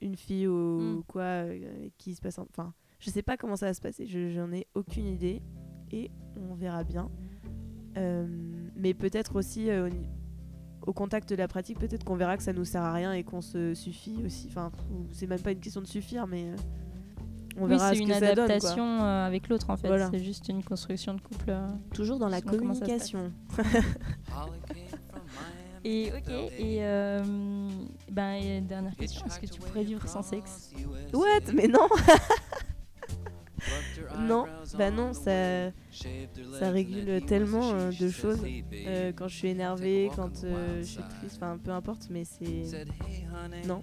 une 0.00 0.16
fille 0.16 0.48
ou 0.48 0.98
Mm. 0.98 1.02
quoi 1.06 1.22
euh, 1.22 1.88
qui 1.98 2.14
se 2.14 2.20
passe. 2.20 2.38
Enfin, 2.38 2.74
je 2.98 3.10
ne 3.10 3.12
sais 3.14 3.22
pas 3.22 3.36
comment 3.36 3.56
ça 3.56 3.66
va 3.66 3.74
se 3.74 3.80
passer. 3.80 4.06
Je 4.06 4.30
J'en 4.30 4.52
ai 4.52 4.66
aucune 4.74 5.06
idée. 5.06 5.40
Et 5.92 6.10
on 6.36 6.54
verra 6.54 6.82
bien. 6.84 7.10
Mais 8.76 8.94
peut-être 8.94 9.34
aussi 9.36 9.68
au 10.86 10.92
contact 10.92 11.28
de 11.30 11.34
la 11.36 11.48
pratique, 11.48 11.78
peut-être 11.78 12.04
qu'on 12.04 12.16
verra 12.16 12.36
que 12.36 12.42
ça 12.42 12.52
nous 12.52 12.64
sert 12.64 12.82
à 12.82 12.92
rien 12.92 13.12
et 13.12 13.24
qu'on 13.24 13.40
se 13.42 13.74
suffit 13.74 14.16
aussi. 14.24 14.46
Enfin, 14.50 14.70
c'est 15.12 15.26
même 15.26 15.40
pas 15.40 15.52
une 15.52 15.60
question 15.60 15.80
de 15.80 15.86
suffire, 15.86 16.26
mais 16.26 16.44
euh, 16.44 16.56
on 17.58 17.64
oui, 17.64 17.70
verra 17.70 17.90
c'est 17.90 17.96
ce 17.96 18.00
une 18.02 18.08
que 18.08 18.14
ça 18.14 18.20
donne. 18.20 18.34
quoi. 18.34 18.44
adaptation 18.44 18.84
euh, 19.02 19.26
avec 19.26 19.48
l'autre, 19.48 19.70
en 19.70 19.76
fait. 19.76 19.88
Voilà. 19.88 20.08
C'est 20.10 20.22
juste 20.22 20.48
une 20.48 20.62
construction 20.62 21.14
de 21.14 21.20
couple. 21.20 21.50
euh. 21.50 21.68
Toujours 21.92 22.18
dans 22.18 22.28
la 22.28 22.40
communication. 22.40 23.32
Et 25.84 26.10
ok, 26.12 26.28
et 26.58 26.78
euh, 26.80 27.22
ben, 28.10 28.32
et 28.32 28.60
dernière 28.60 28.94
question, 28.96 29.24
est-ce 29.26 29.38
que 29.38 29.46
tu 29.46 29.60
pourrais 29.60 29.84
vivre 29.84 30.06
sans 30.08 30.22
sexe? 30.22 30.70
What? 31.14 31.52
Mais 31.54 31.68
non 31.68 31.86
Non, 34.20 34.46
bah 34.76 34.90
non, 34.90 35.12
ça, 35.12 35.70
ça 36.58 36.70
régule 36.70 37.24
tellement 37.26 37.72
euh, 37.72 37.90
de 37.90 38.08
choses. 38.10 38.42
Euh, 38.72 39.12
quand 39.14 39.28
je 39.28 39.36
suis 39.36 39.48
énervée, 39.48 40.10
quand 40.14 40.44
euh, 40.44 40.80
je 40.80 40.86
suis 40.86 41.02
triste, 41.02 41.36
enfin 41.36 41.58
peu 41.58 41.70
importe, 41.70 42.08
mais 42.10 42.24
c'est. 42.24 42.64
Non. 43.66 43.82